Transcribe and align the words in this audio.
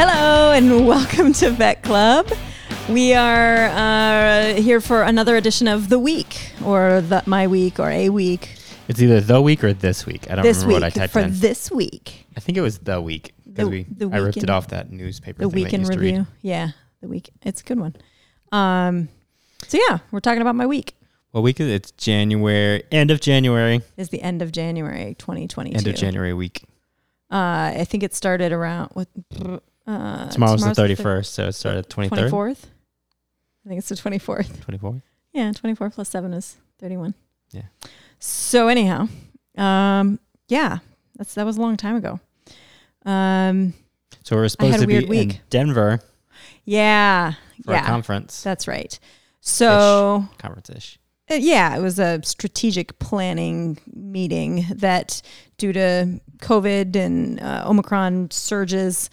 Hello 0.00 0.52
and 0.52 0.86
welcome 0.86 1.32
to 1.32 1.50
Vet 1.50 1.82
Club. 1.82 2.30
We 2.88 3.14
are 3.14 3.66
uh, 3.66 4.54
here 4.54 4.80
for 4.80 5.02
another 5.02 5.34
edition 5.36 5.66
of 5.66 5.88
the 5.88 5.98
week, 5.98 6.52
or 6.64 7.00
the, 7.00 7.24
my 7.26 7.48
week, 7.48 7.80
or 7.80 7.90
a 7.90 8.08
week. 8.08 8.54
It's 8.86 9.02
either 9.02 9.20
the 9.20 9.42
week 9.42 9.64
or 9.64 9.72
this 9.72 10.06
week. 10.06 10.30
I 10.30 10.36
don't 10.36 10.44
This 10.44 10.58
remember 10.58 10.74
week 10.86 10.94
what 10.94 10.96
I 10.96 11.00
typed 11.00 11.12
for 11.12 11.20
in. 11.20 11.40
this 11.40 11.68
week, 11.72 12.26
I 12.36 12.40
think 12.40 12.56
it 12.56 12.60
was 12.60 12.78
the 12.78 13.00
week 13.00 13.32
because 13.44 13.68
we 13.68 13.86
the 13.90 14.08
I 14.08 14.18
ripped 14.18 14.36
it 14.36 14.48
off 14.48 14.68
that 14.68 14.92
newspaper. 14.92 15.42
the 15.42 15.50
thing 15.50 15.64
week 15.64 15.74
I 15.74 15.76
in 15.76 15.80
used 15.80 15.92
to 15.92 15.98
read. 15.98 16.06
review. 16.06 16.26
Yeah, 16.42 16.70
the 17.00 17.08
week. 17.08 17.30
It's 17.42 17.60
a 17.60 17.64
good 17.64 17.80
one. 17.80 17.96
Um, 18.52 19.08
so 19.66 19.78
yeah, 19.88 19.98
we're 20.12 20.20
talking 20.20 20.42
about 20.42 20.54
my 20.54 20.66
week. 20.66 20.94
What 21.32 21.40
week 21.42 21.58
is 21.58 21.66
it? 21.66 21.72
It's 21.72 21.90
January, 21.90 22.84
end 22.92 23.10
of 23.10 23.20
January, 23.20 23.82
Is 23.96 24.10
the 24.10 24.22
end 24.22 24.42
of 24.42 24.52
January 24.52 25.16
2022. 25.18 25.76
end 25.76 25.86
of 25.88 25.96
January 25.96 26.34
week. 26.34 26.62
Uh, 27.30 27.74
I 27.76 27.84
think 27.84 28.04
it 28.04 28.14
started 28.14 28.52
around 28.52 28.90
what? 28.92 29.08
Uh, 29.88 30.28
Tomorrow's, 30.28 30.60
the 30.60 30.68
thir- 30.68 30.74
thirty 30.74 30.94
first, 30.94 31.32
so 31.34 31.46
it 31.48 31.52
started 31.52 31.88
twenty 31.88 32.10
third, 32.10 32.30
24th. 32.30 32.64
I 33.64 33.68
think 33.68 33.78
it's 33.78 33.88
the 33.88 33.94
24th. 33.94 34.60
twenty 34.62 34.78
fourth. 34.78 35.02
Yeah, 35.32 35.52
24 35.52 35.90
plus 35.90 36.08
7 36.08 36.32
is 36.32 36.56
31. 36.80 37.14
Yeah. 37.52 37.62
So 38.18 38.68
anyhow, 38.68 39.08
um 39.56 40.18
yeah, 40.48 40.78
that's 41.16 41.34
that 41.34 41.44
was 41.46 41.56
a 41.58 41.60
long 41.60 41.76
time 41.76 41.96
ago. 41.96 42.18
Um 43.04 43.74
So 44.24 44.36
we're 44.36 44.48
supposed 44.48 44.80
to 44.80 44.86
be 44.86 44.94
weird 44.94 45.04
in 45.04 45.10
week. 45.10 45.40
Denver 45.50 46.00
yeah. 46.64 47.34
for 47.64 47.74
a 47.74 47.80
conference, 47.82 48.42
That's 48.42 48.66
right. 48.68 48.98
So 49.40 50.24
conference 50.38 50.70
ish. 50.70 50.98
uh, 51.30 51.34
yeah, 51.34 51.76
it 51.76 51.80
was 51.80 51.98
a 51.98 52.20
strategic 52.24 52.98
planning 52.98 53.78
meeting 53.94 54.66
that 54.70 55.22
due 55.58 55.72
to 55.72 56.20
COVID 56.38 56.96
and 56.96 57.40
uh, 57.40 57.64
Omicron 57.66 58.30
surges 58.30 59.08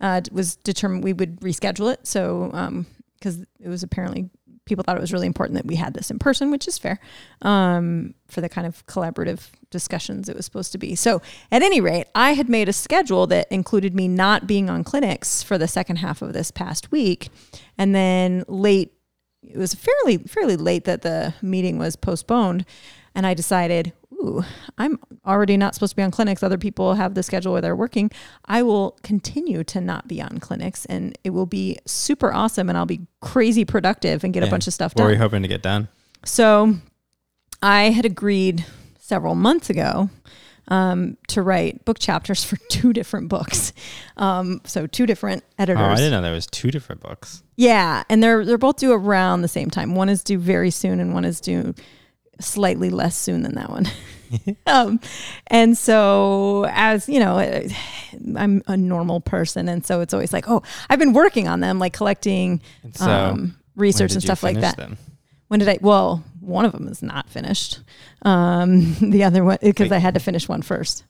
uh, 0.00 0.20
was 0.32 0.56
determined 0.56 1.04
we 1.04 1.12
would 1.12 1.40
reschedule 1.40 1.92
it. 1.92 2.06
So 2.06 2.84
because 3.18 3.44
it 3.60 3.68
was 3.68 3.82
apparently 3.82 4.30
people 4.68 4.84
thought 4.84 4.96
it 4.96 5.00
was 5.00 5.12
really 5.12 5.26
important 5.26 5.56
that 5.56 5.66
we 5.66 5.74
had 5.74 5.94
this 5.94 6.10
in 6.10 6.18
person, 6.18 6.50
which 6.50 6.68
is 6.68 6.78
fair 6.78 7.00
um, 7.42 8.14
for 8.28 8.40
the 8.40 8.48
kind 8.48 8.66
of 8.66 8.86
collaborative 8.86 9.48
discussions 9.70 10.28
it 10.28 10.36
was 10.36 10.44
supposed 10.44 10.72
to 10.72 10.78
be. 10.78 10.94
So 10.94 11.20
at 11.50 11.62
any 11.62 11.80
rate, 11.80 12.06
I 12.14 12.34
had 12.34 12.48
made 12.48 12.68
a 12.68 12.72
schedule 12.72 13.26
that 13.28 13.50
included 13.50 13.94
me 13.94 14.06
not 14.06 14.46
being 14.46 14.70
on 14.70 14.84
clinics 14.84 15.42
for 15.42 15.58
the 15.58 15.66
second 15.66 15.96
half 15.96 16.22
of 16.22 16.34
this 16.34 16.50
past 16.50 16.92
week, 16.92 17.30
and 17.76 17.94
then 17.94 18.44
late 18.46 18.92
it 19.42 19.56
was 19.56 19.74
fairly 19.74 20.18
fairly 20.18 20.56
late 20.56 20.84
that 20.84 21.02
the 21.02 21.32
meeting 21.40 21.78
was 21.78 21.94
postponed 21.94 22.64
and 23.14 23.24
i 23.24 23.34
decided 23.34 23.92
ooh 24.22 24.42
i'm 24.78 24.98
already 25.26 25.56
not 25.56 25.74
supposed 25.74 25.90
to 25.90 25.96
be 25.96 26.02
on 26.02 26.10
clinics 26.10 26.42
other 26.42 26.58
people 26.58 26.94
have 26.94 27.14
the 27.14 27.22
schedule 27.22 27.52
where 27.52 27.60
they're 27.60 27.76
working 27.76 28.10
i 28.46 28.62
will 28.62 28.96
continue 29.02 29.62
to 29.64 29.80
not 29.80 30.08
be 30.08 30.20
on 30.20 30.38
clinics 30.38 30.84
and 30.86 31.16
it 31.24 31.30
will 31.30 31.46
be 31.46 31.76
super 31.86 32.32
awesome 32.32 32.68
and 32.68 32.76
i'll 32.76 32.86
be 32.86 33.00
crazy 33.20 33.64
productive 33.64 34.24
and 34.24 34.34
get 34.34 34.42
a 34.42 34.46
bunch 34.50 34.66
of 34.66 34.74
stuff 34.74 34.92
What 34.94 35.04
were 35.04 35.10
done 35.10 35.16
you 35.18 35.22
hoping 35.22 35.42
to 35.42 35.48
get 35.48 35.62
done? 35.62 35.88
so 36.24 36.74
i 37.62 37.90
had 37.90 38.04
agreed 38.04 38.64
several 38.98 39.34
months 39.34 39.70
ago 39.70 40.10
um, 40.70 41.16
to 41.28 41.40
write 41.40 41.86
book 41.86 41.98
chapters 41.98 42.44
for 42.48 42.56
two 42.68 42.92
different 42.92 43.28
books 43.30 43.72
um, 44.18 44.60
so 44.64 44.86
two 44.86 45.06
different 45.06 45.42
editors 45.58 45.80
Oh, 45.82 45.90
I 45.92 45.96
didn't 45.96 46.10
know 46.10 46.20
there 46.22 46.32
was 46.34 46.46
two 46.46 46.70
different 46.70 47.00
books. 47.00 47.42
yeah, 47.56 48.02
and 48.10 48.22
they're 48.22 48.44
they're 48.44 48.58
both 48.58 48.76
due 48.76 48.92
around 48.92 49.40
the 49.40 49.48
same 49.48 49.70
time. 49.70 49.94
One 49.94 50.10
is 50.10 50.22
due 50.22 50.36
very 50.38 50.70
soon, 50.70 51.00
and 51.00 51.14
one 51.14 51.24
is 51.24 51.40
due 51.40 51.74
slightly 52.40 52.90
less 52.90 53.16
soon 53.16 53.42
than 53.42 53.54
that 53.54 53.70
one. 53.70 53.86
um, 54.66 55.00
and 55.46 55.76
so, 55.76 56.66
as 56.70 57.08
you 57.08 57.20
know, 57.20 57.38
uh, 57.38 57.68
I'm 58.36 58.62
a 58.66 58.76
normal 58.76 59.20
person, 59.20 59.68
and 59.68 59.84
so 59.84 60.00
it's 60.00 60.12
always 60.14 60.32
like, 60.32 60.48
oh, 60.48 60.62
I've 60.88 60.98
been 60.98 61.12
working 61.12 61.48
on 61.48 61.60
them, 61.60 61.78
like 61.78 61.92
collecting 61.92 62.60
And 62.82 62.96
so 62.96 63.10
um, 63.10 63.58
research 63.76 64.12
and 64.12 64.22
stuff 64.22 64.42
like 64.42 64.60
that. 64.60 64.76
Them? 64.76 64.98
When 65.48 65.60
did 65.60 65.68
I? 65.68 65.78
Well, 65.80 66.24
one 66.40 66.64
of 66.64 66.72
them 66.72 66.88
is 66.88 67.02
not 67.02 67.28
finished. 67.28 67.80
Um, 68.22 68.94
the 69.00 69.24
other 69.24 69.44
one 69.44 69.58
because 69.62 69.92
I 69.92 69.98
had 69.98 70.14
to 70.14 70.20
finish 70.20 70.48
one 70.48 70.62
first. 70.62 71.04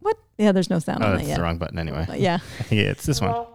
What? 0.00 0.16
Yeah, 0.38 0.52
there's 0.52 0.70
no 0.70 0.78
sound 0.78 1.02
Oh, 1.02 1.08
on 1.08 1.16
that's 1.16 1.28
that 1.28 1.36
the 1.36 1.42
wrong 1.42 1.58
button 1.58 1.78
anyway. 1.78 2.04
But 2.08 2.20
yeah, 2.20 2.38
think 2.38 2.80
it's 2.80 3.04
this 3.04 3.20
one. 3.20 3.46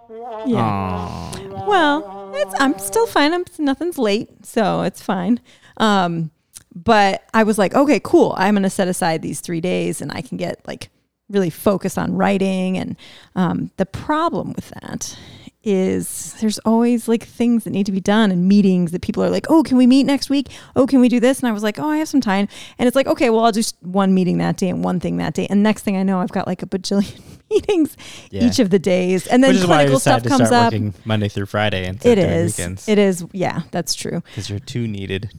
yeah. 0.46 0.62
Aw. 0.62 1.66
Well, 1.68 2.31
it's, 2.36 2.53
I'm 2.59 2.78
still 2.78 3.08
fine. 3.08 3.34
I'm 3.34 3.46
nothing's 3.58 3.98
late, 3.98 4.46
so 4.46 4.81
it's 4.84 5.02
fine. 5.02 5.40
Um, 5.78 6.31
but 6.75 7.24
I 7.34 7.44
was 7.44 7.58
like, 7.58 7.74
okay, 7.74 8.00
cool. 8.03 8.34
I'm 8.38 8.53
going 8.56 8.63
to 8.63 8.69
set 8.69 8.88
aside 8.88 9.22
these 9.22 9.40
three 9.40 9.62
days, 9.62 10.02
and 10.02 10.12
I 10.12 10.22
can 10.22 10.38
get 10.38 10.59
like 10.68 10.90
really 11.30 11.50
focus 11.50 11.97
on 11.97 12.13
writing. 12.16 12.78
And 12.78 12.96
um, 13.36 13.72
the 13.78 13.86
problem 13.86 14.53
with 14.53 14.69
that 14.81 15.18
is 15.68 16.36
there's 16.41 16.59
always 16.59 17.08
like 17.08 17.24
things 17.24 17.63
that 17.63 17.72
need 17.72 17.88
to 17.88 17.91
be 17.91 18.00
done 18.00 18.30
and 18.30 18.47
meetings 18.47 18.91
that 18.91 19.02
people 19.02 19.24
are 19.24 19.31
like, 19.31 19.47
oh, 19.50 19.63
can 19.63 19.78
we 19.78 19.88
meet 19.88 20.03
next 20.03 20.30
week? 20.30 20.50
Oh, 20.75 20.86
can 20.86 21.00
we 21.00 21.09
do 21.09 21.19
this? 21.19 21.40
And 21.40 21.47
I 21.47 21.52
was 21.52 21.63
like, 21.63 21.80
oh, 21.80 21.90
I 21.90 21.97
have 21.97 22.08
some 22.08 22.22
time. 22.22 22.47
And 22.78 22.86
it's 22.88 22.96
like, 22.96 23.07
okay, 23.07 23.31
well, 23.31 23.44
I'll 23.44 23.52
do 23.52 23.63
one 23.81 24.13
meeting 24.13 24.38
that 24.38 24.57
day 24.57 24.69
and 24.69 24.84
one 24.84 25.00
thing 25.00 25.18
that 25.18 25.34
day. 25.34 25.47
And 25.50 25.63
next 25.63 25.81
thing 25.81 25.97
I 25.97 26.03
know, 26.03 26.19
I've 26.19 26.31
got 26.31 26.46
like 26.46 26.62
a 26.62 26.68
bajillion 26.68 27.19
meetings 27.50 27.97
Yeah. 28.30 28.44
each 28.46 28.59
of 28.59 28.69
the 28.69 28.78
days. 28.78 29.25
And 29.25 29.44
then 29.44 29.52
Which 29.53 29.62
is 29.62 29.66
why 29.68 29.78
clinical 29.78 30.00
stuff 30.00 30.24
comes 30.24 30.52
up. 30.52 30.72
working 30.72 30.94
Monday 31.03 31.30
through 31.30 31.47
Friday 31.47 31.88
And 31.88 32.06
It 32.06 32.19
is. 32.19 32.56
weekends 32.57 32.88
It 32.88 33.00
is. 33.00 33.25
Yeah, 33.31 33.63
that's 33.72 33.96
true. 33.96 34.22
because 34.22 34.52
you're 34.52 34.59
too 34.59 34.88
needed. 34.88 35.31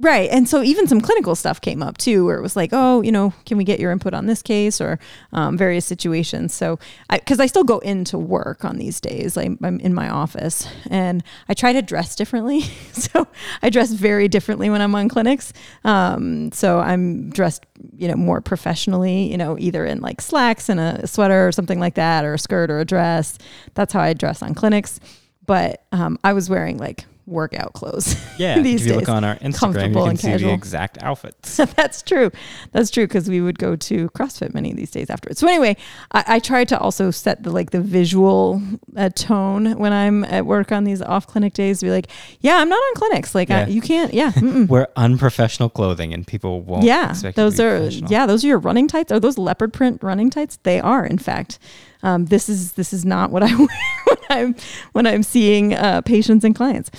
Right. 0.00 0.30
And 0.30 0.48
so 0.48 0.62
even 0.62 0.86
some 0.86 1.02
clinical 1.02 1.34
stuff 1.34 1.60
came 1.60 1.82
up 1.82 1.98
too, 1.98 2.24
where 2.24 2.38
it 2.38 2.40
was 2.40 2.56
like, 2.56 2.70
oh, 2.72 3.02
you 3.02 3.12
know, 3.12 3.34
can 3.44 3.58
we 3.58 3.64
get 3.64 3.78
your 3.78 3.92
input 3.92 4.14
on 4.14 4.24
this 4.24 4.40
case 4.40 4.80
or 4.80 4.98
um, 5.34 5.58
various 5.58 5.84
situations? 5.84 6.54
So, 6.54 6.78
because 7.10 7.38
I, 7.38 7.46
still 7.50 7.64
go 7.64 7.80
into 7.80 8.16
work 8.16 8.64
on 8.64 8.78
these 8.78 8.98
days, 8.98 9.36
like 9.36 9.50
I'm 9.62 9.78
in 9.80 9.92
my 9.92 10.08
office 10.08 10.66
and 10.88 11.22
I 11.50 11.54
try 11.54 11.74
to 11.74 11.82
dress 11.82 12.16
differently. 12.16 12.60
so 12.92 13.26
I 13.60 13.68
dress 13.68 13.92
very 13.92 14.26
differently 14.26 14.70
when 14.70 14.80
I'm 14.80 14.94
on 14.94 15.10
clinics. 15.10 15.52
Um, 15.84 16.50
so 16.52 16.78
I'm 16.78 17.28
dressed, 17.28 17.66
you 17.94 18.08
know, 18.08 18.14
more 18.14 18.40
professionally, 18.40 19.30
you 19.30 19.36
know, 19.36 19.58
either 19.58 19.84
in 19.84 20.00
like 20.00 20.22
slacks 20.22 20.70
and 20.70 20.80
a 20.80 21.06
sweater 21.06 21.46
or 21.46 21.52
something 21.52 21.78
like 21.78 21.96
that, 21.96 22.24
or 22.24 22.34
a 22.34 22.38
skirt 22.38 22.70
or 22.70 22.80
a 22.80 22.86
dress. 22.86 23.36
That's 23.74 23.92
how 23.92 24.00
I 24.00 24.14
dress 24.14 24.42
on 24.42 24.54
clinics. 24.54 24.98
But 25.44 25.84
um, 25.92 26.18
I 26.24 26.32
was 26.32 26.48
wearing 26.48 26.78
like 26.78 27.04
workout 27.30 27.72
clothes. 27.72 28.16
Yeah, 28.40 28.58
these 28.62 28.80
if 28.80 28.86
you 28.86 28.92
days. 28.94 29.00
look 29.00 29.08
on 29.10 29.22
our 29.22 29.34
Instagram, 29.36 29.88
you 29.88 29.94
can 29.96 30.08
and 30.08 30.18
see 30.18 30.28
casual. 30.28 30.48
the 30.48 30.54
exact 30.54 31.02
outfits. 31.02 31.56
That's 31.76 32.00
true. 32.00 32.30
That's 32.72 32.90
true 32.90 33.06
because 33.06 33.28
we 33.28 33.42
would 33.42 33.58
go 33.58 33.76
to 33.76 34.08
CrossFit 34.10 34.54
many 34.54 34.70
of 34.70 34.78
these 34.78 34.90
days 34.90 35.10
afterwards. 35.10 35.40
So 35.40 35.46
anyway, 35.46 35.76
I, 36.12 36.24
I 36.26 36.38
try 36.38 36.64
to 36.64 36.78
also 36.78 37.10
set 37.10 37.42
the 37.42 37.50
like 37.50 37.70
the 37.70 37.82
visual 37.82 38.62
uh, 38.96 39.10
tone 39.10 39.78
when 39.78 39.92
I'm 39.92 40.24
at 40.24 40.46
work 40.46 40.72
on 40.72 40.84
these 40.84 41.02
off 41.02 41.26
clinic 41.26 41.52
days. 41.52 41.80
To 41.80 41.86
be 41.86 41.90
like, 41.90 42.06
yeah, 42.40 42.56
I'm 42.56 42.70
not 42.70 42.76
on 42.76 42.94
clinics. 42.94 43.34
Like 43.34 43.50
I, 43.50 43.66
you 43.66 43.82
can't. 43.82 44.14
Yeah. 44.14 44.32
Wear 44.64 44.88
unprofessional 44.96 45.68
clothing, 45.68 46.14
and 46.14 46.26
people 46.26 46.62
won't. 46.62 46.84
yeah. 46.84 47.10
expect 47.10 47.36
you 47.36 47.44
to 47.44 47.50
Those 47.50 47.60
are 47.60 47.88
yeah. 48.06 48.24
Those 48.24 48.42
are 48.42 48.48
your 48.48 48.58
running 48.58 48.88
tights. 48.88 49.12
Are 49.12 49.20
those 49.20 49.36
leopard 49.36 49.74
print 49.74 50.02
running 50.02 50.30
tights? 50.30 50.58
They 50.62 50.80
are, 50.80 51.04
in 51.04 51.18
fact. 51.18 51.58
Um, 52.02 52.26
this 52.26 52.48
is 52.48 52.72
this 52.72 52.94
is 52.94 53.04
not 53.04 53.30
what 53.30 53.42
I 53.42 53.54
wear 53.58 53.68
when 54.06 54.18
I'm 54.30 54.54
when 54.92 55.06
I'm 55.06 55.22
seeing 55.22 55.74
uh, 55.74 56.00
patients 56.02 56.44
and 56.44 56.54
clients. 56.54 56.90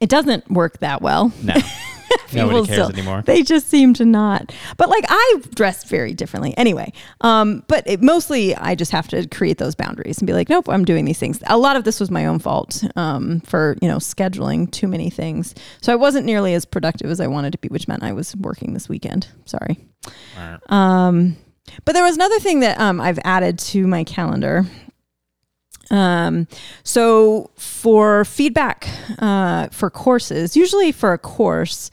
It 0.00 0.08
doesn't 0.08 0.50
work 0.50 0.78
that 0.78 1.02
well. 1.02 1.32
No, 1.42 1.54
People 2.30 2.48
nobody 2.48 2.66
cares 2.66 2.86
still- 2.86 2.88
anymore. 2.98 3.22
They 3.24 3.42
just 3.42 3.68
seem 3.68 3.94
to 3.94 4.04
not. 4.04 4.52
But 4.76 4.88
like 4.88 5.04
I 5.08 5.42
dressed 5.54 5.88
very 5.88 6.12
differently 6.14 6.54
anyway. 6.56 6.92
Um, 7.20 7.62
but 7.68 7.86
it, 7.86 8.02
mostly 8.02 8.56
I 8.56 8.74
just 8.74 8.90
have 8.92 9.06
to 9.08 9.28
create 9.28 9.58
those 9.58 9.74
boundaries 9.74 10.18
and 10.18 10.26
be 10.26 10.32
like, 10.32 10.48
nope, 10.48 10.68
I'm 10.68 10.84
doing 10.84 11.04
these 11.04 11.18
things. 11.18 11.40
A 11.46 11.56
lot 11.58 11.76
of 11.76 11.84
this 11.84 12.00
was 12.00 12.10
my 12.10 12.26
own 12.26 12.38
fault 12.38 12.82
um, 12.96 13.40
for 13.40 13.76
you 13.82 13.88
know 13.88 13.98
scheduling 13.98 14.70
too 14.70 14.88
many 14.88 15.10
things. 15.10 15.54
So 15.82 15.92
I 15.92 15.96
wasn't 15.96 16.26
nearly 16.26 16.54
as 16.54 16.64
productive 16.64 17.10
as 17.10 17.20
I 17.20 17.26
wanted 17.26 17.52
to 17.52 17.58
be, 17.58 17.68
which 17.68 17.86
meant 17.86 18.02
I 18.02 18.12
was 18.12 18.34
working 18.36 18.74
this 18.74 18.88
weekend. 18.88 19.28
Sorry. 19.44 19.76
Um, 20.68 21.36
but 21.84 21.92
there 21.92 22.02
was 22.04 22.16
another 22.16 22.40
thing 22.40 22.60
that 22.60 22.80
um, 22.80 23.00
I've 23.00 23.18
added 23.24 23.58
to 23.60 23.86
my 23.86 24.02
calendar. 24.04 24.64
Um, 25.90 26.46
so 26.84 27.50
for 27.56 28.24
feedback 28.24 28.88
uh, 29.18 29.68
for 29.68 29.90
courses, 29.90 30.56
usually 30.56 30.92
for 30.92 31.12
a 31.12 31.18
course, 31.18 31.90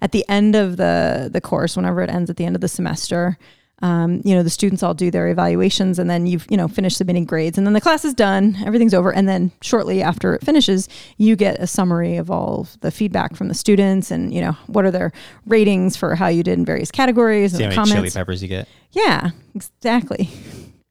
at 0.00 0.12
the 0.12 0.24
end 0.28 0.54
of 0.54 0.76
the 0.76 1.28
the 1.32 1.40
course, 1.40 1.76
whenever 1.76 2.02
it 2.02 2.10
ends 2.10 2.30
at 2.30 2.36
the 2.36 2.44
end 2.44 2.54
of 2.54 2.60
the 2.60 2.68
semester, 2.68 3.38
um, 3.80 4.20
you 4.24 4.34
know 4.34 4.42
the 4.42 4.50
students 4.50 4.82
all 4.82 4.94
do 4.94 5.10
their 5.10 5.28
evaluations, 5.28 5.98
and 5.98 6.10
then 6.10 6.26
you've 6.26 6.46
you 6.50 6.56
know 6.56 6.68
finished 6.68 6.98
submitting 6.98 7.24
grades, 7.24 7.58
and 7.58 7.66
then 7.66 7.74
the 7.74 7.80
class 7.80 8.04
is 8.04 8.14
done, 8.14 8.56
everything's 8.64 8.94
over, 8.94 9.12
and 9.12 9.28
then 9.28 9.50
shortly 9.62 10.02
after 10.02 10.34
it 10.34 10.44
finishes, 10.44 10.88
you 11.16 11.36
get 11.36 11.58
a 11.60 11.66
summary 11.66 12.16
of 12.16 12.30
all 12.30 12.66
the 12.80 12.90
feedback 12.90 13.36
from 13.36 13.48
the 13.48 13.54
students, 13.54 14.10
and 14.10 14.32
you 14.32 14.40
know 14.40 14.52
what 14.66 14.84
are 14.84 14.90
their 14.90 15.12
ratings 15.46 15.96
for 15.96 16.14
how 16.14 16.28
you 16.28 16.42
did 16.42 16.58
in 16.58 16.64
various 16.64 16.90
categories 16.90 17.56
See 17.56 17.62
how 17.62 17.70
and 17.70 17.76
many 17.76 17.92
chili 17.92 18.10
peppers 18.10 18.42
you 18.42 18.48
get. 18.48 18.68
Yeah, 18.92 19.30
exactly. 19.54 20.28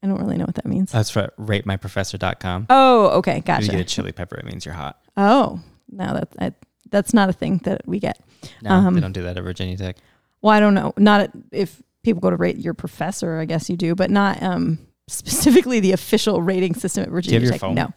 I 0.03 0.07
don't 0.07 0.19
really 0.19 0.37
know 0.37 0.45
what 0.45 0.55
that 0.55 0.65
means. 0.65 0.91
That's 0.91 1.09
for 1.09 1.31
ratemyprofessor.com. 1.39 2.67
Oh, 2.69 3.07
okay, 3.19 3.39
gotcha. 3.41 3.61
If 3.63 3.65
you 3.67 3.71
get 3.73 3.81
a 3.81 3.83
chili 3.85 4.11
pepper, 4.11 4.35
it 4.37 4.45
means 4.45 4.65
you're 4.65 4.75
hot. 4.75 4.99
Oh, 5.15 5.59
no, 5.89 6.13
that's 6.13 6.35
I, 6.39 6.53
that's 6.89 7.13
not 7.13 7.29
a 7.29 7.33
thing 7.33 7.59
that 7.63 7.81
we 7.87 7.99
get. 7.99 8.19
No, 8.61 8.71
Um, 8.71 8.93
they 8.93 9.01
don't 9.01 9.11
do 9.11 9.23
that 9.23 9.37
at 9.37 9.43
Virginia 9.43 9.75
Tech. 9.77 9.97
Well, 10.41 10.53
I 10.53 10.59
don't 10.59 10.73
know. 10.75 10.93
Not 10.97 11.31
if 11.51 11.81
people 12.03 12.21
go 12.21 12.29
to 12.29 12.35
rate 12.35 12.57
your 12.57 12.73
professor, 12.73 13.37
I 13.39 13.45
guess 13.45 13.69
you 13.69 13.75
do, 13.77 13.95
but 13.95 14.11
not 14.11 14.41
um 14.43 14.79
specifically 15.09 15.79
the 15.79 15.93
official 15.93 16.41
rating 16.41 16.75
system 16.75 17.03
at 17.03 17.09
Virginia 17.09 17.39
your 17.39 17.51
Tech. 17.51 17.61
phone? 17.61 17.75
No, 17.75 17.93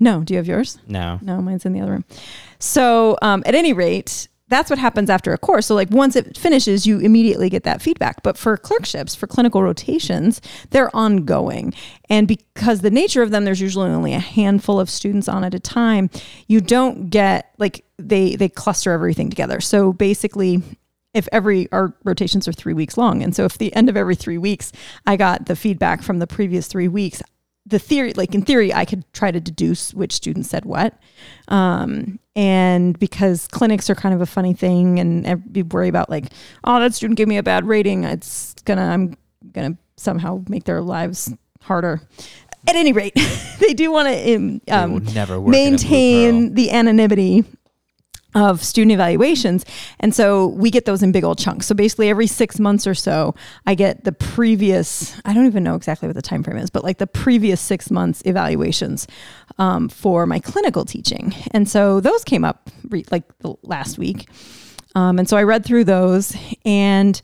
no. 0.00 0.22
Do 0.22 0.32
you 0.34 0.38
have 0.38 0.46
yours? 0.46 0.78
No. 0.86 1.18
No, 1.20 1.42
mine's 1.42 1.66
in 1.66 1.72
the 1.72 1.80
other 1.80 1.90
room. 1.92 2.04
So, 2.60 3.16
um, 3.20 3.42
at 3.44 3.54
any 3.54 3.72
rate, 3.72 4.28
that's 4.52 4.70
what 4.70 4.78
happens 4.78 5.10
after 5.10 5.32
a 5.32 5.38
course. 5.38 5.66
So, 5.66 5.74
like 5.74 5.90
once 5.90 6.16
it 6.16 6.36
finishes, 6.36 6.86
you 6.86 6.98
immediately 6.98 7.48
get 7.48 7.64
that 7.64 7.82
feedback. 7.82 8.22
But 8.22 8.36
for 8.36 8.56
clerkships, 8.56 9.14
for 9.14 9.26
clinical 9.26 9.62
rotations, 9.62 10.40
they're 10.70 10.94
ongoing. 10.94 11.74
And 12.08 12.28
because 12.28 12.80
the 12.80 12.90
nature 12.90 13.22
of 13.22 13.30
them, 13.30 13.44
there's 13.44 13.60
usually 13.60 13.90
only 13.90 14.14
a 14.14 14.18
handful 14.18 14.78
of 14.78 14.90
students 14.90 15.28
on 15.28 15.44
at 15.44 15.54
a 15.54 15.60
time. 15.60 16.10
You 16.46 16.60
don't 16.60 17.10
get 17.10 17.54
like 17.58 17.84
they 17.98 18.36
they 18.36 18.48
cluster 18.48 18.92
everything 18.92 19.30
together. 19.30 19.60
So 19.60 19.92
basically. 19.92 20.62
If 21.14 21.28
every 21.30 21.70
our 21.72 21.94
rotations 22.04 22.48
are 22.48 22.54
three 22.54 22.72
weeks 22.72 22.96
long, 22.96 23.22
and 23.22 23.36
so 23.36 23.44
if 23.44 23.58
the 23.58 23.76
end 23.76 23.90
of 23.90 23.98
every 23.98 24.14
three 24.14 24.38
weeks 24.38 24.72
I 25.06 25.18
got 25.18 25.44
the 25.44 25.54
feedback 25.54 26.02
from 26.02 26.20
the 26.20 26.26
previous 26.26 26.68
three 26.68 26.88
weeks, 26.88 27.20
the 27.66 27.78
theory, 27.78 28.12
like 28.14 28.34
in 28.34 28.42
theory, 28.42 28.72
I 28.72 28.84
could 28.84 29.04
try 29.12 29.30
to 29.30 29.40
deduce 29.40 29.94
which 29.94 30.12
student 30.12 30.46
said 30.46 30.64
what. 30.64 30.98
Um, 31.48 32.18
and 32.34 32.98
because 32.98 33.46
clinics 33.48 33.90
are 33.90 33.94
kind 33.94 34.14
of 34.14 34.20
a 34.20 34.26
funny 34.26 34.54
thing, 34.54 34.98
and 34.98 35.42
you 35.54 35.64
worry 35.64 35.88
about 35.88 36.08
like, 36.10 36.26
oh, 36.64 36.80
that 36.80 36.94
student 36.94 37.18
gave 37.18 37.28
me 37.28 37.36
a 37.36 37.42
bad 37.42 37.66
rating, 37.66 38.04
it's 38.04 38.54
gonna, 38.64 38.82
I'm 38.82 39.16
gonna 39.52 39.76
somehow 39.96 40.42
make 40.48 40.64
their 40.64 40.80
lives 40.80 41.32
harder. 41.62 42.00
At 42.68 42.76
any 42.76 42.92
rate, 42.92 43.14
they 43.60 43.74
do 43.74 43.90
want 43.90 44.08
to 44.08 44.60
um, 44.68 45.04
never 45.06 45.40
work. 45.40 45.54
in 45.54 45.74
a 45.74 45.76
Blue 45.76 45.80
maintain 45.80 46.54
the 46.54 46.70
anonymity 46.70 47.44
of 48.34 48.62
student 48.62 48.92
evaluations. 48.92 49.64
And 50.00 50.14
so 50.14 50.48
we 50.48 50.70
get 50.70 50.84
those 50.84 51.02
in 51.02 51.12
big 51.12 51.24
old 51.24 51.38
chunks. 51.38 51.66
So 51.66 51.74
basically 51.74 52.08
every 52.08 52.26
6 52.26 52.58
months 52.58 52.86
or 52.86 52.94
so, 52.94 53.34
I 53.66 53.74
get 53.74 54.04
the 54.04 54.12
previous 54.12 55.14
I 55.24 55.34
don't 55.34 55.46
even 55.46 55.62
know 55.62 55.74
exactly 55.74 56.08
what 56.08 56.16
the 56.16 56.22
time 56.22 56.42
frame 56.42 56.56
is, 56.56 56.70
but 56.70 56.82
like 56.84 56.98
the 56.98 57.06
previous 57.06 57.60
6 57.60 57.90
months 57.90 58.22
evaluations 58.24 59.06
um, 59.58 59.88
for 59.88 60.26
my 60.26 60.38
clinical 60.38 60.84
teaching. 60.84 61.34
And 61.52 61.68
so 61.68 62.00
those 62.00 62.24
came 62.24 62.44
up 62.44 62.70
re- 62.88 63.04
like 63.10 63.24
the 63.38 63.54
last 63.62 63.98
week. 63.98 64.28
Um, 64.94 65.18
and 65.18 65.28
so 65.28 65.36
I 65.36 65.42
read 65.42 65.64
through 65.64 65.84
those 65.84 66.36
and 66.64 67.20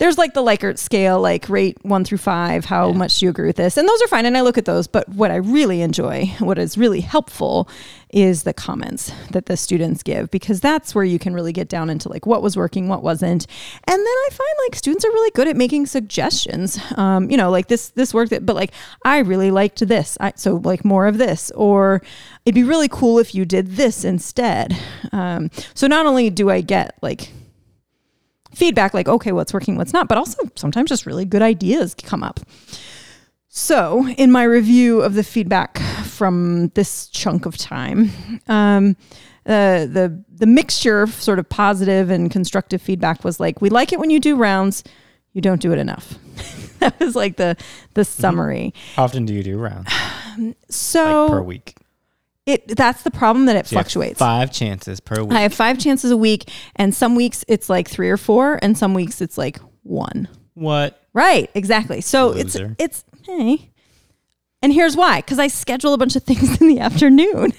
there's 0.00 0.16
like 0.18 0.32
the 0.32 0.42
Likert 0.42 0.78
scale, 0.78 1.20
like 1.20 1.46
rate 1.50 1.76
one 1.82 2.04
through 2.04 2.18
five. 2.18 2.64
How 2.64 2.88
Yeah. 2.88 2.96
much 2.96 3.18
do 3.18 3.26
you 3.26 3.30
agree 3.30 3.46
with 3.46 3.56
this? 3.56 3.76
And 3.76 3.86
those 3.86 4.00
are 4.02 4.08
fine. 4.08 4.24
And 4.24 4.36
I 4.36 4.40
look 4.40 4.56
at 4.58 4.64
those. 4.64 4.86
But 4.86 5.06
what 5.10 5.30
I 5.30 5.36
really 5.36 5.82
enjoy, 5.82 6.34
what 6.38 6.58
is 6.58 6.78
really 6.78 7.02
helpful, 7.02 7.68
is 8.12 8.42
the 8.42 8.54
comments 8.54 9.12
that 9.30 9.44
the 9.46 9.56
students 9.56 10.02
give 10.02 10.30
because 10.32 10.60
that's 10.60 10.94
where 10.94 11.04
you 11.04 11.18
can 11.18 11.32
really 11.34 11.52
get 11.52 11.68
down 11.68 11.90
into 11.90 12.08
like 12.08 12.24
what 12.26 12.42
was 12.42 12.56
working, 12.56 12.88
what 12.88 13.02
wasn't. 13.04 13.46
And 13.84 13.98
then 13.98 14.06
I 14.06 14.28
find 14.32 14.50
like 14.66 14.74
students 14.74 15.04
are 15.04 15.10
really 15.10 15.30
good 15.32 15.46
at 15.46 15.56
making 15.56 15.84
suggestions. 15.86 16.78
Um, 16.96 17.30
you 17.30 17.36
know, 17.36 17.50
like 17.50 17.68
this 17.68 17.90
this 17.90 18.14
worked, 18.14 18.30
but 18.46 18.56
like 18.56 18.72
I 19.04 19.18
really 19.18 19.50
liked 19.50 19.86
this. 19.86 20.16
I, 20.18 20.32
so 20.34 20.56
like 20.64 20.82
more 20.84 21.06
of 21.08 21.18
this, 21.18 21.50
or 21.52 22.00
it'd 22.46 22.54
be 22.54 22.64
really 22.64 22.88
cool 22.88 23.18
if 23.18 23.34
you 23.34 23.44
did 23.44 23.76
this 23.76 24.02
instead. 24.04 24.76
Um, 25.12 25.50
so 25.74 25.86
not 25.86 26.06
only 26.06 26.30
do 26.30 26.48
I 26.50 26.62
get 26.62 26.96
like 27.02 27.30
feedback 28.54 28.94
like 28.94 29.08
okay 29.08 29.32
what's 29.32 29.52
working 29.54 29.76
what's 29.76 29.92
not 29.92 30.08
but 30.08 30.18
also 30.18 30.38
sometimes 30.56 30.88
just 30.88 31.06
really 31.06 31.24
good 31.24 31.42
ideas 31.42 31.94
come 31.94 32.22
up 32.22 32.40
so 33.48 34.06
in 34.16 34.30
my 34.30 34.42
review 34.44 35.00
of 35.00 35.14
the 35.14 35.24
feedback 35.24 35.78
from 36.04 36.68
this 36.74 37.08
chunk 37.08 37.46
of 37.46 37.56
time 37.56 38.10
um, 38.48 38.96
uh, 39.46 39.86
the 39.86 40.22
the 40.28 40.46
mixture 40.46 41.02
of 41.02 41.10
sort 41.12 41.38
of 41.38 41.48
positive 41.48 42.10
and 42.10 42.30
constructive 42.30 42.80
feedback 42.82 43.24
was 43.24 43.40
like 43.40 43.60
we 43.60 43.70
like 43.70 43.92
it 43.92 43.98
when 43.98 44.10
you 44.10 44.20
do 44.20 44.36
rounds 44.36 44.84
you 45.32 45.40
don't 45.40 45.60
do 45.60 45.72
it 45.72 45.78
enough 45.78 46.14
that 46.80 46.98
was 47.00 47.14
like 47.14 47.36
the 47.36 47.56
the 47.94 48.04
summary 48.04 48.74
How 48.96 49.04
often 49.04 49.24
do 49.26 49.34
you 49.34 49.42
do 49.42 49.58
rounds? 49.58 49.90
so 50.68 51.24
like 51.24 51.30
per 51.32 51.42
week. 51.42 51.74
It 52.46 52.76
that's 52.76 53.02
the 53.02 53.10
problem 53.10 53.46
that 53.46 53.56
it 53.56 53.66
So 53.66 53.74
fluctuates 53.74 54.18
Five 54.18 54.52
chances 54.52 55.00
per 55.00 55.22
week. 55.22 55.32
I 55.32 55.40
have 55.40 55.54
five 55.54 55.78
chances 55.78 56.10
a 56.10 56.16
week, 56.16 56.50
and 56.76 56.94
some 56.94 57.14
weeks 57.14 57.44
it's 57.48 57.68
like 57.68 57.88
three 57.88 58.08
or 58.10 58.16
four, 58.16 58.58
and 58.62 58.76
some 58.76 58.94
weeks 58.94 59.20
it's 59.20 59.36
like 59.38 59.58
one. 59.82 60.28
what? 60.54 60.96
Right, 61.12 61.50
exactly. 61.54 62.00
So 62.00 62.28
Loser. 62.30 62.76
it's 62.78 63.04
it's 63.04 63.26
hey. 63.26 63.70
And 64.62 64.74
here's 64.74 64.94
why, 64.94 65.20
because 65.22 65.38
I 65.38 65.46
schedule 65.46 65.94
a 65.94 65.98
bunch 65.98 66.16
of 66.16 66.22
things 66.24 66.60
in 66.60 66.68
the 66.68 66.80
afternoon. 66.80 67.52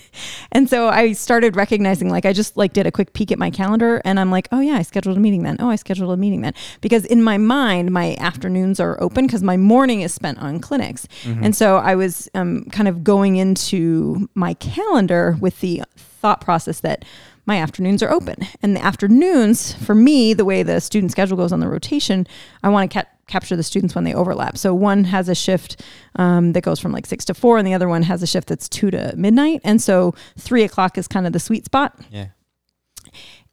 And 0.51 0.69
so 0.69 0.87
I 0.87 1.13
started 1.13 1.55
recognizing 1.55 2.09
like 2.09 2.25
I 2.25 2.33
just 2.33 2.57
like 2.57 2.73
did 2.73 2.85
a 2.85 2.91
quick 2.91 3.13
peek 3.13 3.31
at 3.31 3.39
my 3.39 3.49
calendar 3.49 4.01
and 4.05 4.19
I'm 4.19 4.29
like, 4.29 4.47
oh 4.51 4.59
yeah, 4.59 4.75
I 4.75 4.83
scheduled 4.83 5.17
a 5.17 5.19
meeting 5.19 5.41
then. 5.43 5.57
Oh, 5.59 5.69
I 5.69 5.77
scheduled 5.77 6.11
a 6.11 6.17
meeting 6.17 6.41
then. 6.41 6.53
Because 6.79 7.05
in 7.05 7.23
my 7.23 7.37
mind, 7.37 7.91
my 7.91 8.15
afternoons 8.19 8.79
are 8.79 9.01
open 9.01 9.25
because 9.25 9.41
my 9.41 9.57
morning 9.57 10.01
is 10.01 10.13
spent 10.13 10.37
on 10.39 10.59
clinics. 10.59 11.07
And 11.43 11.55
so 11.55 11.77
I 11.77 11.95
was 11.95 12.29
um, 12.35 12.65
kind 12.65 12.87
of 12.87 13.03
going 13.03 13.37
into 13.37 14.29
my 14.35 14.53
calendar 14.55 15.37
with 15.41 15.59
the 15.61 15.83
thought 15.97 16.41
process 16.41 16.81
that 16.81 17.03
my 17.47 17.57
afternoons 17.57 18.03
are 18.03 18.11
open. 18.11 18.35
And 18.61 18.75
the 18.75 18.83
afternoons, 18.83 19.73
for 19.73 19.95
me, 19.95 20.35
the 20.35 20.45
way 20.45 20.61
the 20.61 20.79
student 20.79 21.11
schedule 21.11 21.37
goes 21.37 21.51
on 21.51 21.59
the 21.59 21.67
rotation, 21.67 22.27
I 22.61 22.69
want 22.69 22.91
to 22.91 22.99
ca- 23.01 23.09
capture 23.31 23.55
the 23.55 23.63
students 23.63 23.95
when 23.95 24.03
they 24.03 24.13
overlap. 24.13 24.57
So 24.57 24.73
one 24.73 25.05
has 25.05 25.29
a 25.29 25.35
shift 25.35 25.81
um, 26.17 26.53
that 26.53 26.61
goes 26.61 26.79
from 26.79 26.91
like 26.91 27.05
six 27.05 27.25
to 27.25 27.33
four, 27.33 27.57
and 27.57 27.65
the 27.65 27.73
other 27.73 27.87
one 27.87 28.03
has 28.03 28.21
a 28.21 28.27
shift 28.27 28.47
that's 28.49 28.67
two 28.67 28.91
to 28.91 29.13
midnight. 29.15 29.61
And 29.63 29.81
so 29.81 30.13
three 30.37 30.63
o'clock 30.63 30.97
is 30.97 31.07
kind 31.07 31.25
of 31.25 31.33
the 31.33 31.39
sweet 31.39 31.65
spot. 31.65 31.97
Yeah. 32.11 32.27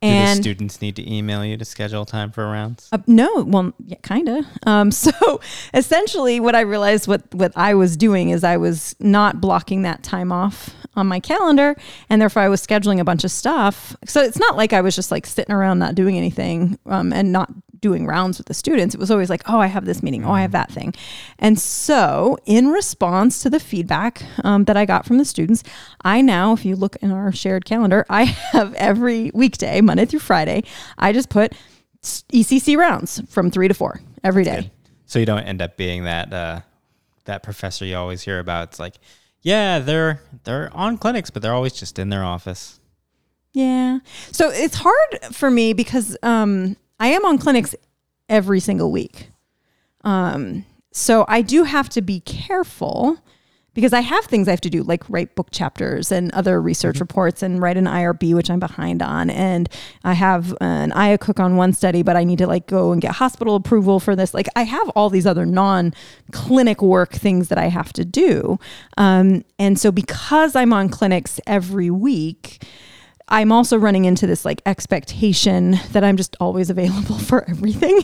Do 0.01 0.07
And 0.07 0.39
the 0.39 0.43
students 0.43 0.81
need 0.81 0.95
to 0.97 1.13
email 1.13 1.45
you 1.45 1.57
to 1.57 1.65
schedule 1.65 2.05
time 2.05 2.31
for 2.31 2.45
rounds? 2.45 2.89
Uh, 2.93 2.99
no, 3.09 3.43
well, 3.43 3.73
yeah, 3.85 3.97
kind 4.03 4.29
of. 4.29 4.45
Um, 4.65 4.91
so 4.93 5.41
essentially, 5.75 6.39
what 6.39 6.55
I 6.55 6.61
realized 6.61 7.09
what 7.09 7.23
what 7.35 7.53
I 7.57 7.75
was 7.75 7.97
doing 7.97 8.31
is 8.31 8.45
I 8.45 8.59
was 8.59 8.95
not 9.01 9.41
blocking 9.41 9.83
that 9.83 10.05
time 10.05 10.31
off 10.31 10.71
on 10.95 11.09
my 11.09 11.19
calendar, 11.19 11.75
and 12.09 12.23
therefore 12.23 12.43
I 12.43 12.49
was 12.49 12.65
scheduling 12.65 13.01
a 13.01 13.05
bunch 13.05 13.25
of 13.25 13.33
stuff. 13.33 13.97
So 14.07 14.23
it's 14.23 14.39
not 14.39 14.57
like 14.57 14.73
I 14.73 14.83
was 14.83 14.95
just 14.95 15.11
like 15.11 15.27
sitting 15.27 15.55
around 15.55 15.81
not 15.81 15.97
doing 15.97 16.17
anything 16.17 16.79
um, 16.87 17.13
and 17.13 17.33
not 17.33 17.51
doing 17.81 18.07
rounds 18.07 18.39
with 18.39 18.47
the 18.47 18.55
students. 18.55 18.95
It 18.95 18.99
was 18.99 19.11
always 19.11 19.31
like, 19.31 19.43
oh, 19.49 19.61
I 19.61 19.67
have 19.67 19.85
this 19.85 20.03
meeting, 20.03 20.25
oh, 20.25 20.33
I 20.33 20.43
have 20.43 20.53
that 20.53 20.71
thing, 20.71 20.95
and 21.39 21.59
so 21.59 22.39
in 22.47 22.69
response 22.69 23.43
to 23.43 23.51
the 23.51 23.61
feedback 23.61 24.23
um, 24.45 24.65
that 24.65 24.77
I 24.77 24.85
got 24.85 25.07
from 25.07 25.19
the 25.19 25.25
students, 25.25 25.63
I 26.03 26.21
now, 26.21 26.53
if 26.53 26.65
you 26.65 26.77
look 26.77 26.97
in 26.97 27.11
our 27.11 27.33
shared 27.33 27.65
calendar, 27.65 28.05
I 28.09 28.25
have 28.53 28.75
every 28.75 29.31
weekday, 29.35 29.81
Monday 29.81 30.05
through 30.05 30.21
Friday, 30.21 30.65
I 30.97 31.13
just 31.13 31.29
put 31.29 31.53
ECC 32.03 32.77
rounds 32.77 33.23
from 33.29 33.51
three 33.51 33.69
to 33.69 33.75
four 33.75 34.01
every 34.23 34.45
day. 34.45 34.63
Good. 34.63 34.71
So 35.07 35.19
you 35.19 35.27
don't 35.27 35.45
end 35.45 35.63
up 35.63 35.77
being 35.77 36.05
that 36.05 36.33
uh, 36.33 36.61
that 37.25 37.43
professor 37.43 37.85
you 37.85 37.97
always 37.97 38.23
hear 38.23 38.39
about. 38.39 38.69
It's 38.69 38.79
like, 38.79 38.95
yeah, 39.43 39.79
they're 39.79 40.21
they're 40.45 40.71
on 40.75 40.99
clinics, 40.99 41.31
but 41.31 41.43
they're 41.43 41.55
always 41.55 41.73
just 41.73 41.99
in 41.99 42.11
their 42.11 42.25
office. 42.25 42.79
Yeah. 43.53 44.01
So 44.33 44.51
it's 44.51 44.77
hard 44.77 45.35
for 45.35 45.51
me 45.51 45.73
because 45.73 46.17
um, 46.23 46.77
I 47.01 47.09
am 47.09 47.25
on 47.25 47.39
clinics 47.39 47.75
every 48.29 48.61
single 48.61 48.91
week. 48.91 49.31
Um, 50.05 50.65
so 50.93 51.25
I 51.29 51.43
do 51.43 51.65
have 51.65 51.89
to 51.91 52.03
be 52.03 52.21
careful 52.21 53.19
because 53.79 53.93
I 53.93 54.01
have 54.01 54.25
things 54.25 54.49
I 54.49 54.51
have 54.51 54.61
to 54.63 54.71
do, 54.71 54.83
like 54.83 55.09
write 55.09 55.37
book 55.37 55.53
chapters 55.53 56.11
and 56.11 56.33
other 56.33 56.61
research 56.61 56.99
reports 56.99 57.45
and 57.45 57.63
write 57.63 57.77
an 57.77 57.85
IRB, 57.85 58.35
which 58.35 58.51
I'm 58.51 58.59
behind 58.59 59.03
on. 59.03 59.31
And 59.31 59.69
I 60.03 60.15
have 60.15 60.53
an 60.61 60.91
IACUC 60.91 61.39
on 61.39 61.55
one 61.55 61.73
study, 61.73 62.03
but 62.03 62.17
I 62.17 62.25
need 62.25 62.39
to 62.39 62.49
like 62.49 62.67
go 62.67 62.91
and 62.91 63.01
get 63.01 63.13
hospital 63.13 63.55
approval 63.55 64.01
for 64.01 64.17
this. 64.17 64.35
Like 64.35 64.49
I 64.57 64.65
have 64.65 64.89
all 64.97 65.11
these 65.11 65.27
other 65.27 65.47
non 65.47 65.95
clinic 66.33 66.83
work 66.83 67.13
things 67.13 67.47
that 67.51 67.59
I 67.59 67.69
have 67.69 67.93
to 67.93 68.05
do. 68.05 68.59
Um, 68.97 69.45
and 69.61 69.79
so 69.79 69.93
because 69.93 70.57
I'm 70.57 70.73
on 70.73 70.89
clinics 70.89 71.39
every 71.47 71.89
week, 71.89 72.65
I'm 73.29 73.53
also 73.53 73.77
running 73.77 74.05
into 74.05 74.27
this 74.27 74.45
like 74.45 74.63
expectation 74.67 75.79
that 75.93 76.03
I'm 76.05 76.17
just 76.17 76.37
always 76.41 76.71
available 76.71 77.19
for 77.19 77.49
everything 77.49 78.03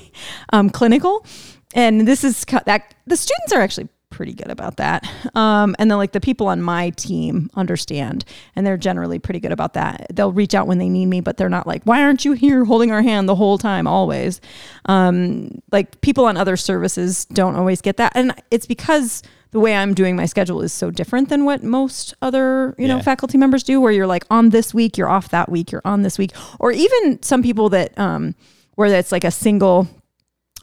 um, 0.53 0.71
clinical. 0.71 1.27
And 1.75 2.07
this 2.07 2.23
is 2.25 2.45
that 2.67 2.95
the 3.07 3.17
students 3.17 3.53
are 3.53 3.61
actually 3.61 3.89
pretty 4.11 4.33
good 4.33 4.51
about 4.51 4.77
that. 4.77 5.05
Um, 5.35 5.75
and 5.79 5.91
then 5.91 5.99
like 5.99 6.13
the 6.13 6.21
people 6.21 6.47
on 6.47 6.63
my 6.63 6.91
team 6.91 7.51
understand 7.55 8.25
and 8.55 8.65
they're 8.65 8.77
generally 8.77 9.19
pretty 9.19 9.41
good 9.41 9.51
about 9.51 9.75
that. 9.75 10.07
They'll 10.13 10.33
reach 10.33 10.55
out 10.55 10.69
when 10.69 10.79
they 10.79 10.89
need 10.89 11.07
me, 11.07 11.21
but 11.21 11.37
they're 11.37 11.49
not 11.49 11.67
like, 11.67 11.83
why 11.83 12.01
aren't 12.01 12.25
you 12.25 12.33
here 12.33 12.65
holding 12.65 12.93
our 12.93 13.03
hand 13.03 13.29
the 13.29 13.35
whole 13.35 13.59
time, 13.59 13.89
always? 13.89 14.41
Um, 14.85 15.61
like 15.73 16.01
people 16.01 16.27
on 16.27 16.37
other 16.37 16.57
services 16.57 17.25
don't 17.25 17.57
always 17.57 17.81
get 17.81 17.97
that. 17.97 18.13
And 18.15 18.33
it's 18.53 18.67
because 18.67 19.25
the 19.55 19.61
way 19.61 19.77
I'm 19.77 19.95
doing 19.95 20.17
my 20.17 20.27
schedule 20.27 20.63
is 20.63 20.73
so 20.73 20.91
different 20.91 21.29
than 21.29 21.45
what 21.45 21.63
most 21.63 22.13
other, 22.21 22.75
you 22.77 22.89
know, 22.89 23.01
faculty 23.01 23.39
members 23.39 23.63
do, 23.63 23.81
where 23.81 23.93
you're 23.93 24.05
like 24.05 24.25
on 24.29 24.51
this 24.51 24.75
week, 24.75 24.99
you're 24.99 25.09
off 25.09 25.29
that 25.29 25.49
week, 25.49 25.71
you're 25.71 25.81
on 25.85 26.03
this 26.03 26.19
week, 26.19 26.33
or 26.59 26.73
even 26.73 27.23
some 27.23 27.41
people 27.41 27.69
that, 27.69 27.97
um, 27.97 28.35
where 28.75 28.91
that's 28.91 29.13
like 29.13 29.23
a 29.23 29.31
single 29.31 29.87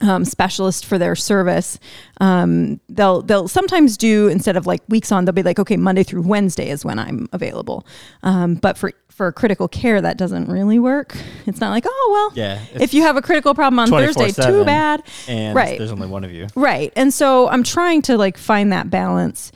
um, 0.01 0.25
specialist 0.25 0.86
for 0.86 0.98
their 0.98 1.15
service. 1.15 1.79
Um, 2.20 2.79
they'll 2.89 3.22
they'll 3.22 3.48
sometimes 3.48 3.98
do 3.98 4.27
instead 4.27 4.58
of 4.58 4.65
like 4.67 4.81
weeks 4.89 5.12
on, 5.12 5.25
they'll 5.25 5.34
be 5.34 5.43
like, 5.43 5.60
okay, 5.60 5.77
Monday 5.77 6.03
through 6.03 6.22
Wednesday 6.24 6.70
is 6.70 6.84
when 6.84 7.00
I'm 7.00 7.27
available. 7.31 7.86
Um, 8.24 8.55
but 8.55 8.77
for 8.77 8.91
for 9.10 9.31
critical 9.31 9.67
care, 9.67 10.01
that 10.01 10.17
doesn't 10.17 10.48
really 10.50 10.79
work. 10.79 11.15
It's 11.46 11.60
not 11.60 11.70
like, 11.70 11.84
oh 11.88 12.10
well, 12.12 12.31
Yeah, 12.36 12.60
If 12.74 12.93
you 12.93 13.03
have 13.03 13.17
a 13.17 13.22
critical 13.22 13.53
problem 13.53 13.77
on 13.79 13.89
Thursday, 13.89 14.31
too 14.31 14.63
bad. 14.65 15.03
And 15.27 15.55
Right. 15.55 15.77
there's 15.77 15.91
only 15.91 16.08
one 16.08 16.24
of 16.24 16.31
you. 16.31 16.48
Right. 16.55 16.91
And 16.96 17.13
so 17.13 17.48
I'm 17.50 17.63
trying 17.63 18.01
to 18.03 18.17
like 18.17 18.38
find 18.38 18.72
that 18.72 18.89
balance. 18.89 19.51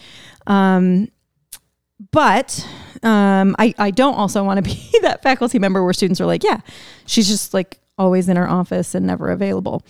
Um, 0.46 1.10
but 2.12 2.68
um, 3.04 3.56
I, 3.58 3.74
I 3.78 3.92
don't 3.92 4.16
also 4.16 4.44
want 4.44 4.58
to 4.58 4.62
be 4.62 5.00
that 5.02 5.24
faculty 5.24 5.60
member 5.60 5.84
where 5.84 5.94
students 5.94 6.20
are 6.20 6.26
like, 6.26 6.44
yeah, 6.44 6.60
she's 7.06 7.28
just 7.28 7.54
like 7.54 7.80
always 7.98 8.28
in 8.28 8.36
her 8.36 8.48
office 8.50 8.94
and 8.94 9.06
never 9.06 9.32
available. 9.32 9.84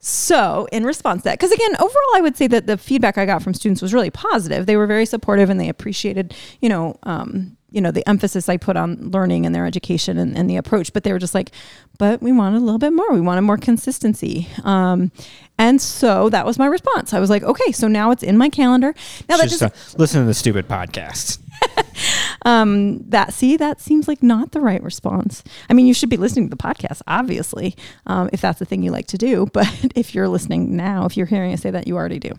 So, 0.00 0.68
in 0.70 0.84
response 0.84 1.22
to 1.22 1.24
that, 1.24 1.38
because 1.38 1.50
again, 1.50 1.74
overall, 1.74 2.14
I 2.14 2.20
would 2.20 2.36
say 2.36 2.46
that 2.46 2.66
the 2.66 2.78
feedback 2.78 3.18
I 3.18 3.26
got 3.26 3.42
from 3.42 3.52
students 3.52 3.82
was 3.82 3.92
really 3.92 4.10
positive. 4.10 4.66
They 4.66 4.76
were 4.76 4.86
very 4.86 5.06
supportive 5.06 5.50
and 5.50 5.58
they 5.60 5.68
appreciated, 5.68 6.34
you 6.60 6.68
know, 6.68 6.98
um, 7.02 7.56
you 7.70 7.80
know, 7.80 7.90
the 7.90 8.08
emphasis 8.08 8.48
I 8.48 8.56
put 8.56 8.76
on 8.76 9.10
learning 9.10 9.44
and 9.44 9.54
their 9.54 9.66
education 9.66 10.16
and, 10.16 10.38
and 10.38 10.48
the 10.48 10.56
approach. 10.56 10.92
But 10.92 11.02
they 11.02 11.12
were 11.12 11.18
just 11.18 11.34
like, 11.34 11.50
but 11.98 12.22
we 12.22 12.32
wanted 12.32 12.58
a 12.58 12.64
little 12.64 12.78
bit 12.78 12.92
more. 12.92 13.12
We 13.12 13.20
wanted 13.20 13.42
more 13.42 13.58
consistency. 13.58 14.48
Um, 14.62 15.10
and 15.58 15.82
so 15.82 16.30
that 16.30 16.46
was 16.46 16.58
my 16.58 16.66
response. 16.66 17.12
I 17.12 17.18
was 17.18 17.28
like, 17.28 17.42
okay, 17.42 17.72
so 17.72 17.88
now 17.88 18.12
it's 18.12 18.22
in 18.22 18.38
my 18.38 18.48
calendar. 18.48 18.94
Now 19.28 19.36
that 19.36 19.48
Just 19.48 19.60
just 19.60 19.98
listen 19.98 20.20
to 20.20 20.26
the 20.26 20.34
stupid 20.34 20.68
podcast. 20.68 21.40
um, 22.42 22.98
that 23.10 23.32
see 23.32 23.56
that 23.56 23.80
seems 23.80 24.08
like 24.08 24.22
not 24.22 24.52
the 24.52 24.60
right 24.60 24.82
response. 24.82 25.42
I 25.68 25.74
mean, 25.74 25.86
you 25.86 25.94
should 25.94 26.10
be 26.10 26.16
listening 26.16 26.48
to 26.48 26.56
the 26.56 26.62
podcast, 26.62 27.02
obviously, 27.06 27.76
um, 28.06 28.30
if 28.32 28.40
that's 28.40 28.58
the 28.58 28.64
thing 28.64 28.82
you 28.82 28.90
like 28.90 29.06
to 29.08 29.18
do. 29.18 29.46
But 29.58 29.92
if 29.96 30.14
you're 30.14 30.28
listening 30.28 30.76
now, 30.76 31.04
if 31.04 31.16
you're 31.16 31.26
hearing 31.26 31.52
us 31.52 31.62
say 31.62 31.70
that, 31.72 31.88
you 31.88 31.96
already 31.96 32.20
do. 32.20 32.30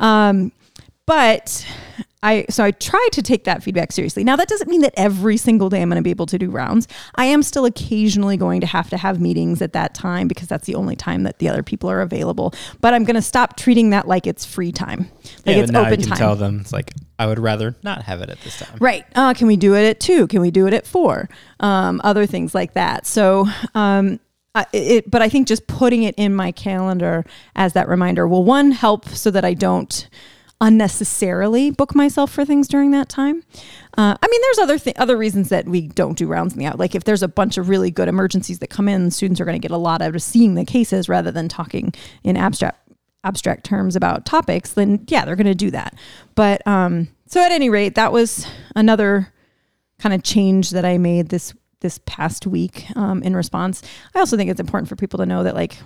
Um, 0.00 0.50
but 1.04 1.66
I 2.22 2.46
so 2.48 2.64
I 2.64 2.70
try 2.70 3.06
to 3.12 3.22
take 3.22 3.44
that 3.44 3.62
feedback 3.62 3.92
seriously. 3.92 4.24
Now 4.24 4.36
that 4.36 4.48
doesn't 4.48 4.68
mean 4.68 4.80
that 4.80 4.94
every 4.96 5.36
single 5.36 5.68
day 5.68 5.82
I'm 5.82 5.90
going 5.90 5.96
to 5.96 6.02
be 6.02 6.10
able 6.10 6.26
to 6.26 6.38
do 6.38 6.50
rounds. 6.50 6.88
I 7.16 7.26
am 7.26 7.42
still 7.42 7.66
occasionally 7.66 8.38
going 8.38 8.62
to 8.62 8.66
have 8.66 8.88
to 8.90 8.96
have 8.96 9.20
meetings 9.20 9.60
at 9.60 9.74
that 9.74 9.94
time 9.94 10.26
because 10.26 10.48
that's 10.48 10.66
the 10.66 10.74
only 10.74 10.96
time 10.96 11.24
that 11.24 11.38
the 11.38 11.50
other 11.50 11.62
people 11.62 11.90
are 11.90 12.00
available. 12.00 12.54
But 12.80 12.94
I'm 12.94 13.04
going 13.04 13.16
to 13.16 13.22
stop 13.22 13.58
treating 13.58 13.90
that 13.90 14.08
like 14.08 14.26
it's 14.26 14.46
free 14.46 14.72
time, 14.72 15.10
like 15.44 15.56
yeah, 15.56 15.62
it's 15.62 15.70
now 15.70 15.82
open 15.82 16.00
you 16.00 16.06
can 16.06 16.08
time. 16.08 16.18
tell 16.18 16.36
them 16.36 16.60
it's 16.60 16.72
like 16.72 16.94
I 17.18 17.26
would 17.26 17.38
rather 17.38 17.76
not 17.82 18.02
have 18.02 18.20
it 18.20 18.30
at 18.30 18.40
this 18.40 18.58
time. 18.58 18.76
Right. 18.80 19.04
Uh, 19.14 19.34
can 19.34 19.46
we 19.46 19.56
do 19.56 19.74
it 19.74 19.84
at 19.88 20.00
two? 20.00 20.26
Can 20.26 20.40
we 20.40 20.50
do 20.50 20.66
it 20.66 20.74
at 20.74 20.86
four? 20.86 21.28
Um, 21.60 22.00
other 22.04 22.26
things 22.26 22.54
like 22.54 22.74
that. 22.74 23.06
So, 23.06 23.46
um, 23.74 24.18
I- 24.56 24.66
it, 24.72 25.10
but 25.10 25.20
I 25.22 25.28
think 25.28 25.46
just 25.48 25.66
putting 25.66 26.02
it 26.04 26.14
in 26.16 26.34
my 26.34 26.52
calendar 26.52 27.24
as 27.56 27.72
that 27.74 27.88
reminder 27.88 28.26
will 28.28 28.44
one 28.44 28.70
help 28.72 29.08
so 29.08 29.30
that 29.30 29.44
I 29.44 29.54
don't 29.54 30.08
unnecessarily 30.60 31.70
book 31.70 31.94
myself 31.94 32.30
for 32.30 32.44
things 32.44 32.68
during 32.68 32.90
that 32.92 33.08
time. 33.08 33.42
Uh, 33.96 34.16
I 34.20 34.28
mean, 34.28 34.40
there's 34.42 34.58
other 34.58 34.78
th- 34.78 34.96
other 34.98 35.16
reasons 35.16 35.48
that 35.50 35.66
we 35.66 35.88
don't 35.88 36.16
do 36.18 36.26
rounds 36.26 36.52
in 36.54 36.58
the 36.58 36.66
out. 36.66 36.78
Like 36.78 36.94
if 36.94 37.04
there's 37.04 37.22
a 37.22 37.28
bunch 37.28 37.58
of 37.58 37.68
really 37.68 37.90
good 37.90 38.08
emergencies 38.08 38.58
that 38.60 38.70
come 38.70 38.88
in, 38.88 39.10
students 39.10 39.40
are 39.40 39.44
going 39.44 39.60
to 39.60 39.60
get 39.60 39.70
a 39.74 39.76
lot 39.78 40.02
out 40.02 40.14
of 40.14 40.22
seeing 40.22 40.54
the 40.54 40.64
cases 40.64 41.08
rather 41.08 41.30
than 41.30 41.48
talking 41.48 41.92
in 42.22 42.36
abstract 42.36 42.78
abstract 43.24 43.64
terms 43.64 43.96
about 43.96 44.26
topics. 44.26 44.72
Then 44.72 45.04
yeah, 45.08 45.24
they're 45.24 45.36
going 45.36 45.46
to 45.46 45.54
do 45.54 45.70
that. 45.72 45.94
But 46.34 46.64
um, 46.66 47.08
so 47.26 47.42
at 47.42 47.50
any 47.50 47.70
rate, 47.70 47.94
that 47.96 48.12
was 48.12 48.46
another 48.76 49.32
kind 49.98 50.14
of 50.14 50.22
change 50.22 50.70
that 50.70 50.84
I 50.84 50.98
made 50.98 51.30
this 51.30 51.54
this 51.80 52.00
past 52.06 52.46
week 52.46 52.86
um, 52.96 53.22
in 53.22 53.36
response. 53.36 53.82
I 54.14 54.20
also 54.20 54.36
think 54.36 54.50
it's 54.50 54.60
important 54.60 54.88
for 54.88 54.96
people 54.96 55.18
to 55.18 55.26
know 55.26 55.42
that 55.42 55.54
like 55.54 55.76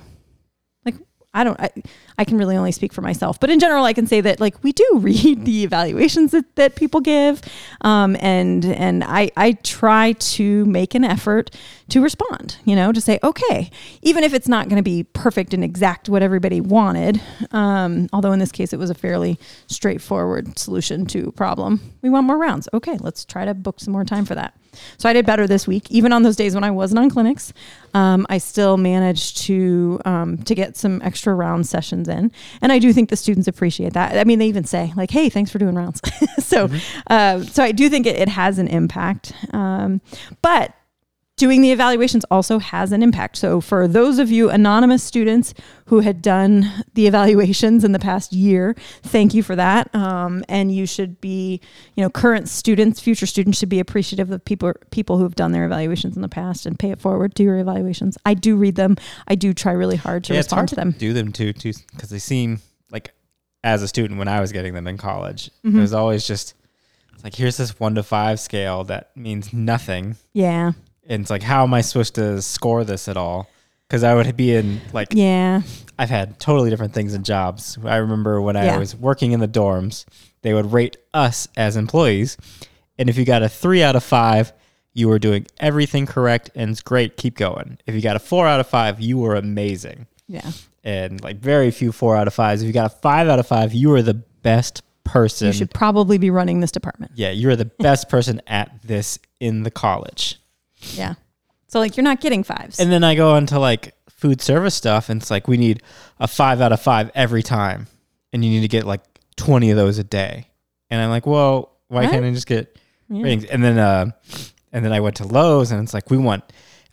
like 0.85 0.97
I 1.35 1.45
don't 1.45 1.59
I, 1.61 1.71
I 2.19 2.25
can 2.25 2.37
really 2.37 2.57
only 2.57 2.73
speak 2.73 2.93
for 2.93 3.01
myself, 3.01 3.39
but 3.39 3.49
in 3.49 3.61
general 3.61 3.85
I 3.85 3.93
can 3.93 4.07
say 4.07 4.21
that 4.21 4.41
like 4.41 4.63
we 4.63 4.73
do 4.73 4.87
read 4.95 5.45
the 5.45 5.65
evaluations 5.65 6.33
that, 6.33 6.57
that 6.57 6.75
people 6.75 7.01
give 7.01 7.41
um, 7.83 8.17
and 8.21 8.65
and 8.65 9.05
I 9.05 9.31
I 9.37 9.53
try 9.53 10.13
to 10.13 10.65
make 10.67 10.95
an 10.95 11.05
effort 11.05 11.51
to 11.91 12.03
respond, 12.03 12.57
you 12.65 12.77
know, 12.77 12.93
to 12.93 13.01
say 13.01 13.19
okay, 13.23 13.71
even 14.03 14.25
if 14.25 14.35
it's 14.35 14.49
not 14.49 14.69
going 14.69 14.77
to 14.77 14.83
be 14.83 15.05
perfect 15.05 15.55
and 15.55 15.63
exact 15.63 16.09
what 16.09 16.23
everybody 16.23 16.61
wanted, 16.61 17.21
um, 17.53 18.09
although 18.13 18.33
in 18.33 18.39
this 18.39 18.53
case 18.53 18.73
it 18.73 18.79
was 18.79 18.91
a 18.91 18.95
fairly 18.95 19.39
straightforward 19.69 20.59
solution 20.59 21.07
to 21.07 21.33
problem. 21.33 21.81
We 22.03 22.11
want 22.11 22.27
more 22.27 22.39
rounds. 22.39 22.69
Okay, 22.75 22.99
let's 23.01 23.25
try 23.25 23.45
to 23.45 23.55
book 23.55 23.81
some 23.81 23.93
more 23.93 24.05
time 24.05 24.25
for 24.25 24.35
that. 24.35 24.55
So 24.97 25.09
I 25.09 25.13
did 25.13 25.27
better 25.27 25.47
this 25.47 25.67
week, 25.67 25.91
even 25.91 26.13
on 26.13 26.23
those 26.23 26.37
days 26.37 26.55
when 26.55 26.65
I 26.65 26.71
wasn't 26.71 26.99
on 26.99 27.11
clinics. 27.11 27.53
Um, 27.95 28.27
I 28.29 28.39
still 28.39 28.77
managed 28.77 29.39
to 29.45 30.01
um, 30.05 30.39
to 30.39 30.55
get 30.55 30.77
some 30.77 31.01
extra 31.03 31.35
round 31.35 31.67
sessions 31.67 32.08
in, 32.09 32.33
and 32.61 32.73
I 32.73 32.79
do 32.79 32.93
think 32.93 33.11
the 33.11 33.17
students 33.17 33.49
appreciate 33.49 33.93
that. 33.95 34.17
I 34.17 34.25
mean, 34.25 34.39
they 34.39 34.47
even 34.47 34.65
say 34.65 34.93
like, 34.97 35.11
"Hey, 35.11 35.29
thanks 35.29 35.51
for 35.51 35.59
doing 35.59 35.75
rounds." 35.75 36.01
so, 36.39 36.69
uh, 37.09 37.43
so 37.43 37.63
I 37.63 37.73
do 37.73 37.89
think 37.89 38.07
it, 38.07 38.17
it 38.17 38.29
has 38.29 38.59
an 38.59 38.69
impact. 38.69 39.33
Um, 39.53 40.01
but 40.43 40.75
doing 41.39 41.63
the 41.63 41.73
evaluations 41.73 42.25
also 42.31 42.59
has 42.59 42.93
an 42.93 43.03
impact. 43.03 43.37
So 43.39 43.61
for 43.61 43.89
those 43.89 44.19
of 44.19 44.31
you 44.31 44.51
anonymous 44.51 45.03
students 45.03 45.55
who 45.87 46.01
had 46.01 46.21
done 46.21 46.85
the 46.95 47.07
evaluations 47.07 47.83
in 47.85 47.93
the 47.93 47.99
past 47.99 48.33
year, 48.35 48.75
thank 49.03 49.33
you 49.33 49.43
for 49.43 49.57
that. 49.57 49.95
Um, 49.95 50.45
and 50.49 50.71
you 50.71 50.85
should 50.87 51.19
be, 51.21 51.61
you 51.95 52.03
know, 52.03 52.11
current 52.11 52.49
students, 52.49 53.01
future 53.01 53.25
students 53.27 53.59
should 53.59 53.69
be 53.71 53.81
appreciative 53.81 54.31
of 54.31 54.45
people 54.45 54.75
people 54.91 55.17
who 55.17 55.23
have 55.23 55.35
done 55.37 55.53
their 55.53 55.65
evaluations 55.65 56.15
in 56.17 56.23
the 56.23 56.29
past 56.29 56.67
and 56.67 56.79
pay 56.79 56.91
it 56.91 57.01
forward. 57.01 57.33
Do 57.35 57.43
your 57.45 57.59
evaluations. 57.59 58.19
I 58.27 58.35
do 58.35 58.57
read 58.57 58.75
them. 58.75 58.97
I 59.27 59.35
do 59.35 59.55
try 59.55 59.73
really 59.73 59.97
hard 59.97 60.25
to 60.25 60.35
yeah, 60.35 60.41
respond 60.41 60.59
hard 60.59 60.69
to 60.71 60.75
them. 60.75 60.91
do 60.99 61.13
them 61.15 61.33
too, 61.33 61.53
too, 61.55 61.73
because 61.93 62.11
they 62.11 62.19
seem 62.19 62.61
like 62.91 63.15
as 63.65 63.83
a 63.83 63.89
student 63.89 64.19
when 64.19 64.29
I 64.29 64.41
was 64.41 64.53
getting 64.53 64.75
them 64.75 64.87
in 64.87 64.97
college, 64.99 65.51
Mm-hmm. 65.65 65.79
it 65.79 65.81
was 65.81 65.93
always 65.95 66.27
just 66.27 66.55
it's 67.15 67.25
like 67.25 67.35
here's 67.35 67.57
this 67.57 67.81
one 67.81 67.95
to 67.97 68.03
five 68.03 68.39
scale 68.39 68.85
that 68.85 69.17
means 69.17 69.53
nothing, 69.53 70.17
Yeah. 70.33 70.73
And 71.09 71.23
it's 71.23 71.31
like 71.31 71.43
how 71.43 71.63
am 71.65 71.75
I 71.75 71.81
supposed 71.81 72.15
to 72.17 72.41
score 72.43 72.85
this 72.85 73.09
at 73.09 73.17
all? 73.17 73.49
Because 73.89 74.05
I 74.05 74.15
would 74.15 74.37
be 74.37 74.55
in 74.55 74.81
like 74.93 75.09
Yeah. 75.13 75.63
I've 75.99 76.11
had 76.11 76.39
totally 76.39 76.71
different 76.71 76.93
things 76.95 77.15
in 77.15 77.25
jobs. 77.25 77.79
I 77.85 77.97
remember 77.97 78.41
when 78.41 78.57
I 78.57 78.67
Yeah. 78.67 78.79
was 78.79 78.95
working 78.95 79.33
in 79.33 79.41
the 79.41 79.49
dorms, 79.49 80.05
they 80.43 80.55
would 80.55 80.73
rate 80.73 80.97
us 81.15 81.49
as 81.57 81.77
employees. 81.77 82.37
And 82.99 83.09
if 83.09 83.17
you 83.17 83.25
got 83.25 83.43
a 83.43 83.49
three 83.49 83.83
out 83.83 83.97
of 83.97 84.05
five, 84.05 84.53
you 84.93 85.09
were 85.09 85.19
doing 85.19 85.47
everything 85.59 86.07
correct 86.07 86.51
and 86.55 86.71
it's 86.71 86.83
great, 86.83 87.17
keep 87.17 87.37
going. 87.37 87.79
If 87.87 87.95
you 87.95 88.01
got 88.01 88.17
a 88.17 88.21
four 88.21 88.47
out 88.47 88.61
of 88.61 88.67
five, 88.69 89.01
you 89.01 89.17
were 89.19 89.35
amazing. 89.37 90.07
Yeah. 90.29 90.51
And 90.85 91.23
like 91.23 91.39
very 91.39 91.71
few 91.71 91.91
four 91.93 92.17
out 92.17 92.27
of 92.27 92.35
fives. 92.35 92.63
If 92.63 92.67
you 92.67 92.73
got 92.73 92.87
a 92.87 92.95
five 92.97 93.29
out 93.29 93.39
of 93.39 93.47
five, 93.47 93.73
you 93.73 93.89
were 93.89 94.03
the 94.03 94.15
best 94.43 94.83
person. 95.05 95.47
You 95.49 95.53
should 95.53 95.71
probably 95.73 96.19
be 96.19 96.31
running 96.31 96.61
this 96.61 96.71
department. 96.73 97.13
yeah, 97.15 97.31
you're 97.31 97.57
the 97.57 97.65
best 97.65 98.09
person 98.09 98.41
at 98.47 98.71
this 98.85 99.19
in 99.41 99.63
the 99.63 99.71
college. 99.71 100.39
Yeah. 100.95 101.15
So 101.69 101.79
like 101.81 101.97
you're 101.97 102.05
not 102.05 102.21
getting 102.21 102.43
fives. 102.43 102.81
And 102.81 102.91
then 102.91 103.05
I 103.05 103.15
go 103.15 103.37
into 103.37 103.59
like 103.59 103.95
food 104.09 104.41
service 104.41 104.75
stuff, 104.75 105.09
and 105.09 105.21
it's 105.21 105.31
like 105.31 105.49
we 105.49 105.57
need 105.57 105.83
a 106.19 106.27
five 106.29 106.61
out 106.61 106.73
of 106.73 106.81
five 106.81 107.11
every 107.15 107.43
time, 107.43 107.87
and 108.33 108.45
you 108.45 108.51
need 108.51 108.63
to 108.63 108.69
get 108.69 108.85
like 108.85 109.03
twenty 109.37 109.71
of 109.71 109.77
those 109.77 109.99
a 109.99 110.05
day. 110.05 110.49
And 110.91 111.01
I'm 111.01 111.11
like, 111.11 111.27
well, 111.27 111.77
why 111.89 112.03
What? 112.05 112.11
can't 112.13 112.25
I 112.25 112.31
just 112.33 112.47
get 112.47 112.79
Yeah. 113.09 113.23
ratings? 113.23 113.45
And 113.45 113.63
then, 113.63 113.79
uh, 113.79 114.11
and 114.73 114.85
then 114.85 114.93
I 114.93 115.01
went 115.01 115.17
to 115.17 115.25
Lowe's, 115.27 115.71
and 115.71 115.83
it's 115.83 115.93
like 115.95 116.11
we 116.11 116.17
want 116.19 116.45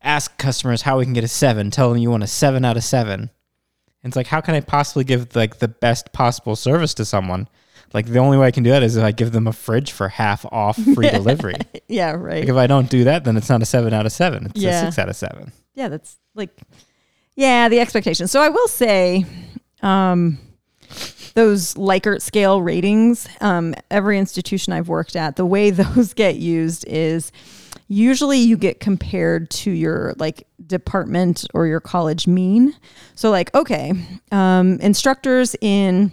ask 0.04 0.38
customers 0.38 0.82
how 0.84 0.98
we 1.00 1.06
can 1.06 1.14
get 1.14 1.24
a 1.24 1.28
seven. 1.28 1.72
Tell 1.72 1.90
them 1.90 1.98
you 1.98 2.12
want 2.12 2.24
a 2.24 2.28
seven 2.28 2.64
out 2.66 2.78
of 2.78 2.84
seven. 2.84 3.22
And 4.04 4.12
it's 4.12 4.16
like, 4.16 4.28
how 4.28 4.40
can 4.40 4.54
I 4.54 4.60
possibly 4.62 5.04
give 5.04 5.36
like 5.36 5.58
the 5.60 5.68
best 5.68 6.14
possible 6.14 6.56
service 6.56 6.94
to 6.96 7.06
someone? 7.06 7.48
Like 7.96 8.08
the 8.08 8.20
only 8.20 8.38
way 8.38 8.46
I 8.46 8.52
can 8.52 8.64
do 8.64 8.70
that 8.72 8.84
is 8.84 8.98
if 8.98 9.04
I 9.04 9.12
give 9.12 9.32
them 9.32 9.48
a 9.48 9.54
fridge 9.54 9.92
for 9.94 10.10
half 10.10 10.46
off 10.52 10.76
free 10.96 11.10
delivery. 11.10 11.56
yeah, 11.88 12.12
right. 12.12 12.42
Like 12.42 12.50
if 12.50 12.56
I 12.58 12.68
don't 12.68 12.90
do 12.90 13.06
that, 13.06 13.24
then 13.24 13.38
it's 13.38 13.50
not 13.50 13.62
a 13.62 13.66
seven 13.66 13.94
out 13.94 14.06
of 14.06 14.12
seven. 14.12 14.48
It's 14.48 14.60
Yeah. 14.62 14.82
a 14.82 14.86
six 14.86 15.00
out 15.00 15.08
of 15.10 15.16
seven. 15.16 15.52
yeah, 15.74 15.88
that's 15.88 16.18
like, 16.36 16.50
yeah, 17.36 17.70
the 17.70 17.80
expectation. 17.80 18.28
So 18.28 18.42
I 18.42 18.50
will 18.50 18.68
say, 18.68 19.26
um, 19.82 20.38
those 21.36 21.74
Likert 21.76 22.22
scale 22.22 22.62
ratings, 22.62 23.28
um, 23.42 23.74
every 23.90 24.20
institution 24.20 24.72
I've 24.74 24.88
worked 24.90 25.16
at, 25.16 25.36
the 25.38 25.46
way 25.46 25.70
those 25.72 26.14
get 26.14 26.36
used 26.36 26.86
is 26.88 27.32
usually 27.88 28.40
you 28.40 28.58
get 28.58 28.80
compared 28.80 29.50
to 29.52 29.72
your 29.72 30.16
like 30.18 30.48
department 30.68 31.46
or 31.54 31.68
your 31.68 31.80
college 31.80 32.28
mean. 32.28 32.74
So 33.16 33.30
like, 33.32 33.54
okay, 33.56 33.94
um, 34.32 34.80
instructors 34.82 35.56
in 35.62 36.12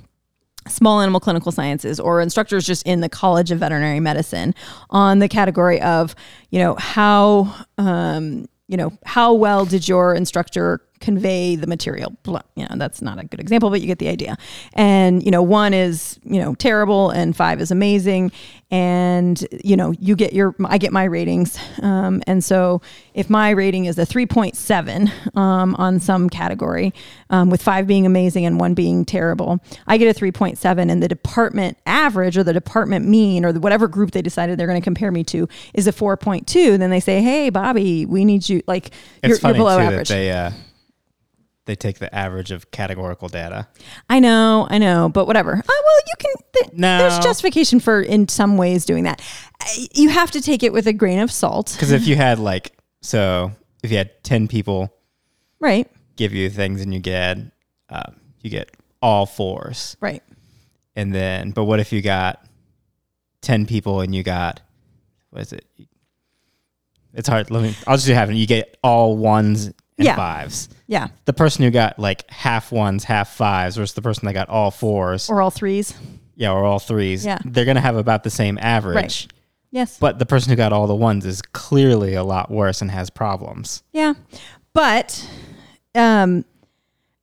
small 0.69 1.01
animal 1.01 1.21
clinical 1.21 1.53
sciences 1.53 1.99
or 1.99 2.21
instructors 2.21 2.65
just 2.65 2.87
in 2.87 3.01
the 3.01 3.09
college 3.09 3.51
of 3.51 3.59
veterinary 3.59 4.01
medicine 4.01 4.55
on 4.91 5.19
the 5.19 5.29
category 5.29 5.81
of 5.81 6.15
you 6.51 6.59
know 6.59 6.75
how 6.77 7.55
um, 7.79 8.47
you 8.69 8.77
know 8.77 8.93
how 9.05 9.33
well 9.33 9.65
did 9.65 9.89
your 9.89 10.15
instructor 10.15 10.81
convey 11.03 11.57
the 11.57 11.67
material. 11.67 12.17
You 12.55 12.67
know, 12.71 12.77
that's 12.77 13.03
not 13.03 13.19
a 13.19 13.25
good 13.25 13.41
example, 13.41 13.69
but 13.69 13.81
you 13.83 13.87
get 13.87 13.99
the 13.99 14.09
idea. 14.09 14.39
And, 14.73 15.23
you 15.23 15.31
know, 15.31 15.43
one 15.43 15.75
is, 15.75 16.19
you 16.25 16.41
know, 16.41 16.55
terrible 16.55 17.11
and 17.11 17.37
five 17.37 17.61
is 17.61 17.71
amazing. 17.71 18.33
And, 18.71 19.45
you 19.63 19.77
know, 19.77 19.93
you 20.01 20.17
get 20.17 20.33
your, 20.33 20.55
I 20.65 20.79
get 20.79 20.93
my 20.93 21.05
ratings. 21.05 21.59
Um, 21.83 22.23
and 22.27 22.43
so 22.43 22.81
if 23.13 23.29
my 23.29 23.51
rating 23.51 23.85
is 23.85 23.99
a 23.99 24.07
3.7 24.07 25.37
um, 25.37 25.75
on 25.75 26.01
some 26.01 26.31
category, 26.31 26.95
um, 27.29 27.51
with 27.51 27.61
five 27.61 27.87
being 27.87 28.07
amazing 28.07 28.47
and 28.47 28.59
one 28.59 28.73
being 28.73 29.05
terrible, 29.05 29.61
I 29.87 29.99
get 29.99 30.17
a 30.17 30.19
3.7 30.19 30.91
and 30.91 31.03
the 31.03 31.09
department 31.09 31.77
average 31.85 32.39
or 32.39 32.45
the 32.45 32.55
department 32.55 33.07
mean 33.07 33.45
or 33.45 33.53
the, 33.53 33.61
whatever 33.61 33.89
group 33.89 34.13
they 34.13 34.23
decided 34.23 34.59
they're 34.59 34.67
going 34.67 34.81
to 34.81 34.85
compare 34.85 35.13
me 35.13 35.25
to 35.25 35.49
is 35.75 35.87
a 35.87 35.93
4.2. 35.93 36.79
Then 36.79 36.89
they 36.89 37.01
say, 37.01 37.21
hey, 37.21 37.51
Bobby, 37.51 38.07
we 38.07 38.25
need 38.25 38.49
you, 38.49 38.63
like, 38.67 38.93
It's 39.23 39.43
you're, 39.43 39.51
you're 39.51 39.59
below 39.59 39.79
average. 39.79 40.09
that 40.09 40.15
they 40.15 40.31
uh, 40.31 40.51
they 41.65 41.77
take 41.77 41.99
the 41.99 42.13
average 42.15 42.51
of 42.51 42.71
categorical 42.73 43.29
data. 43.29 43.69
I 44.11 44.19
know, 44.19 44.67
I 44.71 44.79
know, 44.79 45.09
but 45.09 45.27
whatever. 45.27 45.53
Uh, 45.53 45.63
well, 45.67 46.01
you 46.07 46.15
can. 46.19 46.33
Th- 46.55 46.73
No. 46.79 46.99
There's 46.99 47.19
justification 47.25 47.79
for 47.81 48.01
in 48.03 48.27
some 48.29 48.57
ways 48.57 48.85
doing 48.85 49.05
that. 49.05 49.21
Uh, 49.61 49.65
You 49.93 50.09
have 50.11 50.31
to 50.33 50.41
take 50.41 50.63
it 50.63 50.73
with 50.73 50.87
a 50.87 50.93
grain 50.93 51.19
of 51.21 51.31
salt, 51.31 51.73
Because 51.73 51.93
if 51.93 52.07
you 52.07 52.17
had 52.17 52.39
like 52.39 52.73
so, 53.01 53.53
if 53.83 53.91
you 53.91 53.97
had 53.99 54.11
ten 54.25 54.49
people 54.49 54.93
right? 55.61 55.89
give 56.17 56.33
you 56.33 56.51
things 56.51 56.81
and 56.83 56.93
you 56.93 57.01
get 57.01 57.39
uh, 57.89 58.11
you 58.41 58.51
get 58.51 58.71
all 59.01 59.27
fours, 59.27 59.97
Right. 60.01 60.23
and 60.97 61.15
then 61.15 61.51
but 61.53 61.65
what 61.65 61.79
if 61.81 61.93
you 61.93 62.03
got 62.03 62.45
ten 63.41 63.67
people 63.67 64.01
and 64.01 64.15
you 64.15 64.23
got 64.23 64.61
what 65.31 65.43
is 65.43 65.53
it? 65.53 65.65
It's 67.15 67.29
hard. 67.29 67.51
Let 67.51 67.63
me. 67.63 67.75
I'll 67.87 67.97
just 67.97 68.07
do 68.07 68.15
half. 68.15 68.31
You 68.31 68.47
get 68.47 68.79
all 68.83 69.17
ones 69.17 69.71
and 69.99 70.07
Yeah. 70.07 70.17
fives. 70.17 70.69
Yeah, 70.87 71.09
The 71.25 71.33
person 71.33 71.65
who 71.65 71.71
got 71.71 71.99
like 71.99 72.29
half 72.31 72.71
ones, 72.73 73.05
half 73.05 73.35
fives, 73.35 73.77
versus 73.77 73.95
the 73.95 74.03
person 74.03 74.27
that 74.27 74.33
got 74.35 74.49
all 74.49 74.71
fours, 74.71 75.29
or 75.31 75.41
all 75.43 75.51
threes. 75.51 75.95
yeah, 76.37 76.51
or 76.53 76.65
all 76.65 76.79
threes. 76.79 77.25
Yeah. 77.25 77.39
they're 77.45 77.65
gonna 77.65 77.81
have 77.81 77.97
about 77.97 78.23
the 78.25 78.31
same 78.31 78.59
average. 78.61 78.95
Right. 78.97 79.27
Yes. 79.71 79.99
But 79.99 80.19
the 80.19 80.27
person 80.27 80.51
who 80.51 80.57
got 80.57 80.73
all 80.75 80.87
the 80.87 80.95
ones 80.95 81.25
is 81.25 81.41
clearly 81.41 82.13
a 82.15 82.23
lot 82.25 82.51
worse 82.51 82.83
and 82.83 82.91
has 82.91 83.09
problems. 83.09 83.83
yeah, 83.93 84.13
but 84.75 85.27
um, 85.95 86.45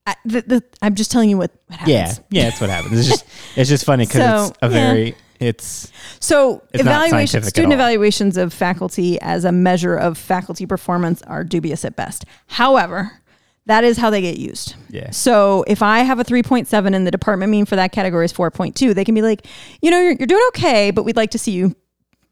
I, 0.07 0.15
the, 0.25 0.41
the, 0.41 0.63
I'm 0.81 0.95
just 0.95 1.11
telling 1.11 1.29
you 1.29 1.38
what, 1.38 1.51
what 1.67 1.79
happens. 1.79 1.91
Yeah, 1.91 2.13
yeah, 2.31 2.43
that's 2.49 2.61
what 2.61 2.69
happens. 2.71 2.99
It's 2.99 3.07
just 3.09 3.25
it's 3.55 3.69
just 3.69 3.85
funny 3.85 4.05
because 4.07 4.21
So, 4.49 4.53
it's 4.63 4.73
a 4.73 4.77
yeah. 5.07 5.11
It's 5.39 5.91
So 6.19 6.63
It's 6.74 6.81
evaluation, 6.81 7.43
student 7.43 7.74
evaluations 7.74 8.38
of 8.38 8.53
faculty 8.53 9.19
as 9.22 9.46
a 9.46 9.51
measure 9.51 9.96
of 9.96 10.17
faculty 10.17 10.65
performance 10.65 11.22
are 11.24 11.43
dubious 11.43 11.86
at 11.86 11.96
best. 11.96 12.25
However, 12.48 13.19
that 13.65 13.84
is 13.84 13.98
how 13.98 14.10
they 14.10 14.22
get 14.22 14.38
used. 14.38 14.75
Yeah. 14.89 15.12
So 15.12 15.63
if 15.67 15.81
I 15.81 16.00
have 16.00 16.19
a 16.19 16.24
3.7 16.24 16.96
and 16.96 17.05
the 17.05 17.12
department 17.12 17.51
mean 17.51 17.65
for 17.65 17.75
that 17.75 17.91
category 17.91 18.25
is 18.25 18.34
4.2, 18.34 18.93
they 18.96 19.05
can 19.05 19.15
be 19.15 19.22
like, 19.22 19.46
you 19.81 19.91
know, 19.91 20.00
you're, 20.00 20.13
you're 20.13 20.27
doing 20.27 20.43
okay, 20.50 20.91
but 20.91 21.03
we'd 21.03 21.15
like 21.15 21.31
to 21.31 21.38
see 21.38 21.51
you 21.51 21.75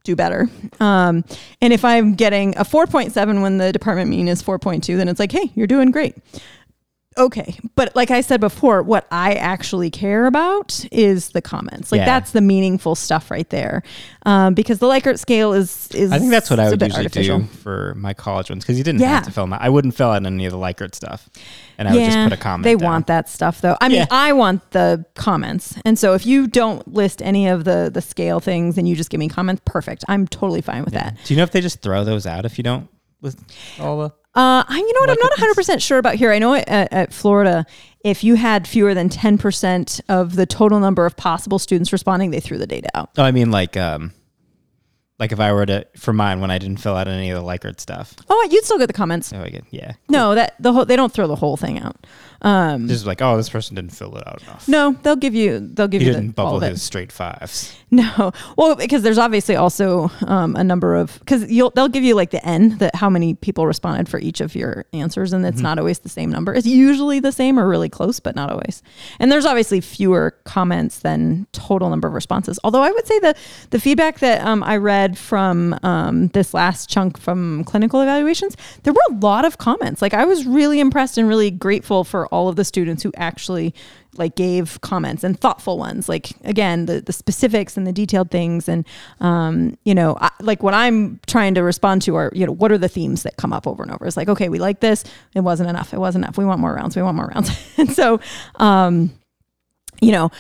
do 0.04 0.16
better. 0.16 0.50
Um, 0.80 1.24
and 1.62 1.74
if 1.74 1.86
I'm 1.86 2.16
getting 2.16 2.58
a 2.58 2.64
4.7 2.64 3.42
when 3.42 3.58
the 3.58 3.72
department 3.72 4.10
mean 4.10 4.28
is 4.28 4.42
4.2, 4.42 4.98
then 4.98 5.08
it's 5.08 5.20
like, 5.20 5.32
hey, 5.32 5.52
you're 5.54 5.68
doing 5.68 5.92
great. 5.92 6.16
Okay. 7.18 7.58
But 7.76 7.96
like 7.96 8.12
I 8.12 8.22
said 8.22 8.40
before, 8.40 8.84
what 8.84 9.08
I 9.12 9.34
actually 9.34 9.90
care 9.90 10.26
about 10.28 10.86
is 10.92 11.30
the 11.30 11.42
comments. 11.42 11.92
Like 11.92 12.00
Yeah. 12.00 12.06
that's 12.06 12.32
the 12.32 12.42
meaningful 12.42 12.96
stuff 12.96 13.32
right 13.32 13.50
there. 13.50 13.82
Um, 14.26 14.54
because 14.54 14.80
the 14.80 14.88
Likert 14.88 15.18
scale 15.20 15.54
is, 15.54 15.90
is 15.94 16.12
I 16.12 16.20
think 16.20 16.32
that's 16.32 16.50
what 16.50 16.60
I 16.60 16.70
would 16.70 16.82
usually 16.82 17.06
artificial. 17.06 17.40
do 17.40 17.46
for 17.46 17.94
my 17.96 18.14
college 18.14 18.50
ones 18.50 18.64
because 18.64 18.78
you 18.78 18.84
didn't 18.84 19.02
Yeah. 19.02 19.16
have 19.16 19.26
to 19.26 19.32
fill 19.32 19.44
them 19.46 19.54
out. 19.54 19.62
I 19.62 19.70
wouldn't 19.70 19.96
fill 19.96 20.10
out 20.12 20.26
any 20.26 20.46
of 20.46 20.52
the 20.52 20.58
Likert 20.58 20.94
stuff, 20.94 21.30
and 21.78 21.88
I 21.88 21.94
would 21.94 22.04
just 22.06 22.18
put 22.18 22.34
a 22.34 22.38
comment. 22.38 22.64
They 22.66 22.76
down. 22.76 22.84
want 22.86 23.08
that 23.08 23.30
stuff 23.30 23.62
though. 23.62 23.78
I 23.82 23.88
mean, 23.88 23.98
Yeah. 24.00 24.06
I 24.12 24.34
want 24.34 24.70
the 24.72 25.06
comments. 25.16 25.76
And 25.86 25.98
so 25.98 26.14
if 26.14 26.26
you 26.26 26.46
don't 26.48 26.88
list 26.94 27.22
any 27.22 27.48
of 27.48 27.64
the 27.64 27.90
the 27.94 28.02
scale 28.02 28.40
things 28.40 28.78
and 28.78 28.88
you 28.88 28.96
just 28.96 29.10
give 29.10 29.20
me 29.20 29.28
comments, 29.30 29.62
perfect. 29.66 30.04
I'm 30.08 30.28
totally 30.28 30.62
fine 30.62 30.84
with 30.84 30.94
that. 30.94 31.16
Do 31.26 31.34
you 31.34 31.38
know 31.38 31.44
if 31.44 31.52
they 31.52 31.62
just 31.62 31.82
throw 31.82 32.04
those 32.04 32.26
out 32.28 32.46
if 32.46 32.58
you 32.60 32.64
don't 32.64 32.90
list 33.22 33.40
all 33.80 34.00
the? 34.00 34.12
Uh, 34.38 34.64
I, 34.68 34.78
you 34.78 34.94
know 34.94 35.00
what? 35.00 35.10
I'm 35.10 35.18
not 35.20 35.56
100% 35.58 35.82
sure 35.82 35.98
about 35.98 36.14
here. 36.14 36.32
I 36.32 36.38
know 36.38 36.54
at, 36.54 36.68
at 36.94 37.12
Florida, 37.12 37.66
if 38.02 38.24
you 38.24 38.36
had 38.36 38.68
fewer 38.68 38.94
than 38.94 39.10
10% 39.10 40.02
of 40.10 40.36
the 40.36 40.46
total 40.46 40.80
number 40.80 41.08
of 41.08 41.18
possible 41.18 41.58
students 41.58 41.92
responding, 41.92 42.30
they 42.30 42.40
threw 42.40 42.60
the 42.60 42.68
data 42.68 42.88
out. 42.94 43.10
Oh, 43.18 43.24
I 43.24 43.32
mean 43.32 43.50
like 43.50 43.76
um, 43.76 44.14
like 45.18 45.32
if 45.32 45.40
I 45.40 45.52
were 45.54 45.66
to 45.66 45.88
for 45.96 46.14
mine 46.14 46.40
when 46.40 46.52
I 46.52 46.60
didn't 46.60 46.78
fill 46.78 46.96
out 46.96 47.08
any 47.08 47.32
of 47.32 47.42
the 47.42 47.48
Likert 47.48 47.80
stuff. 47.80 48.16
Oh, 48.30 48.48
you'd 48.52 48.64
still 48.64 48.78
get 48.78 48.86
the 48.86 48.94
comments. 48.94 49.30
So 49.30 49.42
I 49.42 49.50
get 49.50 49.64
yeah, 49.72 49.94
No, 50.08 50.36
that 50.36 50.54
the 50.60 50.72
whole 50.72 50.86
they 50.86 50.96
don't 50.96 51.12
throw 51.12 51.26
the 51.26 51.36
whole 51.36 51.58
thing 51.58 51.80
out. 51.80 52.06
Um, 52.42 52.88
just 52.88 53.06
like 53.06 53.22
oh 53.22 53.36
this 53.38 53.50
person 53.50 53.76
didn't 53.76 53.92
fill 53.92 54.16
it 54.18 54.28
out 54.28 54.42
enough. 54.44 54.68
no, 54.68 54.96
they'll 55.04 55.16
give 55.16 55.34
you 55.34 55.60
they'll 55.60 55.88
give 55.88 56.02
He 56.02 56.08
you 56.08 56.14
didn't 56.14 56.28
the, 56.28 56.34
bubble 56.34 56.60
his 56.60 56.82
straight 56.82 57.12
fives. 57.12 57.74
No, 57.90 58.34
well, 58.58 58.76
because 58.76 59.02
there's 59.02 59.18
obviously 59.18 59.56
also 59.56 60.12
um, 60.26 60.58
a 60.58 60.64
number 60.64 60.94
of 60.98 61.18
because 61.20 61.50
you'll 61.50 61.70
they'll 61.70 61.88
give 61.88 62.04
you 62.04 62.16
like 62.16 62.32
the 62.32 62.46
n 62.46 62.78
that 62.80 62.94
how 62.94 63.10
many 63.10 63.34
people 63.34 63.66
responded 63.66 64.10
for 64.10 64.20
each 64.20 64.42
of 64.42 64.56
your 64.56 64.84
answers, 64.92 65.32
and 65.32 65.46
it's 65.46 65.62
not 65.62 65.80
always 65.80 66.00
the 66.00 66.10
same 66.10 66.30
number. 66.30 66.54
It's 66.54 66.68
usually 66.68 67.22
the 67.22 67.32
same 67.32 67.58
or 67.58 67.66
really 67.66 67.88
close, 67.88 68.20
but 68.20 68.36
not 68.36 68.50
always. 68.52 68.84
And 69.20 69.32
there's 69.32 69.46
obviously 69.46 69.80
fewer 69.80 70.32
comments 70.44 71.00
than 71.00 71.48
total 71.54 71.90
number 71.90 72.10
of 72.10 72.14
responses. 72.14 72.60
Although 72.66 72.84
I 72.84 72.92
would 72.92 73.08
say 73.08 73.20
the 73.20 73.36
the 73.70 73.80
feedback 73.80 74.20
that 74.20 74.46
um, 74.46 74.64
I 74.64 74.76
read 74.76 75.18
from 75.18 75.80
um, 75.82 76.28
this 76.30 76.54
last 76.54 76.90
chunk 76.90 77.18
from 77.18 77.64
clinical 77.64 78.02
evaluations, 78.02 78.58
there 78.84 78.92
were 78.92 79.02
a 79.10 79.14
lot 79.14 79.46
of 79.46 79.60
comments. 79.60 80.02
Like 80.02 80.14
I 80.14 80.26
was 80.26 80.46
really 80.46 80.82
impressed 80.82 81.18
and 81.18 81.26
really 81.30 81.52
grateful 81.52 82.04
for 82.04 82.27
all 82.28 82.48
of 82.48 82.56
the 82.56 82.66
students 82.66 83.04
who 83.04 83.12
actually 83.16 83.74
like 84.18 84.36
gave 84.36 84.80
comments 84.82 85.24
and 85.24 85.40
thoughtful 85.40 85.78
ones. 85.78 86.10
Like 86.10 86.32
again 86.44 86.86
the, 86.86 87.02
the 87.02 87.14
specifics 87.14 87.78
and 87.78 87.86
the 87.86 87.92
detailed 87.92 88.32
things 88.32 88.68
and 88.68 88.86
um, 89.20 89.78
you 89.84 89.94
know 89.96 90.18
I, 90.20 90.30
like 90.42 90.64
what 90.64 90.74
i'm 90.74 91.20
trying 91.28 91.54
to 91.56 91.64
respond 91.64 92.02
to 92.04 92.16
are 92.16 92.32
you 92.34 92.46
know 92.46 92.52
what 92.52 92.72
are 92.72 92.78
the 92.78 92.90
themes 92.90 93.24
that 93.24 93.38
come 93.38 93.54
up 93.54 93.68
over 93.68 93.84
and 93.84 93.92
over? 93.92 94.06
It's 94.06 94.18
like 94.18 94.30
okay 94.30 94.50
we 94.50 94.60
like 94.60 94.80
this. 94.80 95.04
It 95.36 95.42
wasn't 95.42 95.70
enough. 95.70 95.94
It 95.94 96.00
wasn't 96.00 96.26
enough. 96.26 96.38
We 96.38 96.46
want 96.46 96.60
more 96.60 96.74
rounds. 96.74 96.96
We 96.96 97.02
want 97.02 97.18
more 97.18 97.32
rounds. 97.34 97.52
And 97.78 97.92
so 97.92 98.20
um, 98.56 99.12
you 100.02 100.12
know 100.12 100.32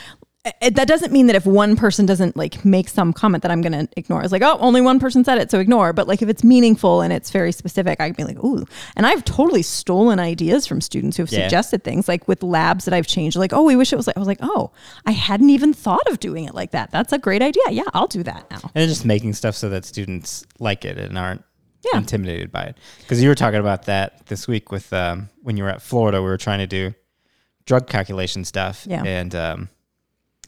it, 0.61 0.75
that 0.75 0.87
doesn't 0.87 1.11
mean 1.11 1.27
that 1.27 1.35
if 1.35 1.45
one 1.45 1.75
person 1.75 2.05
doesn't 2.05 2.35
like 2.37 2.63
make 2.65 2.89
some 2.89 3.13
comment 3.13 3.41
that 3.43 3.51
I'm 3.51 3.61
going 3.61 3.73
to 3.73 3.87
ignore. 3.97 4.21
It's 4.23 4.31
like, 4.31 4.41
oh, 4.41 4.57
only 4.59 4.81
one 4.81 4.99
person 4.99 5.23
said 5.23 5.37
it, 5.37 5.49
so 5.51 5.59
ignore. 5.59 5.93
But 5.93 6.07
like 6.07 6.21
if 6.21 6.29
it's 6.29 6.43
meaningful 6.43 7.01
and 7.01 7.11
it's 7.13 7.29
very 7.31 7.51
specific, 7.51 7.99
I'd 8.01 8.15
be 8.15 8.23
like, 8.23 8.37
ooh. 8.43 8.65
And 8.95 9.05
I've 9.05 9.23
totally 9.25 9.61
stolen 9.61 10.19
ideas 10.19 10.67
from 10.67 10.81
students 10.81 11.17
who 11.17 11.23
have 11.23 11.31
Yeah. 11.31 11.43
suggested 11.43 11.83
things 11.83 12.07
like 12.07 12.27
with 12.27 12.43
labs 12.43 12.85
that 12.85 12.93
I've 12.93 13.07
changed. 13.07 13.37
Like, 13.37 13.53
oh, 13.53 13.63
we 13.63 13.75
wish 13.75 13.91
it 13.93 13.95
was 13.97 14.07
like. 14.07 14.17
I 14.17 14.19
was 14.19 14.27
like, 14.27 14.39
oh, 14.41 14.71
I 15.05 15.11
hadn't 15.11 15.49
even 15.49 15.73
thought 15.73 16.07
of 16.09 16.19
doing 16.19 16.45
it 16.45 16.55
like 16.55 16.71
that. 16.71 16.91
That's 16.91 17.13
a 17.13 17.17
great 17.17 17.41
idea. 17.41 17.63
Yeah, 17.69 17.83
I'll 17.93 18.07
do 18.07 18.23
that 18.23 18.49
now. 18.51 18.71
and 18.75 18.89
just 18.89 19.05
making 19.05 19.33
stuff 19.33 19.55
so 19.55 19.69
that 19.69 19.85
students 19.85 20.45
like 20.59 20.85
it 20.85 20.97
and 20.97 21.17
aren't 21.17 21.43
Yeah. 21.91 21.99
intimidated 21.99 22.51
by 22.51 22.63
it. 22.63 22.77
Because 22.99 23.21
you 23.21 23.29
were 23.29 23.35
talking 23.35 23.59
about 23.59 23.85
that 23.85 24.25
this 24.27 24.47
week 24.47 24.71
with 24.71 24.91
um, 24.93 25.29
when 25.43 25.57
you 25.57 25.63
were 25.63 25.69
at 25.69 25.81
Florida, 25.81 26.21
we 26.21 26.27
were 26.27 26.37
trying 26.37 26.59
to 26.59 26.67
do 26.67 26.93
drug 27.65 27.87
calculation 27.87 28.43
stuff, 28.45 28.85
Yeah. 28.89 29.03
and 29.03 29.35
um, 29.35 29.69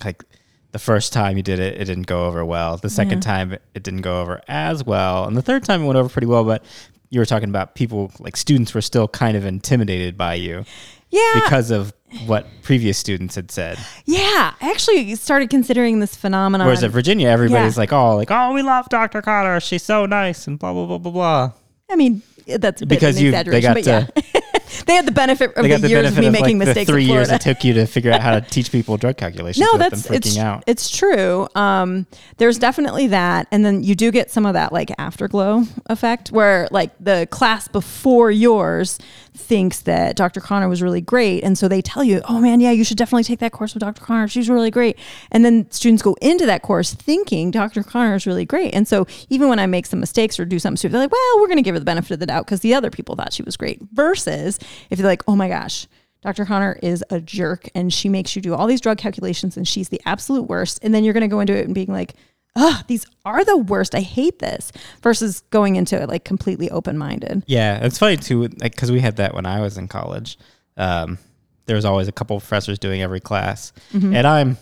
like 0.06 0.24
the 0.72 0.80
first 0.80 1.14
time 1.14 1.36
you 1.38 1.44
did 1.44 1.60
it, 1.60 1.82
it 1.82 1.86
didn't 1.86 2.08
go 2.08 2.26
over 2.26 2.46
well. 2.46 2.78
The 2.78 2.90
second 2.90 3.24
Yeah. 3.26 3.32
time, 3.32 3.54
it 3.74 3.84
didn't 3.84 4.02
go 4.02 4.22
over 4.22 4.42
as 4.48 4.84
well, 4.84 5.26
and 5.26 5.36
the 5.36 5.42
third 5.42 5.64
time 5.64 5.84
it 5.84 5.86
went 5.88 5.98
over 5.98 6.10
pretty 6.10 6.28
well. 6.28 6.44
But 6.44 6.64
you 7.10 7.20
were 7.20 7.26
talking 7.26 7.50
about 7.50 7.74
people 7.76 8.12
like 8.20 8.38
students 8.38 8.74
were 8.74 8.82
still 8.82 9.08
kind 9.08 9.36
of 9.36 9.46
intimidated 9.46 10.16
by 10.16 10.36
you 10.36 10.64
Yeah, 11.10 11.22
because 11.44 11.72
of 11.72 11.92
what 12.28 12.46
previous 12.62 12.98
students 13.00 13.34
had 13.36 13.50
said. 13.52 13.80
yeah. 14.06 14.54
I 14.62 14.70
actually 14.72 15.16
started 15.16 15.50
considering 15.50 16.00
this 16.02 16.16
phenomenon. 16.16 16.68
Whereas 16.68 16.84
at 16.84 16.92
Virginia, 16.92 17.30
everybody's 17.30 17.76
Yeah. 17.78 17.82
like, 17.82 17.94
"Oh, 17.94 18.16
like 18.16 18.30
oh, 18.30 18.54
we 18.54 18.62
love 18.62 18.88
Dr. 18.90 19.22
Connor. 19.24 19.60
She's 19.60 19.82
so 19.84 20.06
nice," 20.06 20.46
and 20.46 20.60
blah 20.60 20.72
blah 20.74 20.86
blah 20.86 20.98
blah 21.00 21.12
blah. 21.12 21.52
I 21.90 21.96
mean, 21.96 22.22
that's 22.46 22.84
Because 22.84 23.20
you- 23.20 23.32
they 23.32 23.62
got 23.62 23.74
but 23.74 23.86
yeah. 23.88 24.06
they 24.86 24.96
had 24.96 25.06
the 25.06 25.12
benefit 25.12 25.54
of 25.56 25.64
the 25.64 25.78
the 25.78 25.90
years 25.90 26.08
of 26.12 26.18
me 26.18 26.28
of 26.28 26.34
making 26.34 26.60
like 26.60 26.68
mistakes. 26.68 26.88
the 26.88 26.94
three 26.94 27.04
in 27.04 27.10
years 27.10 27.32
it 27.32 27.42
took 27.42 27.64
you 27.64 27.74
to 27.74 27.86
figure 27.86 28.12
out 28.12 28.22
how 28.22 28.40
to 28.40 28.42
teach 28.42 28.72
people 28.72 28.98
drug 28.98 29.18
calculations. 29.24 29.66
no 29.66 29.74
without 29.74 29.92
that's 29.92 30.10
it's 30.10 30.38
out. 30.38 30.64
it's 30.68 30.90
true 30.90 31.48
um 31.56 32.06
there's 32.38 32.58
definitely 32.58 33.08
that 33.08 33.48
and 33.52 33.66
then 33.66 33.84
you 33.84 33.96
do 33.96 34.12
get 34.12 34.32
some 34.32 34.46
of 34.46 34.54
that 34.54 34.72
like 34.72 34.92
afterglow 34.98 35.64
effect 35.88 36.32
where 36.32 36.68
like 36.72 36.92
the 37.00 37.28
class 37.32 37.68
before 37.68 38.32
yours 38.32 38.98
thinks 39.40 39.82
that 39.82 40.16
dr 40.16 40.40
connor 40.42 40.68
was 40.68 40.82
really 40.82 41.02
great 41.02 41.44
and 41.44 41.58
so 41.58 41.68
they 41.68 41.82
tell 41.82 42.04
you 42.04 42.22
oh 42.26 42.40
man 42.40 42.60
yeah 42.60 42.72
you 42.72 42.84
should 42.84 42.98
definitely 42.98 43.24
take 43.24 43.40
that 43.40 43.52
course 43.52 43.74
with 43.74 43.82
dr 43.82 44.04
connor 44.04 44.28
she's 44.28 44.50
really 44.50 44.72
great 44.72 44.98
and 45.32 45.46
then 45.46 45.70
students 45.72 46.04
go 46.04 46.16
into 46.22 46.46
that 46.46 46.62
course 46.62 46.94
thinking 46.94 47.50
dr 47.52 47.82
connor 47.84 48.16
is 48.16 48.28
really 48.28 48.46
great 48.46 48.74
and 48.74 48.88
so 48.88 49.08
even 49.30 49.50
when 49.50 49.60
i 49.60 49.66
make 49.66 49.86
some 49.86 50.00
mistakes 50.00 50.40
or 50.40 50.46
do 50.46 50.60
something 50.60 50.78
stupid 50.78 50.94
they're 50.94 51.02
like 51.02 51.12
well 51.12 51.40
we're 51.40 51.48
going 51.48 51.58
to 51.58 51.64
give 51.64 51.76
her 51.76 51.80
the 51.80 51.86
benefit 51.86 52.12
of 52.12 52.20
the 52.20 52.26
doubt 52.26 52.46
because 52.46 52.60
the 52.60 52.74
other 52.74 52.90
people 52.90 53.16
thought 53.16 53.34
she 53.34 53.44
was 53.44 53.58
great 53.58 53.82
versus 53.94 54.60
if 54.90 54.98
they're 54.98 55.08
like 55.08 55.24
oh 55.28 55.36
my 55.36 55.48
gosh 55.48 55.88
Dr. 56.22 56.46
Connor 56.46 56.78
is 56.84 57.04
a 57.10 57.22
jerk 57.22 57.70
and 57.74 57.94
she 57.94 58.10
makes 58.10 58.36
you 58.36 58.42
do 58.42 58.54
all 58.54 58.68
these 58.68 58.82
drug 58.82 58.98
calculations 58.98 59.56
and 59.56 59.68
she's 59.68 59.90
the 59.90 60.02
absolute 60.06 60.44
worst. 60.44 60.80
And 60.82 60.94
then 60.94 61.04
you're 61.04 61.14
going 61.14 61.22
to 61.22 61.30
go 61.30 61.40
into 61.40 61.56
it 61.56 61.66
and 61.66 61.74
being 61.74 61.88
like, 61.88 62.16
ugh, 62.56 62.84
these 62.88 63.06
are 63.26 63.44
the 63.46 63.58
worst. 63.58 63.96
I 63.96 64.02
hate 64.02 64.40
this. 64.40 64.72
Versus 65.02 65.42
going 65.50 65.76
into 65.76 66.02
it 66.02 66.10
like 66.10 66.24
completely 66.26 66.70
open 66.72 66.98
minded. 66.98 67.44
Yeah, 67.48 67.84
it's 67.86 67.98
funny 68.00 68.18
too, 68.18 68.44
like 68.60 68.74
because 68.76 68.92
we 68.92 69.00
had 69.00 69.18
that 69.18 69.34
when 69.34 69.46
I 69.46 69.62
was 69.62 69.78
in 69.78 69.88
college. 69.88 70.38
Um, 70.78 71.18
there 71.66 71.76
was 71.76 71.86
always 71.86 72.08
a 72.08 72.12
couple 72.12 72.36
of 72.38 72.42
professors 72.44 72.80
doing 72.80 73.02
every 73.02 73.20
class, 73.20 73.74
Mm-hmm. 73.94 74.16
and 74.16 74.26
I'm, 74.28 74.58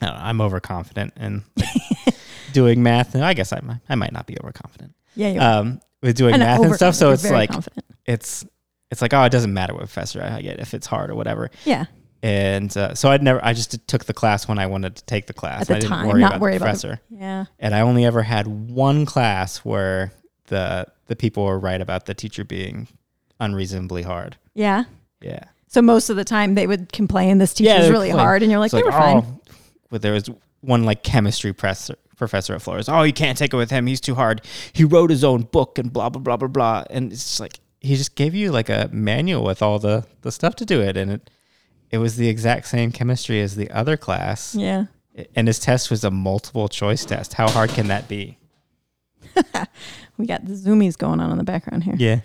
I 0.00 0.06
don't 0.06 0.14
know, 0.16 0.20
I'm 0.22 0.40
overconfident 0.40 1.12
and 1.16 1.42
doing 2.52 2.82
math, 2.82 3.14
and 3.14 3.24
I 3.24 3.34
guess 3.34 3.52
I 3.52 3.60
might, 3.60 3.80
I 3.88 3.94
might 3.96 4.12
not 4.12 4.26
be 4.26 4.36
overconfident. 4.42 4.94
Yeah, 5.14 5.28
you're 5.28 5.42
Um, 5.42 5.80
with 6.02 6.16
doing 6.16 6.34
And 6.34 6.42
math 6.42 6.60
and 6.62 6.74
stuff, 6.74 6.94
so 6.94 7.10
it's 7.10 7.28
like 7.30 7.50
confident. 7.50 7.84
it's 8.06 8.44
it's 8.90 9.02
like 9.02 9.12
oh, 9.12 9.22
it 9.24 9.30
doesn't 9.32 9.52
matter 9.52 9.72
what 9.74 9.80
professor 9.80 10.22
I 10.22 10.40
get 10.42 10.60
if 10.60 10.72
it's 10.74 10.86
hard 10.86 11.10
or 11.10 11.14
whatever. 11.16 11.50
Yeah. 11.64 11.86
And 12.22 12.74
uh, 12.76 12.94
so 12.94 13.10
I'd 13.10 13.22
never, 13.22 13.44
I 13.44 13.52
just 13.52 13.86
took 13.86 14.04
the 14.06 14.14
class 14.14 14.48
when 14.48 14.58
I 14.58 14.66
wanted 14.66 14.96
to 14.96 15.04
take 15.04 15.26
the 15.26 15.32
class. 15.34 15.62
At 15.62 15.68
the 15.68 15.74
I 15.76 15.78
didn't 15.80 15.90
time, 15.90 16.06
worry 16.08 16.20
not 16.20 16.32
about 16.32 16.40
worried 16.40 16.52
the 16.60 16.64
about 16.64 16.76
the- 16.76 16.88
professor. 16.88 17.00
Yeah. 17.10 17.44
and 17.58 17.74
I 17.74 17.80
only 17.80 18.04
ever 18.04 18.22
had 18.22 18.46
one 18.46 19.06
class 19.06 19.58
where 19.58 20.12
the 20.46 20.86
the 21.06 21.14
people 21.16 21.44
were 21.44 21.58
right 21.58 21.80
about 21.80 22.06
the 22.06 22.14
teacher 22.14 22.44
being 22.44 22.88
unreasonably 23.40 24.02
hard. 24.02 24.36
Yeah. 24.54 24.84
Yeah, 25.20 25.44
So 25.68 25.80
most 25.82 26.10
of 26.10 26.16
the 26.16 26.24
time 26.24 26.54
they 26.56 26.66
would 26.66 26.92
complain 26.92 27.38
this 27.38 27.54
teacher's 27.54 27.84
Yeah, 27.86 27.88
really 27.90 28.08
complain. 28.08 28.26
hard, 28.26 28.42
and 28.42 28.50
you're 28.50 28.60
like, 28.60 28.72
It's 28.72 28.80
they 28.80 28.82
were 28.84 28.92
fine. 28.92 29.16
oh, 29.18 29.40
but 29.90 30.02
there 30.02 30.12
was 30.12 30.28
one 30.60 30.84
like 30.84 31.02
chemistry 31.02 31.52
professor 31.52 31.96
professor 32.16 32.54
at 32.54 32.62
Flores. 32.62 32.88
Oh, 32.88 33.02
you 33.02 33.12
can't 33.12 33.36
take 33.38 33.52
it 33.52 33.56
with 33.56 33.70
him. 33.70 33.86
He's 33.86 34.00
too 34.00 34.14
hard. 34.14 34.42
He 34.72 34.84
wrote 34.84 35.10
his 35.10 35.22
own 35.24 35.42
book 35.42 35.78
and 35.78 35.92
blah 35.92 36.08
blah 36.10 36.20
blah 36.20 36.36
blah 36.36 36.48
blah. 36.48 36.84
And 36.90 37.12
it's 37.12 37.22
just 37.24 37.40
like 37.40 37.60
he 37.80 37.94
just 37.96 38.14
gave 38.14 38.34
you 38.34 38.52
like 38.52 38.68
a 38.68 38.88
manual 38.92 39.42
with 39.44 39.62
all 39.62 39.78
the 39.78 40.04
the 40.22 40.30
stuff 40.32 40.54
to 40.56 40.64
do 40.66 40.80
it, 40.80 40.96
and 40.96 41.10
it 41.12 41.30
it 41.90 41.98
was 41.98 42.16
the 42.16 42.28
exact 42.28 42.66
same 42.68 42.92
chemistry 42.92 43.40
as 43.40 43.56
the 43.56 43.70
other 43.70 43.96
class. 43.96 44.54
Yeah. 44.54 44.86
And 45.34 45.46
his 45.48 45.58
test 45.58 45.90
was 45.90 46.04
a 46.04 46.10
multiple 46.10 46.68
choice 46.68 47.04
test. 47.04 47.34
How 47.34 47.48
hard 47.48 47.70
can 47.70 47.88
that 47.88 48.08
be? 48.08 48.38
We 50.18 50.26
got 50.26 50.46
the 50.46 50.54
zoomies 50.54 50.96
going 50.96 51.20
on 51.20 51.30
in 51.30 51.36
the 51.36 51.44
background 51.44 51.84
here. 51.84 51.94
Yeah. 51.98 52.20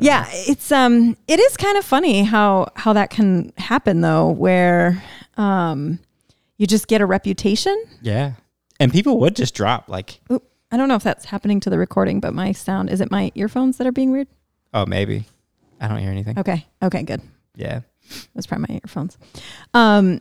Yeah, 0.00 0.26
it's 0.32 0.72
um 0.72 1.16
it 1.28 1.38
is 1.38 1.56
kind 1.56 1.78
of 1.78 1.84
funny 1.84 2.24
how 2.24 2.72
how 2.74 2.92
that 2.94 3.10
can 3.10 3.52
happen 3.58 4.00
though 4.00 4.30
where 4.30 5.00
um 5.36 6.00
you 6.56 6.66
just 6.66 6.88
get 6.88 7.00
a 7.00 7.06
reputation. 7.06 7.80
Yeah. 8.00 8.32
And 8.80 8.90
people 8.90 9.20
would 9.20 9.36
just 9.36 9.54
drop 9.54 9.88
like, 9.88 10.18
Oop, 10.32 10.42
I 10.72 10.76
don't 10.76 10.88
know 10.88 10.96
if 10.96 11.04
that's 11.04 11.26
happening 11.26 11.60
to 11.60 11.70
the 11.70 11.78
recording, 11.78 12.18
but 12.18 12.34
my 12.34 12.50
sound 12.50 12.90
is 12.90 13.00
it 13.00 13.10
my 13.12 13.30
earphones 13.36 13.76
that 13.76 13.86
are 13.86 13.92
being 13.92 14.10
weird? 14.10 14.26
oh, 14.74 14.86
maybe. 14.86 15.26
I 15.80 15.86
don't 15.86 15.98
hear 15.98 16.10
anything. 16.10 16.38
Okay. 16.38 16.66
Okay, 16.82 17.02
good. 17.04 17.20
Yeah. 17.54 17.82
That's 18.34 18.46
probably 18.46 18.66
my 18.74 18.80
earphones. 18.84 19.18
Um, 19.74 20.20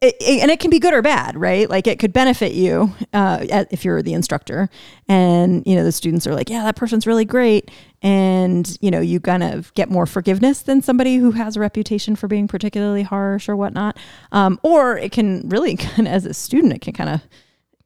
it, 0.00 0.16
it- 0.20 0.42
and 0.42 0.50
it 0.50 0.60
can 0.60 0.70
be 0.70 0.78
good 0.78 0.92
or 0.92 1.00
bad, 1.02 1.36
right? 1.36 1.68
Like 1.70 1.86
it 1.86 1.98
could 1.98 2.12
benefit 2.12 2.52
you 2.52 2.94
uh, 3.12 3.46
if 3.70 3.84
you're 3.84 4.02
the 4.02 4.12
instructor, 4.12 4.68
and 5.08 5.62
you 5.66 5.74
know 5.76 5.84
the 5.84 5.92
students 5.92 6.26
are 6.26 6.34
like, 6.34 6.50
"Yeah, 6.50 6.64
that 6.64 6.76
person's 6.76 7.06
really 7.06 7.24
great," 7.24 7.70
and 8.02 8.76
you 8.82 8.90
know 8.90 9.00
you 9.00 9.18
kind 9.20 9.42
of 9.42 9.72
get 9.74 9.88
more 9.90 10.04
forgiveness 10.06 10.62
than 10.62 10.82
somebody 10.82 11.16
who 11.16 11.30
has 11.32 11.56
a 11.56 11.60
reputation 11.60 12.16
for 12.16 12.28
being 12.28 12.48
particularly 12.48 13.02
harsh 13.02 13.48
or 13.48 13.56
whatnot. 13.56 13.96
Um, 14.32 14.58
or 14.62 14.98
it 14.98 15.12
can 15.12 15.48
really, 15.48 15.76
kind 15.78 16.06
of, 16.06 16.12
as 16.14 16.26
a 16.26 16.34
student, 16.34 16.72
it 16.74 16.80
can 16.82 16.92
kind 16.92 17.10
of 17.10 17.22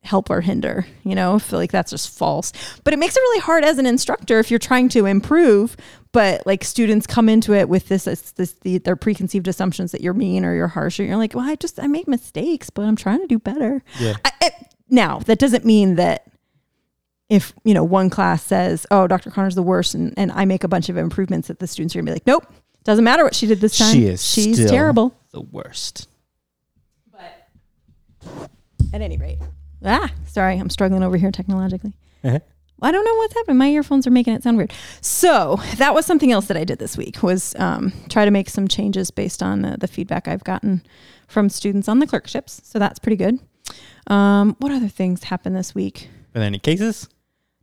help 0.02 0.30
or 0.30 0.40
hinder, 0.40 0.86
you 1.04 1.14
know, 1.14 1.38
feel 1.38 1.58
like 1.58 1.72
that's 1.72 1.90
just 1.90 2.16
false. 2.16 2.52
But 2.84 2.94
it 2.94 2.98
makes 2.98 3.16
it 3.16 3.20
really 3.20 3.40
hard 3.40 3.64
as 3.64 3.78
an 3.78 3.84
instructor 3.86 4.38
if 4.38 4.50
you're 4.50 4.58
trying 4.58 4.88
to 4.90 5.06
improve, 5.06 5.76
but 6.12 6.46
like 6.46 6.64
students 6.64 7.06
come 7.06 7.28
into 7.28 7.52
it 7.52 7.68
with 7.68 7.88
this, 7.88 8.04
this, 8.04 8.32
this 8.32 8.52
the, 8.52 8.78
their 8.78 8.96
preconceived 8.96 9.48
assumptions 9.48 9.92
that 9.92 10.00
you're 10.00 10.14
mean 10.14 10.44
or 10.44 10.54
you're 10.54 10.68
harsh, 10.68 10.98
or 10.98 11.04
you're 11.04 11.16
like, 11.16 11.34
well, 11.34 11.48
I 11.48 11.56
just, 11.56 11.78
I 11.80 11.86
make 11.86 12.08
mistakes, 12.08 12.70
but 12.70 12.82
I'm 12.82 12.96
trying 12.96 13.20
to 13.20 13.26
do 13.26 13.38
better. 13.38 13.82
Yeah. 13.98 14.14
I, 14.24 14.32
I, 14.42 14.50
now, 14.88 15.18
that 15.20 15.38
doesn't 15.38 15.64
mean 15.64 15.96
that 15.96 16.30
if, 17.28 17.52
you 17.62 17.74
know, 17.74 17.84
one 17.84 18.08
class 18.08 18.42
says, 18.42 18.86
oh, 18.90 19.06
Dr. 19.06 19.30
Connor's 19.30 19.54
the 19.54 19.62
worst, 19.62 19.94
and, 19.94 20.14
and 20.16 20.32
I 20.32 20.46
make 20.46 20.64
a 20.64 20.68
bunch 20.68 20.88
of 20.88 20.96
improvements 20.96 21.48
that 21.48 21.58
the 21.58 21.66
students 21.66 21.94
are 21.94 21.98
gonna 21.98 22.06
be 22.10 22.14
like, 22.14 22.26
nope, 22.26 22.46
doesn't 22.84 23.04
matter 23.04 23.22
what 23.22 23.34
she 23.34 23.46
did 23.46 23.60
this 23.60 23.76
time. 23.76 23.92
She 23.92 24.06
is 24.06 24.24
She's 24.24 24.56
still 24.56 24.68
terrible. 24.68 25.14
The 25.32 25.42
worst. 25.42 26.08
But 27.12 28.50
at 28.94 29.02
any 29.02 29.18
rate, 29.18 29.38
ah, 29.84 30.10
sorry, 30.26 30.56
I'm 30.56 30.70
struggling 30.70 31.02
over 31.02 31.18
here 31.18 31.30
technologically. 31.30 31.92
Uh-huh. 32.24 32.38
I 32.80 32.92
don't 32.92 33.04
know 33.04 33.14
what's 33.14 33.34
happening. 33.34 33.58
My 33.58 33.68
earphones 33.68 34.06
are 34.06 34.10
making 34.10 34.34
it 34.34 34.42
sound 34.42 34.56
weird. 34.56 34.72
So 35.00 35.60
that 35.76 35.94
was 35.94 36.06
something 36.06 36.30
else 36.30 36.46
that 36.46 36.56
I 36.56 36.64
did 36.64 36.78
this 36.78 36.96
week 36.96 37.22
was 37.22 37.54
um, 37.58 37.92
try 38.08 38.24
to 38.24 38.30
make 38.30 38.48
some 38.48 38.68
changes 38.68 39.10
based 39.10 39.42
on 39.42 39.62
the, 39.62 39.76
the 39.76 39.88
feedback 39.88 40.28
I've 40.28 40.44
gotten 40.44 40.82
from 41.26 41.48
students 41.48 41.88
on 41.88 41.98
the 41.98 42.06
clerkships. 42.06 42.60
So 42.64 42.78
that's 42.78 42.98
pretty 42.98 43.16
good. 43.16 43.38
Um, 44.06 44.56
what 44.58 44.72
other 44.72 44.88
things 44.88 45.24
happened 45.24 45.56
this 45.56 45.74
week? 45.74 46.08
Were 46.34 46.40
there 46.40 46.46
any 46.46 46.58
cases? 46.58 47.08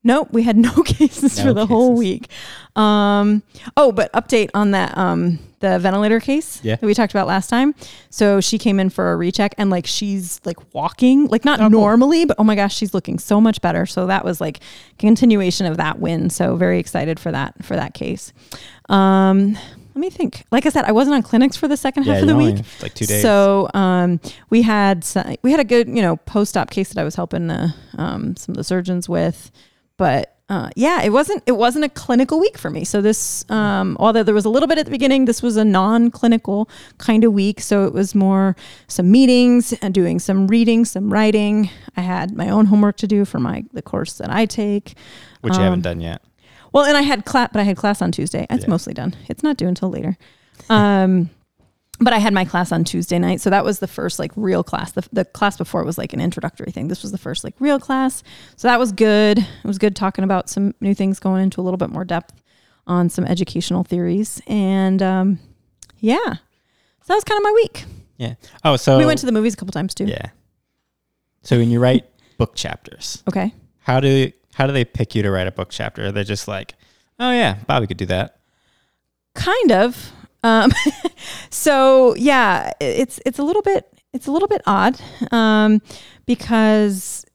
Nope, 0.03 0.29
we 0.31 0.43
had 0.43 0.55
no 0.55 0.71
cases 0.83 1.37
No 1.37 1.43
for 1.45 1.53
the 1.53 1.65
whole 1.65 1.95
week. 1.95 2.29
Um, 2.75 3.41
oh, 3.75 3.91
but 3.91 4.13
update 4.13 4.51
on 4.53 4.71
that 4.71 4.95
um, 4.97 5.39
the 5.59 5.79
ventilator 5.79 6.19
case 6.19 6.59
Yeah. 6.63 6.75
that 6.75 6.85
we 6.85 6.93
talked 6.93 7.13
about 7.13 7.27
last 7.27 7.49
time. 7.49 7.73
So 8.09 8.41
she 8.41 8.57
came 8.57 8.79
in 8.79 8.89
for 8.89 9.11
a 9.13 9.15
recheck 9.15 9.55
and 9.57 9.69
like 9.69 9.85
she's 9.87 10.41
like 10.45 10.57
walking, 10.73 11.27
like 11.27 11.45
not 11.45 11.59
Oh, 11.59 11.63
cool. 11.63 11.69
normally, 11.81 12.25
but 12.25 12.35
oh 12.39 12.43
my 12.43 12.55
gosh, 12.55 12.75
she's 12.75 12.93
looking 12.93 13.19
so 13.19 13.39
much 13.39 13.61
better. 13.61 13.85
So 13.85 14.07
that 14.07 14.25
was 14.25 14.41
like 14.41 14.59
continuation 14.99 15.65
of 15.65 15.77
that 15.77 15.99
win. 15.99 16.29
So 16.29 16.55
very 16.55 16.79
excited 16.79 17.19
for 17.19 17.31
that 17.31 17.63
for 17.63 17.75
that 17.75 17.93
case. 17.93 18.33
Um, 18.89 19.53
let 19.53 20.01
me 20.01 20.09
think. 20.09 20.43
Like 20.51 20.65
I 20.65 20.69
said, 20.69 20.83
I 20.85 20.91
wasn't 20.91 21.15
on 21.15 21.23
clinics 21.23 21.55
for 21.55 21.67
the 21.69 21.77
second 21.77 22.03
half 22.03 22.21
of 22.21 22.27
the 22.27 22.35
week. 22.35 22.57
like 22.81 22.93
two 22.93 23.05
days. 23.05 23.21
So 23.21 23.69
um, 23.73 24.19
we 24.49 24.61
had 24.61 25.05
we 25.41 25.51
had 25.51 25.59
a 25.61 25.63
good 25.63 25.87
you 25.87 26.01
know 26.01 26.17
post 26.17 26.57
op 26.57 26.69
case 26.69 26.89
that 26.89 26.99
I 26.99 27.03
was 27.05 27.15
helping 27.15 27.49
uh, 27.49 27.69
um, 27.97 28.35
some 28.35 28.53
of 28.53 28.57
the 28.57 28.63
surgeons 28.65 29.07
with, 29.07 29.51
but 29.97 30.34
uh, 30.47 30.69
yeah, 30.75 31.01
it 31.01 31.09
wasn't 31.09 31.41
it 31.47 31.53
wasn't 31.53 31.83
a 31.83 31.89
clinical 31.89 32.39
week 32.39 32.57
for 32.57 32.69
me. 32.69 32.83
So 32.85 33.01
this, 33.01 33.43
um, 33.49 33.97
although 33.99 34.21
there 34.21 34.35
was 34.35 34.45
a 34.45 34.49
little 34.49 34.67
bit 34.67 34.77
at 34.77 34.85
the 34.85 34.91
beginning, 34.91 35.25
this 35.25 35.41
was 35.41 35.57
a 35.57 35.65
non 35.65 36.11
clinical 36.11 36.69
kind 36.99 37.23
of 37.23 37.33
week. 37.33 37.59
So 37.61 37.85
it 37.87 37.93
was 37.93 38.13
more 38.13 38.55
some 38.87 39.09
meetings 39.11 39.73
and 39.81 39.91
doing 39.93 40.19
some 40.19 40.47
reading, 40.47 40.85
some 40.85 41.11
writing. 41.11 41.69
I 41.97 42.01
had 42.01 42.35
my 42.35 42.49
own 42.49 42.65
homework 42.67 42.97
to 42.97 43.07
do 43.07 43.25
for 43.25 43.39
my 43.39 43.65
the 43.73 43.81
course 43.81 44.13
that 44.19 44.29
I 44.29 44.45
take. 44.45 44.93
which 45.41 45.53
you 45.53 45.59
um, 45.59 45.63
haven't 45.65 45.81
done 45.81 45.99
yet. 45.99 46.21
Well, 46.73 46.83
and 46.85 46.95
I 46.97 47.01
had 47.01 47.25
class, 47.25 47.49
but 47.51 47.61
I 47.61 47.63
had 47.63 47.77
class 47.77 48.01
on 48.01 48.11
Tuesday. 48.11 48.45
It's 48.49 48.65
Yeah. 48.65 48.69
mostly 48.69 48.93
done. 48.93 49.15
It's 49.27 49.41
not 49.41 49.57
due 49.57 49.67
until 49.67 49.89
later. 49.89 50.15
Um, 50.69 51.29
but 51.99 52.13
I 52.13 52.17
had 52.19 52.33
my 52.33 52.43
class 52.45 52.71
on 52.71 52.83
Tuesday 52.83 53.17
night, 53.19 53.39
so 53.41 53.49
that 53.49 53.63
was 53.63 53.79
the 53.79 53.87
first 53.87 54.19
like 54.19 54.31
real 54.35 54.63
class. 54.63 54.91
The, 54.91 55.07
the 55.13 55.25
class 55.25 55.57
before 55.57 55.83
was 55.83 55.97
like 55.97 56.13
an 56.13 56.19
introductory 56.21 56.71
thing. 56.71 56.87
This 56.89 57.01
was 57.01 57.11
the 57.11 57.17
first 57.17 57.43
like 57.43 57.55
real 57.59 57.79
class, 57.79 58.21
so 58.57 58.67
that 58.67 58.79
was 58.79 58.91
good. 58.91 59.39
It 59.39 59.47
was 59.63 59.77
good 59.77 59.95
talking 59.95 60.23
about 60.23 60.49
some 60.49 60.73
new 60.81 60.93
things, 60.93 61.19
going 61.19 61.41
into 61.43 61.61
a 61.61 61.63
little 61.63 61.77
bit 61.77 61.89
more 61.89 62.03
depth 62.05 62.33
on 62.87 63.09
some 63.09 63.25
educational 63.25 63.83
theories, 63.83 64.41
and 64.47 65.01
um, 65.01 65.39
yeah, 65.99 66.17
so 66.25 67.07
that 67.07 67.15
was 67.15 67.23
kind 67.23 67.37
of 67.39 67.43
my 67.43 67.51
week. 67.53 67.85
Yeah. 68.17 68.35
Oh, 68.63 68.75
so 68.77 68.97
we 68.97 69.05
went 69.05 69.19
to 69.19 69.25
the 69.25 69.31
movies 69.31 69.53
a 69.53 69.57
couple 69.57 69.71
times 69.71 69.93
too. 69.93 70.05
Yeah. 70.05 70.27
So 71.43 71.57
when 71.57 71.69
you 71.69 71.79
write 71.79 72.05
book 72.37 72.55
chapters, 72.55 73.23
Okay. 73.27 73.53
how 73.79 73.99
do 73.99 74.31
how 74.53 74.67
do 74.67 74.73
they 74.73 74.85
pick 74.85 75.15
you 75.15 75.23
to 75.23 75.31
write 75.31 75.47
a 75.47 75.51
book 75.51 75.69
chapter? 75.69 76.11
They're 76.11 76.23
just 76.23 76.47
like, 76.47 76.75
oh 77.19 77.31
yeah, 77.31 77.55
Bobby 77.67 77.87
could 77.87 77.97
do 77.97 78.05
that. 78.07 78.39
kind 79.33 79.71
of 79.71 80.11
um, 80.45 80.71
so 81.49 82.15
yeah 82.15 82.71
it's 82.79 83.19
it's 83.25 83.39
a 83.39 83.43
little 83.43 83.61
bit 83.61 83.85
it's 84.13 84.27
a 84.27 84.31
little 84.31 84.47
bit 84.47 84.61
odd 84.65 84.99
um, 85.31 85.81
because 86.25 87.25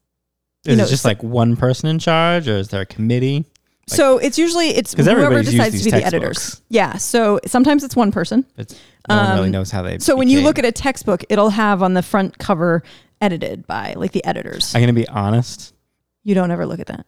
Is 0.65 0.77
know, 0.79 0.85
it 0.85 0.89
just 0.89 1.03
so- 1.03 1.09
like 1.09 1.23
one 1.23 1.57
person 1.57 1.89
in 1.89 1.99
charge, 1.99 2.49
or 2.49 2.57
is 2.57 2.69
there 2.69 2.83
a 2.83 2.87
committee? 2.87 3.39
Like- 3.89 3.97
so 3.97 4.19
it's 4.19 4.39
usually 4.39 4.69
it's 4.69 4.95
whoever 4.95 5.43
decides 5.43 5.79
to 5.79 5.85
be 5.85 5.91
the 5.91 6.05
editors 6.05 6.63
yeah 6.69 6.97
so 6.97 7.41
sometimes 7.47 7.83
it's 7.83 7.97
one 7.97 8.13
person 8.13 8.47
It's, 8.57 8.79
no 9.09 9.17
one 9.17 9.35
really 9.35 9.47
Um, 9.49 9.51
knows 9.53 9.71
how 9.73 9.83
they. 9.83 9.99
so 9.99 10.15
when 10.17 10.29
you 10.29 10.43
look 10.43 10.61
at 10.61 10.65
a 10.65 10.71
textbook 10.71 11.25
it'll 11.29 11.51
have 11.51 11.83
on 11.83 11.95
the 11.95 12.03
front 12.03 12.39
cover 12.39 12.85
edited 13.21 13.67
by 13.67 13.95
like 13.97 14.13
the 14.13 14.25
editors 14.25 14.73
I'm 14.77 14.81
gonna 14.83 14.93
be 14.93 15.09
honest. 15.09 15.75
you 16.23 16.37
don't 16.37 16.53
ever 16.53 16.67
look 16.67 16.79
at 16.79 16.87
that 16.87 17.05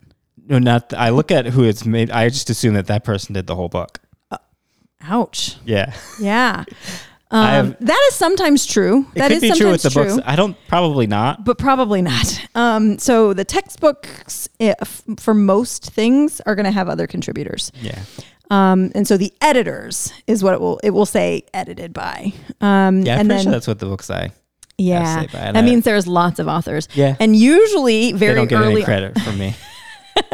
No, 0.48 0.58
not. 0.58 0.90
th- 0.90 1.00
I 1.00 1.10
look 1.10 1.30
at 1.30 1.46
who 1.46 1.62
it's 1.62 1.86
made. 1.86 2.10
I 2.10 2.28
just 2.28 2.50
assume 2.50 2.74
that 2.74 2.88
that 2.88 3.04
person 3.04 3.32
did 3.34 3.46
the 3.46 3.54
whole 3.54 3.68
book. 3.68 4.00
Ouch 5.04 5.56
Yeah, 5.64 5.92
yeah 6.20 6.64
um, 7.30 7.44
have- 7.46 7.76
that 7.80 8.06
is 8.08 8.14
sometimes 8.14 8.66
true 8.66 9.06
it 9.14 9.18
That 9.18 9.28
could 9.28 9.42
is 9.42 9.52
be 9.52 9.58
true 9.58 9.70
with 9.70 9.82
the 9.82 9.90
sometimes 9.90 10.16
books. 10.16 10.28
I 10.28 10.36
don't. 10.36 10.56
Probably 10.68 11.06
not. 11.06 11.44
but 11.44 11.58
probably 11.58 12.02
not. 12.02 12.40
Um, 12.54 12.98
so 12.98 13.32
the 13.32 13.46
textbooks, 13.46 14.46
eh, 14.60 14.74
f- 14.78 15.02
for 15.18 15.32
most 15.32 15.90
things, 15.90 16.42
are 16.44 16.54
going 16.54 16.66
to 16.66 16.70
have 16.70 16.86
other 16.90 17.06
contributors, 17.06 17.72
Yeah. 17.80 17.98
um, 18.50 18.92
and 18.94 19.08
so 19.08 19.16
the 19.16 19.32
editors 19.40 20.12
is 20.26 20.44
what 20.44 20.52
it 20.52 20.60
will 20.60 20.78
it 20.84 20.90
will 20.90 21.06
say 21.06 21.44
edited 21.54 21.94
by. 21.94 22.34
Um, 22.60 23.00
Yeah, 23.00 23.14
I'm 23.14 23.20
and 23.20 23.30
then 23.30 23.42
sure 23.44 23.52
that's 23.52 23.66
what 23.66 23.78
the 23.78 23.86
books 23.86 24.04
say. 24.04 24.32
yeah, 24.76 25.22
say 25.22 25.28
that 25.52 25.64
means 25.64 25.84
there's 25.84 26.06
lots 26.06 26.38
of 26.38 26.46
authors, 26.46 26.88
Yeah. 26.94 27.16
and 27.20 27.34
usually 27.34 28.12
They 28.12 28.18
very 28.18 28.34
don't 28.34 28.48
get 28.48 28.60
early. 28.60 28.72
any 28.74 28.82
credit 28.84 29.18
from 29.22 29.38
me. 29.38 29.54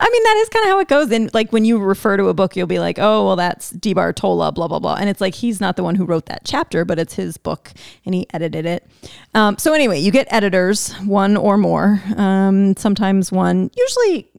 I 0.00 0.10
mean, 0.10 0.22
that 0.22 0.36
is 0.42 0.48
kind 0.48 0.64
of 0.64 0.70
how 0.70 0.78
it 0.80 0.88
goes. 0.88 1.10
And 1.10 1.32
like 1.34 1.52
when 1.52 1.64
you 1.64 1.78
refer 1.78 2.16
to 2.16 2.28
a 2.28 2.34
book, 2.34 2.56
you'll 2.56 2.66
be 2.66 2.78
like, 2.78 2.98
oh, 2.98 3.26
well, 3.26 3.36
that's 3.36 3.72
DiBartola, 3.72 4.54
blah, 4.54 4.68
blah, 4.68 4.78
blah. 4.78 4.94
And 4.94 5.08
it's 5.08 5.20
like 5.20 5.34
he's 5.34 5.60
not 5.60 5.76
the 5.76 5.82
one 5.82 5.94
who 5.94 6.04
wrote 6.04 6.26
that 6.26 6.42
chapter, 6.44 6.84
but 6.84 6.98
it's 6.98 7.14
his 7.14 7.36
book 7.36 7.72
and 8.04 8.14
he 8.14 8.26
edited 8.32 8.66
it. 8.66 8.86
Um, 9.34 9.58
so 9.58 9.72
anyway, 9.72 9.98
you 9.98 10.10
get 10.10 10.26
editors, 10.30 10.92
one 10.98 11.36
or 11.36 11.56
more, 11.56 12.00
um, 12.16 12.76
sometimes 12.76 13.32
one, 13.32 13.70
usually 13.76 14.30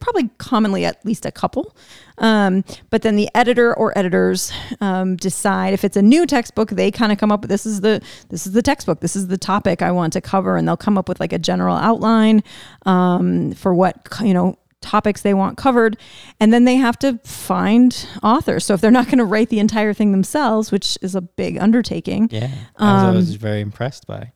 probably 0.00 0.28
commonly 0.38 0.84
at 0.84 1.04
least 1.04 1.26
a 1.26 1.30
couple. 1.32 1.76
Um, 2.18 2.64
but 2.90 3.02
then 3.02 3.16
the 3.16 3.28
editor 3.34 3.74
or 3.74 3.96
editors 3.96 4.52
um, 4.80 5.16
decide 5.16 5.72
if 5.74 5.84
it's 5.84 5.96
a 5.96 6.02
new 6.02 6.26
textbook, 6.26 6.70
they 6.70 6.90
kind 6.90 7.12
of 7.12 7.18
come 7.18 7.30
up 7.30 7.42
with 7.42 7.50
this 7.50 7.64
is 7.66 7.80
the 7.80 8.00
this 8.28 8.46
is 8.46 8.52
the 8.52 8.62
textbook, 8.62 9.00
this 9.00 9.14
is 9.16 9.28
the 9.28 9.38
topic 9.38 9.82
I 9.82 9.92
want 9.92 10.12
to 10.14 10.20
cover, 10.20 10.56
and 10.56 10.66
they'll 10.66 10.76
come 10.76 10.98
up 10.98 11.08
with 11.08 11.20
like 11.20 11.32
a 11.32 11.38
general 11.38 11.76
outline 11.76 12.42
um, 12.86 13.52
for 13.52 13.74
what 13.74 14.06
you 14.22 14.34
know 14.34 14.58
topics 14.80 15.22
they 15.22 15.34
want 15.34 15.58
covered 15.58 15.96
and 16.38 16.52
then 16.52 16.64
they 16.64 16.76
have 16.76 16.96
to 16.96 17.18
find 17.24 18.06
authors 18.22 18.64
so 18.64 18.74
if 18.74 18.80
they're 18.80 18.92
not 18.92 19.06
going 19.06 19.18
to 19.18 19.24
write 19.24 19.48
the 19.48 19.58
entire 19.58 19.92
thing 19.92 20.12
themselves 20.12 20.70
which 20.70 20.96
is 21.02 21.16
a 21.16 21.20
big 21.20 21.58
undertaking 21.58 22.28
Yeah. 22.30 22.48
I 22.76 22.92
was, 22.94 23.02
I 23.02 23.08
Um, 23.08 23.14
was 23.16 23.34
very 23.34 23.60
impressed 23.60 24.06
by. 24.06 24.30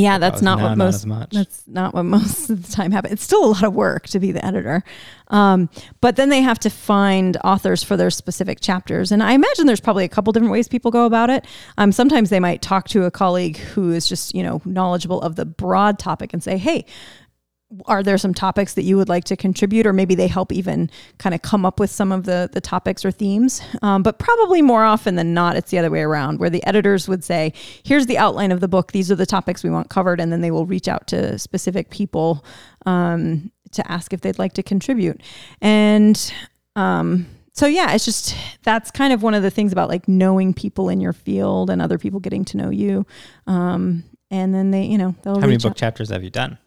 Yeah 0.00 0.18
that's 0.18 0.42
not 0.42 0.58
now 0.58 0.64
what 0.64 0.68
not 0.70 0.78
most 0.78 1.06
much. 1.06 1.30
that's 1.30 1.62
not 1.66 1.94
what 1.94 2.04
most 2.04 2.50
of 2.50 2.66
the 2.66 2.72
time 2.72 2.90
happens 2.90 3.12
it's 3.12 3.24
still 3.24 3.44
a 3.44 3.50
lot 3.50 3.64
of 3.64 3.74
work 3.74 4.06
to 4.08 4.18
be 4.18 4.32
the 4.32 4.44
editor 4.44 4.82
um, 5.28 5.70
but 6.00 6.16
then 6.16 6.28
they 6.28 6.40
have 6.40 6.58
to 6.58 6.68
find 6.68 7.36
authors 7.44 7.84
for 7.84 7.96
their 7.96 8.10
specific 8.10 8.60
chapters 8.60 9.12
and 9.12 9.22
i 9.22 9.32
imagine 9.32 9.66
there's 9.66 9.80
probably 9.80 10.04
a 10.04 10.08
couple 10.08 10.32
different 10.32 10.52
ways 10.52 10.68
people 10.68 10.90
go 10.90 11.06
about 11.06 11.30
it 11.30 11.46
um, 11.78 11.92
sometimes 11.92 12.30
they 12.30 12.40
might 12.40 12.62
talk 12.62 12.88
to 12.88 13.04
a 13.04 13.10
colleague 13.10 13.56
who 13.56 13.92
is 13.92 14.08
just 14.08 14.34
you 14.34 14.42
know 14.42 14.60
knowledgeable 14.64 15.20
of 15.22 15.36
the 15.36 15.44
broad 15.44 15.98
topic 15.98 16.32
and 16.32 16.42
say 16.42 16.56
hey 16.56 16.84
are 17.86 18.02
there 18.02 18.18
some 18.18 18.34
topics 18.34 18.74
that 18.74 18.82
you 18.82 18.96
would 18.96 19.08
like 19.08 19.24
to 19.24 19.36
contribute 19.36 19.86
or 19.86 19.92
maybe 19.92 20.14
they 20.14 20.26
help 20.26 20.52
even 20.52 20.90
kind 21.18 21.34
of 21.34 21.42
come 21.42 21.64
up 21.64 21.78
with 21.78 21.90
some 21.90 22.10
of 22.10 22.24
the 22.24 22.50
the 22.52 22.60
topics 22.60 23.04
or 23.04 23.10
themes 23.10 23.60
um, 23.82 24.02
but 24.02 24.18
probably 24.18 24.60
more 24.60 24.84
often 24.84 25.14
than 25.14 25.32
not 25.32 25.56
it's 25.56 25.70
the 25.70 25.78
other 25.78 25.90
way 25.90 26.00
around 26.00 26.40
where 26.40 26.50
the 26.50 26.64
editors 26.66 27.08
would 27.08 27.22
say 27.22 27.52
here's 27.84 28.06
the 28.06 28.18
outline 28.18 28.50
of 28.50 28.60
the 28.60 28.68
book 28.68 28.90
these 28.92 29.10
are 29.10 29.14
the 29.14 29.26
topics 29.26 29.62
we 29.62 29.70
want 29.70 29.88
covered 29.88 30.20
and 30.20 30.32
then 30.32 30.40
they 30.40 30.50
will 30.50 30.66
reach 30.66 30.88
out 30.88 31.06
to 31.06 31.38
specific 31.38 31.90
people 31.90 32.44
um, 32.86 33.50
to 33.70 33.88
ask 33.90 34.12
if 34.12 34.20
they'd 34.20 34.38
like 34.38 34.52
to 34.52 34.62
contribute 34.62 35.22
and 35.60 36.32
um, 36.74 37.26
so 37.52 37.66
yeah 37.66 37.92
it's 37.92 38.04
just 38.04 38.36
that's 38.64 38.90
kind 38.90 39.12
of 39.12 39.22
one 39.22 39.34
of 39.34 39.44
the 39.44 39.50
things 39.50 39.70
about 39.70 39.88
like 39.88 40.08
knowing 40.08 40.52
people 40.52 40.88
in 40.88 41.00
your 41.00 41.12
field 41.12 41.70
and 41.70 41.80
other 41.80 41.98
people 41.98 42.18
getting 42.18 42.44
to 42.44 42.56
know 42.56 42.70
you 42.70 43.06
um, 43.46 44.02
and 44.30 44.52
then 44.52 44.72
they 44.72 44.82
you 44.84 44.98
know 44.98 45.14
they'll 45.22 45.36
How 45.40 45.46
many 45.46 45.58
book 45.58 45.70
out. 45.70 45.76
chapters 45.76 46.08
have 46.10 46.24
you 46.24 46.30
done? 46.30 46.58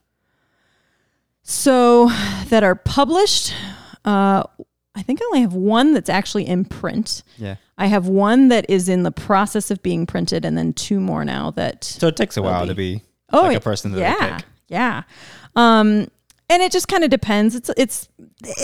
So 1.43 2.07
that 2.49 2.63
are 2.63 2.75
published, 2.75 3.53
uh, 4.05 4.43
I 4.95 5.01
think 5.01 5.21
I 5.21 5.25
only 5.25 5.41
have 5.41 5.53
one 5.53 5.93
that's 5.93 6.09
actually 6.09 6.47
in 6.47 6.65
print. 6.65 7.23
Yeah. 7.37 7.55
I 7.77 7.87
have 7.87 8.07
one 8.07 8.47
that 8.49 8.69
is 8.69 8.87
in 8.87 9.03
the 9.03 9.11
process 9.11 9.69
of 9.71 9.81
being 9.83 10.05
printed, 10.05 10.45
and 10.45 10.57
then 10.57 10.73
two 10.73 10.99
more 10.99 11.25
now 11.25 11.51
that. 11.51 11.83
So 11.83 12.07
it 12.07 12.15
takes 12.15 12.37
a 12.37 12.41
while 12.41 12.63
be. 12.63 12.69
to 12.69 12.75
be 12.75 13.01
Oh, 13.31 13.41
like 13.41 13.53
it- 13.53 13.57
a 13.57 13.61
person 13.61 13.91
that 13.93 13.99
yeah, 13.99 14.37
pick. 14.37 14.45
yeah. 14.67 15.03
Um, 15.55 16.07
and 16.49 16.61
it 16.61 16.71
just 16.71 16.87
kind 16.87 17.03
of 17.03 17.09
depends. 17.09 17.55
It's 17.55 17.71
it's 17.75 18.07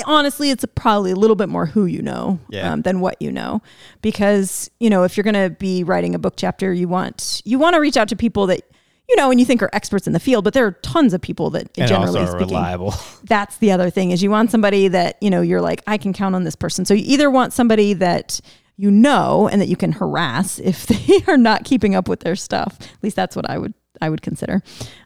honestly, 0.06 0.52
it's 0.52 0.64
probably 0.76 1.12
a 1.12 1.16
little 1.16 1.36
bit 1.36 1.50
more 1.50 1.66
who 1.66 1.86
you 1.86 2.02
know 2.04 2.40
Yeah. 2.50 2.72
um, 2.74 2.84
than 2.84 3.00
what 3.00 3.20
you 3.22 3.32
know, 3.32 3.62
because 4.02 4.70
you 4.80 4.90
know 4.90 5.04
if 5.04 5.18
you're 5.18 5.24
going 5.24 5.34
to 5.34 5.50
be 5.50 5.84
writing 5.84 6.14
a 6.14 6.20
book 6.20 6.36
chapter, 6.38 6.72
you 6.72 6.88
want 6.88 7.42
you 7.46 7.58
want 7.58 7.74
to 7.74 7.80
reach 7.82 7.98
out 7.98 8.08
to 8.10 8.16
people 8.16 8.46
that 8.48 8.62
you 9.10 9.16
know 9.16 9.32
and 9.32 9.40
you 9.40 9.46
think 9.46 9.62
are 9.62 9.70
experts 9.74 10.08
in 10.08 10.14
the 10.14 10.20
field, 10.20 10.44
but 10.44 10.54
there 10.54 10.66
are 10.66 10.72
tons 10.72 11.14
of 11.14 11.22
people 11.22 11.50
that 11.52 11.70
And 11.78 11.88
generally 11.88 12.20
also 12.20 12.32
are 12.32 12.40
speaking 12.40 12.56
reliable. 12.56 12.94
that's 13.24 13.58
the 13.58 13.72
other 13.72 13.90
thing 13.90 14.12
is 14.12 14.22
you 14.24 14.30
want 14.30 14.52
somebody 14.52 14.88
that 14.88 15.18
you 15.22 15.30
know 15.30 15.42
you're 15.42 15.62
like 15.62 15.82
i 15.88 15.98
can 15.98 16.14
count 16.14 16.36
on 16.36 16.44
this 16.44 16.56
person. 16.56 16.86
So 16.86 16.94
you 16.94 17.04
either 17.06 17.30
want 17.30 17.54
somebody 17.54 17.94
that 17.94 18.40
you 18.78 18.92
know 18.92 19.50
and 19.52 19.62
that 19.62 19.68
you 19.68 19.76
can 19.76 19.92
harass 19.92 20.60
if 20.60 20.88
they 20.88 21.24
are 21.28 21.38
not 21.38 21.66
keeping 21.66 21.96
up 21.96 22.08
with 22.08 22.22
their 22.22 22.36
stuff. 22.36 22.78
At 22.80 23.04
least 23.04 23.16
that's 23.16 23.36
what 23.36 23.50
i 23.50 23.58
would 23.58 23.74
i 24.02 24.10
would 24.10 24.22
consider. 24.22 24.62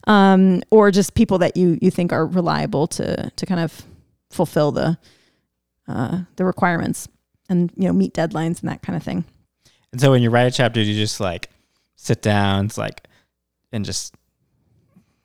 Um, 0.06 0.62
or 0.70 0.92
just 0.92 1.16
people 1.16 1.38
that 1.40 1.58
you 1.58 1.80
you 1.82 1.90
think 1.90 2.12
are 2.12 2.26
reliable 2.26 2.88
to 2.88 3.32
to 3.36 3.46
kind 3.46 3.62
of 3.62 3.84
fulfill 4.30 4.72
the 4.72 4.98
uh, 5.88 6.22
the 6.38 6.46
requirements 6.46 7.08
and 7.50 7.72
you 7.76 7.88
know 7.88 7.94
meet 7.94 8.14
deadlines 8.14 8.62
and 8.62 8.70
that 8.70 8.82
kind 8.82 8.96
of 8.96 9.04
thing. 9.04 9.26
And 9.92 10.02
so 10.02 10.12
when 10.12 10.22
you 10.22 10.30
write 10.30 10.48
a 10.48 10.52
chapter, 10.52 10.82
you 10.82 10.94
just 10.94 11.20
like 11.20 11.50
sit 11.96 12.22
down, 12.22 12.66
it's 12.66 12.78
like, 12.78 13.08
and 13.74 13.84
just 13.84 14.16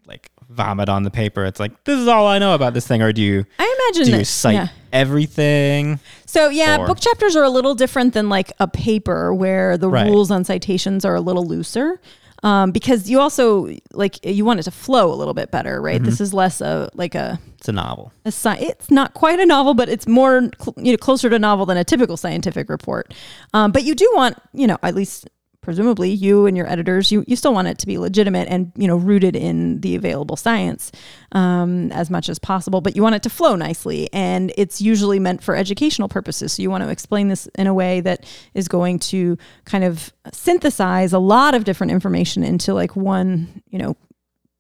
like 0.07 0.31
vomit 0.49 0.89
on 0.89 1.03
the 1.03 1.11
paper. 1.11 1.45
It's 1.45 1.61
like 1.61 1.85
this 1.85 1.99
is 1.99 2.09
all 2.09 2.27
I 2.27 2.39
know 2.39 2.55
about 2.55 2.75
this 2.75 2.87
thing, 2.87 3.03
or 3.03 3.13
do 3.13 3.23
you 3.23 3.45
i 3.59 3.77
imagine 3.91 4.05
do 4.07 4.11
you 4.13 4.19
that- 4.19 4.25
cite 4.25 4.55
yeah. 4.55 4.69
everything? 4.93 6.01
So 6.27 6.49
yeah, 6.49 6.79
Or- 6.79 6.87
book 6.87 7.01
chapters 7.01 7.37
are 7.37 7.45
a 7.45 7.51
little 7.51 7.75
different 7.75 8.15
than 8.15 8.29
like 8.29 8.53
a 8.59 8.67
paper 8.67 9.33
where 9.35 9.77
the 9.79 9.89
Right. 9.89 10.07
rules 10.07 10.31
on 10.31 10.45
citations 10.45 11.05
are 11.05 11.15
a 11.15 11.21
little 11.21 11.47
looser. 11.47 12.01
Um, 12.45 12.71
because 12.71 13.11
you 13.11 13.19
also 13.19 13.69
like 13.93 14.25
you 14.25 14.45
want 14.45 14.61
it 14.61 14.63
to 14.63 14.71
flow 14.71 15.13
a 15.13 15.17
little 15.17 15.35
bit 15.35 15.51
better, 15.51 15.83
right? 15.83 15.97
Mm-hmm. 15.97 16.05
This 16.05 16.21
is 16.21 16.33
less 16.33 16.61
a 16.61 16.89
like 16.95 17.17
a, 17.17 17.41
It's 17.59 17.69
a 17.69 17.73
novel. 17.73 18.13
a 18.25 18.29
sci- 18.31 18.59
it's 18.61 18.93
not 18.93 19.13
quite 19.13 19.41
a 19.41 19.45
novel, 19.47 19.75
but 19.75 19.89
it's 19.89 20.07
more 20.07 20.49
cl- 20.61 20.75
you 20.77 20.93
know 20.93 20.99
closer 20.99 21.29
to 21.29 21.35
a 21.35 21.39
novel 21.41 21.67
than 21.67 21.77
a 21.77 21.83
typical 21.83 22.17
scientific 22.17 22.69
report. 22.69 23.13
Um, 23.55 23.73
but 23.73 23.83
you 23.83 23.97
do 23.97 24.09
want 24.15 24.37
you 24.55 24.69
know 24.69 24.79
at 24.85 24.95
least 24.95 25.29
presumably 25.61 26.11
you 26.11 26.47
and 26.47 26.57
your 26.57 26.69
editors 26.69 27.13
you 27.13 27.25
you 27.27 27.37
still 27.37 27.53
want 27.53 27.69
it 27.69 27.79
to 27.79 27.87
be 27.87 27.99
legitimate 27.99 28.49
and 28.49 28.73
you 28.77 28.87
know 28.87 28.97
rooted 28.97 29.37
in 29.37 29.81
the 29.81 29.95
available 29.95 30.37
science 30.37 30.91
um, 31.33 31.93
as 31.93 32.11
much 32.11 32.29
as 32.29 32.39
possible 32.39 32.81
but 32.81 32.97
you 32.97 33.03
want 33.03 33.15
it 33.15 33.23
to 33.23 33.31
flow 33.31 33.55
nicely. 33.55 34.09
And 34.13 34.53
it's 34.57 34.81
usually 34.81 35.19
meant 35.19 35.43
for 35.43 35.55
educational 35.55 36.09
purposes. 36.09 36.53
So 36.53 36.63
you 36.63 36.71
want 36.71 36.85
to 36.85 36.91
explain 36.91 37.29
this 37.29 37.47
in 37.55 37.67
a 37.67 37.75
way 37.75 38.01
that 38.01 38.25
is 38.55 38.69
going 38.69 38.99
to 39.01 39.39
kind 39.65 39.85
of 39.85 40.13
synthesize 40.33 41.13
a 41.13 41.19
lot 41.19 41.55
of 41.55 41.65
different 41.65 41.93
information 41.93 42.43
into 42.43 42.75
like 42.75 42.97
one 42.97 43.63
you 43.69 43.79
know 43.79 43.97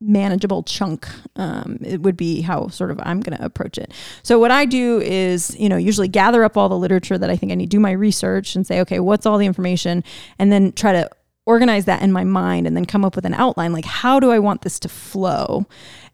manageable 0.01 0.63
chunk 0.63 1.09
um, 1.37 1.79
it 1.83 2.01
would 2.03 2.17
be 2.17 2.41
how 2.41 2.69
sort 2.69 2.91
of 2.91 3.01
i'm 3.03 3.21
going 3.21 3.37
to 3.37 3.45
approach 3.45 3.79
it. 3.79 3.93
So 4.23 4.39
what 4.39 4.51
i 4.51 4.65
do 4.65 5.01
is 5.01 5.55
you 5.59 5.69
know 5.69 5.77
usually 5.77 6.09
gather 6.09 6.45
up 6.45 6.57
all 6.57 6.69
the 6.69 6.79
literature 6.79 7.19
that 7.19 7.31
i 7.31 7.37
think 7.37 7.51
i 7.53 7.55
need 7.55 7.69
do 7.69 7.81
my 7.81 7.93
research 7.93 8.55
and 8.55 8.67
say 8.67 8.81
okay 8.81 9.01
what's 9.01 9.27
all 9.27 9.39
the 9.39 9.47
information? 9.47 10.05
And 10.39 10.53
then 10.53 10.73
try 10.73 10.93
to 10.93 11.11
organize 11.47 11.87
that 11.87 12.03
in 12.03 12.13
my 12.13 12.25
mind 12.25 12.67
and 12.67 12.77
then 12.77 12.85
come 12.85 13.05
up 13.05 13.17
with 13.17 13.25
an 13.25 13.33
outline 13.33 13.73
like 13.73 13.87
how 13.87 14.21
do 14.21 14.31
i 14.31 14.39
want 14.39 14.61
this 14.61 14.79
to 14.79 14.89
flow 14.89 15.67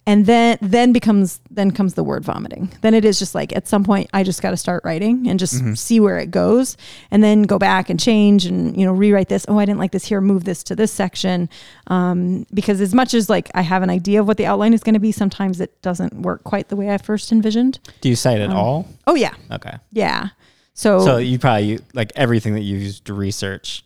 and 0.07 0.27
then 0.27 0.59
then 0.61 0.93
becomes 0.93 1.41
then 1.51 1.71
comes 1.71 1.95
the 1.95 2.05
word 2.05 2.25
vomiting. 2.25 2.71
Then 2.83 2.93
it 2.95 3.05
is 3.05 3.19
just 3.19 3.35
like 3.35 3.55
at 3.57 3.67
some 3.67 3.85
point 3.85 4.11
i 4.13 4.23
just 4.23 4.43
got 4.43 4.51
to 4.51 4.57
start 4.57 4.85
writing 4.85 5.29
and 5.29 5.39
just 5.39 5.77
see 5.79 5.99
where 6.01 6.19
it 6.19 6.31
goes 6.31 6.77
and 7.11 7.23
then 7.25 7.43
go 7.43 7.59
back 7.59 7.89
and 7.91 7.99
change 7.99 8.45
and 8.45 8.77
you 8.79 8.85
know 8.85 8.93
rewrite 8.93 9.29
this. 9.29 9.47
Oh 9.49 9.59
i 9.59 9.65
didn't 9.65 9.79
like 9.79 9.93
this. 9.93 10.05
Here 10.07 10.21
move 10.21 10.45
this 10.45 10.63
to 10.65 10.77
this 10.77 10.93
section. 10.93 11.49
Um, 11.87 12.47
because 12.53 12.81
as 12.81 12.95
much 12.95 13.15
as 13.15 13.31
like 13.31 13.51
i 13.55 13.63
have 13.63 13.83
an 13.83 13.91
idea 13.91 14.21
of 14.21 14.27
what 14.27 14.37
the 14.37 14.47
outline 14.47 14.75
is 14.75 14.83
going 14.83 14.95
to 14.95 15.01
be 15.01 15.13
sometimes 15.13 15.61
it 15.61 15.81
doesn't 15.83 16.13
work 16.23 16.45
quite 16.45 16.69
the 16.69 16.77
way 16.77 16.91
i 16.91 16.99
first 16.99 17.33
envisioned. 17.33 17.79
Do 18.01 18.09
you 18.09 18.17
cite 18.17 18.41
Um, 18.41 18.51
it 18.51 18.55
all? 18.55 18.87
oh 19.07 19.15
yeah. 19.15 19.35
Okay. 19.51 19.77
yeah. 19.93 20.29
So, 20.77 20.99
So 21.05 21.17
you 21.19 21.39
probably 21.39 21.79
like 21.95 22.11
everything 22.17 22.55
that 22.55 22.63
you 22.63 22.77
used 22.79 23.05
to 23.05 23.15
research. 23.15 23.85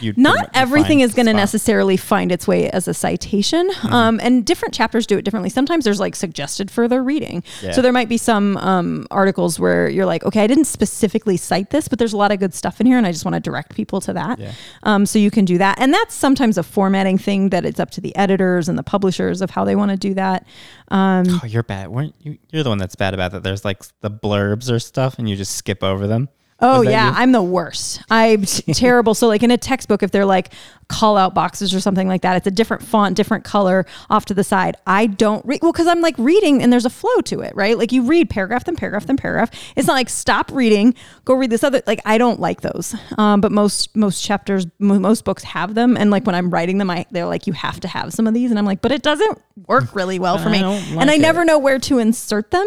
You 0.00 0.14
not 0.16 0.50
everything 0.54 1.00
is 1.00 1.14
going 1.14 1.26
to 1.26 1.32
necessarily 1.34 1.96
find 1.96 2.32
its 2.32 2.46
way 2.48 2.70
as 2.70 2.88
a 2.88 2.94
citation 2.94 3.70
um, 3.90 4.18
and 4.22 4.44
different 4.44 4.74
chapters 4.74 5.06
do 5.06 5.18
it 5.18 5.22
differently 5.24 5.50
sometimes 5.50 5.84
there's 5.84 6.00
like 6.00 6.16
suggested 6.16 6.70
further 6.70 7.02
reading 7.02 7.42
Yeah. 7.62 7.72
so 7.72 7.82
there 7.82 7.92
might 7.92 8.08
be 8.08 8.16
some 8.18 8.56
um, 8.58 9.06
articles 9.10 9.58
where 9.60 9.88
you're 9.88 10.06
like 10.06 10.24
okay 10.24 10.42
i 10.42 10.46
didn't 10.46 10.64
specifically 10.66 11.36
cite 11.36 11.70
this 11.70 11.88
but 11.88 11.98
there's 11.98 12.12
a 12.12 12.16
lot 12.16 12.32
of 12.32 12.38
good 12.38 12.54
stuff 12.54 12.80
in 12.80 12.86
here 12.86 12.98
and 12.98 13.06
i 13.06 13.12
just 13.12 13.24
want 13.24 13.34
to 13.34 13.40
direct 13.40 13.74
people 13.74 14.00
to 14.02 14.12
that 14.14 14.38
Yeah. 14.38 14.52
um, 14.84 15.06
so 15.06 15.18
you 15.18 15.30
can 15.30 15.44
do 15.44 15.58
that 15.58 15.78
and 15.80 15.92
that's 15.92 16.14
sometimes 16.14 16.58
a 16.58 16.62
formatting 16.62 17.18
thing 17.18 17.50
that 17.50 17.64
it's 17.64 17.80
up 17.80 17.90
to 17.92 18.00
the 18.00 18.14
editors 18.16 18.68
and 18.68 18.78
the 18.78 18.82
publishers 18.82 19.40
of 19.42 19.50
how 19.50 19.64
they 19.64 19.76
want 19.76 19.90
to 19.90 19.96
do 19.96 20.14
that 20.14 20.46
um, 20.88 21.24
Oh, 21.28 21.46
you're 21.46 21.62
bad. 21.62 21.88
Weren't 21.88 22.14
you? 22.20 22.38
You're 22.50 22.62
the 22.64 22.68
one 22.68 22.76
that's 22.78 22.96
bad 22.96 23.14
about 23.14 23.32
that. 23.32 23.42
There's 23.42 23.64
like 23.64 23.82
the 24.02 24.10
blurbs 24.10 24.70
or 24.70 24.78
stuff, 24.78 25.18
and 25.18 25.28
you 25.28 25.36
just 25.36 25.56
skip 25.56 25.82
over 25.82 26.06
them. 26.06 26.28
Oh 26.62 26.82
yeah? 26.82 27.12
I'm 27.14 27.32
the 27.32 27.42
worst. 27.42 28.00
I'm 28.10 28.42
terrible. 28.72 29.14
So 29.14 29.26
like 29.26 29.42
in 29.42 29.50
a 29.50 29.58
textbook, 29.58 30.02
if 30.02 30.10
they're 30.10 30.24
like 30.24 30.52
call 30.88 31.16
out 31.16 31.34
boxes 31.34 31.74
or 31.74 31.80
something 31.80 32.06
like 32.06 32.22
that, 32.22 32.36
it's 32.36 32.46
a 32.46 32.50
different 32.50 32.82
font, 32.82 33.16
different 33.16 33.44
color 33.44 33.84
off 34.10 34.26
to 34.26 34.34
the 34.34 34.44
side. 34.44 34.76
I 34.86 35.06
don't 35.06 35.44
read 35.44 35.60
well 35.62 35.72
because 35.72 35.86
I'm 35.86 36.00
like 36.00 36.14
reading 36.18 36.62
and 36.62 36.72
there's 36.72 36.84
a 36.84 36.90
flow 36.90 37.20
to 37.22 37.40
it, 37.40 37.54
right? 37.56 37.76
Like 37.76 37.92
you 37.92 38.02
read 38.02 38.30
paragraph 38.30 38.64
then 38.64 38.76
paragraph 38.76 39.06
then 39.06 39.16
paragraph. 39.16 39.50
It's 39.74 39.88
not 39.88 39.94
like 39.94 40.08
stop 40.08 40.50
reading, 40.52 40.94
go 41.24 41.34
read 41.34 41.50
this 41.50 41.64
other. 41.64 41.82
Like 41.86 42.00
I 42.04 42.16
don't 42.18 42.40
like 42.40 42.60
those. 42.60 42.94
Um, 43.18 43.40
but 43.40 43.50
most 43.52 43.94
most 43.96 44.22
chapters, 44.22 44.66
mo- 44.78 44.98
most 45.00 45.24
books 45.24 45.42
have 45.44 45.74
them, 45.74 45.96
and 45.96 46.10
like 46.10 46.24
when 46.26 46.34
I'm 46.34 46.50
writing 46.50 46.78
them, 46.78 46.90
I 46.90 47.06
they're 47.10 47.26
like 47.26 47.46
you 47.46 47.52
have 47.54 47.80
to 47.80 47.88
have 47.88 48.12
some 48.12 48.26
of 48.26 48.34
these, 48.34 48.50
and 48.50 48.58
I'm 48.58 48.66
like, 48.66 48.80
but 48.82 48.92
it 48.92 49.02
doesn't 49.02 49.40
work 49.66 49.94
really 49.94 50.18
well 50.18 50.38
for 50.38 50.48
me, 50.50 50.60
don't 50.60 50.80
and 50.98 51.10
I 51.10 51.14
it. 51.14 51.20
never 51.20 51.44
know 51.44 51.58
where 51.58 51.78
to 51.80 51.98
insert 51.98 52.50
them, 52.50 52.66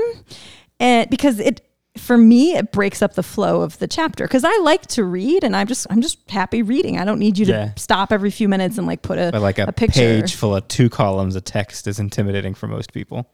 and 0.79 1.09
because 1.09 1.39
it 1.39 1.61
for 1.97 2.17
me 2.17 2.55
it 2.55 2.71
breaks 2.71 3.01
up 3.01 3.13
the 3.13 3.23
flow 3.23 3.61
of 3.61 3.79
the 3.79 3.87
chapter 3.87 4.25
because 4.25 4.43
I 4.43 4.55
like 4.59 4.85
to 4.87 5.03
read 5.05 5.43
and 5.43 5.55
I'm 5.55 5.65
just 5.67 5.87
I'm 5.89 6.01
just 6.01 6.29
happy 6.29 6.61
reading. 6.61 6.99
I 6.99 7.05
don't 7.05 7.19
need 7.19 7.37
you 7.37 7.45
to 7.45 7.51
Yeah. 7.51 7.71
stop 7.75 8.11
every 8.11 8.31
few 8.31 8.49
minutes 8.49 8.77
and 8.77 8.85
like 8.85 9.01
put 9.01 9.17
a, 9.17 9.29
But 9.31 9.41
like 9.41 9.59
a, 9.59 9.63
a 9.67 9.71
picture. 9.71 9.99
page 10.21 10.35
full 10.35 10.55
of 10.55 10.67
two 10.67 10.89
columns 10.89 11.35
of 11.35 11.43
text 11.45 11.87
is 11.87 11.99
intimidating 11.99 12.53
for 12.53 12.67
most 12.67 12.91
people. 12.93 13.29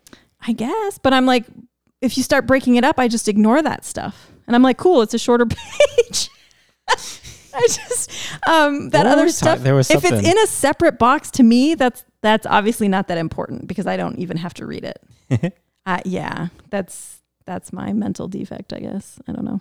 I 0.48 0.54
guess, 0.54 0.98
but 1.00 1.14
I'm 1.14 1.26
like 1.26 1.46
if 2.02 2.18
you 2.18 2.24
start 2.24 2.48
breaking 2.48 2.76
it 2.76 2.84
up, 2.84 3.00
I 3.00 3.08
just 3.08 3.28
ignore 3.28 3.62
that 3.62 3.86
stuff. 3.86 4.32
And 4.48 4.56
I'm 4.56 4.64
like, 4.64 4.78
cool, 4.78 5.02
it's 5.02 5.14
a 5.14 5.20
shorter 5.20 5.46
page. 5.48 6.30
I 7.54 7.62
just 7.68 8.12
um 8.48 8.90
that 8.90 9.06
What 9.06 9.14
other 9.18 9.30
stuff. 9.30 9.60
there 9.60 9.76
was 9.76 9.90
if 9.92 10.04
it's 10.06 10.26
in 10.28 10.38
a 10.38 10.48
separate 10.48 10.98
box 10.98 11.32
to 11.32 11.44
me, 11.44 11.76
that's 11.76 12.04
that's 12.22 12.46
obviously 12.46 12.88
not 12.88 13.08
that 13.08 13.18
important 13.18 13.68
because 13.68 13.88
I 13.88 13.98
don't 13.98 14.20
even 14.20 14.38
have 14.38 14.54
to 14.56 14.66
read 14.66 14.86
it. 14.86 15.54
uh, 15.86 16.00
yeah, 16.06 16.48
that's 16.70 17.21
that's 17.46 17.72
my 17.74 17.94
mental 17.94 18.28
defect, 18.28 18.74
I 18.74 18.80
guess. 18.80 19.20
I 19.28 19.32
don't 19.32 19.46
know. 19.46 19.60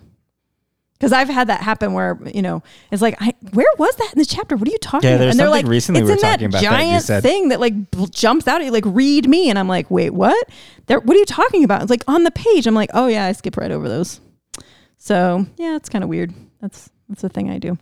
Because 0.93 1.13
I've 1.13 1.29
had 1.29 1.47
that 1.47 1.61
happen 1.61 1.93
where 1.93 2.19
you 2.31 2.43
know 2.43 2.61
it's 2.91 3.01
like, 3.01 3.15
I, 3.19 3.33
where 3.53 3.65
was 3.79 3.95
that 3.95 4.11
in 4.13 4.19
the 4.19 4.25
chapter? 4.25 4.55
What 4.55 4.67
are 4.67 4.71
you 4.71 4.77
talking 4.77 5.09
Yeah, 5.09 5.15
about? 5.15 5.21
there's 5.23 5.31
and 5.33 5.39
they're 5.39 5.47
something 5.47 5.65
like, 5.65 5.71
recently 5.71 6.01
it's 6.01 6.05
we 6.05 6.11
were 6.11 6.15
in 6.17 6.21
talking 6.21 6.51
that 6.51 6.57
about 6.59 6.61
that 6.61 6.79
you 6.81 6.85
giant 6.91 7.03
said. 7.03 7.23
thing 7.23 7.49
that 7.49 7.59
like 7.59 7.89
bl- 7.89 8.05
jumps 8.05 8.47
out 8.47 8.61
at 8.61 8.65
you, 8.65 8.71
like 8.71 8.85
read 8.85 9.27
me, 9.27 9.49
and 9.49 9.57
I'm 9.57 9.67
like, 9.67 9.89
wait, 9.89 10.11
what? 10.11 10.47
There, 10.85 10.99
what 10.99 11.15
are 11.15 11.19
you 11.19 11.25
talking 11.25 11.63
about? 11.63 11.81
It's 11.81 11.89
like 11.89 12.03
on 12.07 12.23
the 12.23 12.29
page. 12.31 12.67
I'm 12.67 12.75
like, 12.75 12.91
oh 12.93 13.07
yeah, 13.07 13.25
I 13.25 13.31
skip 13.31 13.57
right 13.57 13.71
over 13.71 13.89
those. 13.89 14.21
So 14.97 15.47
yeah, 15.57 15.75
it's 15.75 15.89
kind 15.89 16.03
of 16.03 16.09
weird. 16.09 16.33
That's 16.61 16.89
that's 17.09 17.23
the 17.23 17.29
thing 17.29 17.49
I 17.49 17.57
do. 17.57 17.79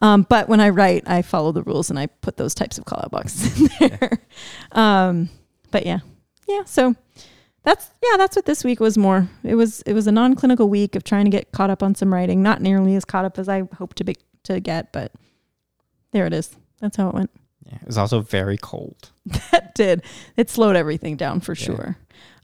Um, 0.00 0.26
but 0.28 0.48
when 0.48 0.60
I 0.60 0.70
write, 0.70 1.02
I 1.06 1.20
follow 1.20 1.52
the 1.52 1.62
rules 1.62 1.90
and 1.90 1.98
I 1.98 2.06
put 2.06 2.38
those 2.38 2.54
types 2.54 2.78
of 2.78 2.86
call 2.86 3.00
out 3.04 3.10
boxes 3.10 3.60
in 3.80 3.88
there. 3.90 4.18
Um, 4.72 5.28
but 5.70 5.84
yeah, 5.84 5.98
yeah. 6.48 6.64
So 6.64 6.94
that's 7.64 7.90
yeah, 8.02 8.16
that's 8.16 8.36
what 8.36 8.44
this 8.46 8.62
week 8.64 8.78
was 8.80 8.96
more. 8.96 9.28
It 9.42 9.54
was 9.56 9.82
it 9.82 9.92
was 9.94 10.06
a 10.06 10.12
non 10.12 10.34
clinical 10.36 10.68
week 10.68 10.94
of 10.96 11.02
trying 11.04 11.24
to 11.24 11.30
get 11.30 11.50
caught 11.52 11.70
up 11.70 11.82
on 11.82 11.94
some 11.94 12.12
writing. 12.12 12.42
Not 12.42 12.60
nearly 12.60 12.94
as 12.94 13.04
caught 13.04 13.24
up 13.24 13.38
as 13.38 13.48
I 13.48 13.62
hoped 13.78 13.96
to 13.98 14.04
be 14.04 14.16
to 14.44 14.60
get, 14.60 14.92
but 14.92 15.12
there 16.12 16.26
it 16.26 16.32
is. 16.32 16.54
That's 16.80 16.96
how 16.96 17.08
it 17.08 17.14
went. 17.14 17.30
Yeah, 17.66 17.76
it 17.80 17.86
was 17.86 17.98
also 17.98 18.20
very 18.20 18.58
cold. 18.58 19.10
That 19.50 19.74
did. 19.74 20.02
It 20.36 20.50
slowed 20.50 20.76
everything 20.76 21.16
down 21.16 21.40
for 21.40 21.54
Yeah. 21.54 21.64
sure. 21.64 21.96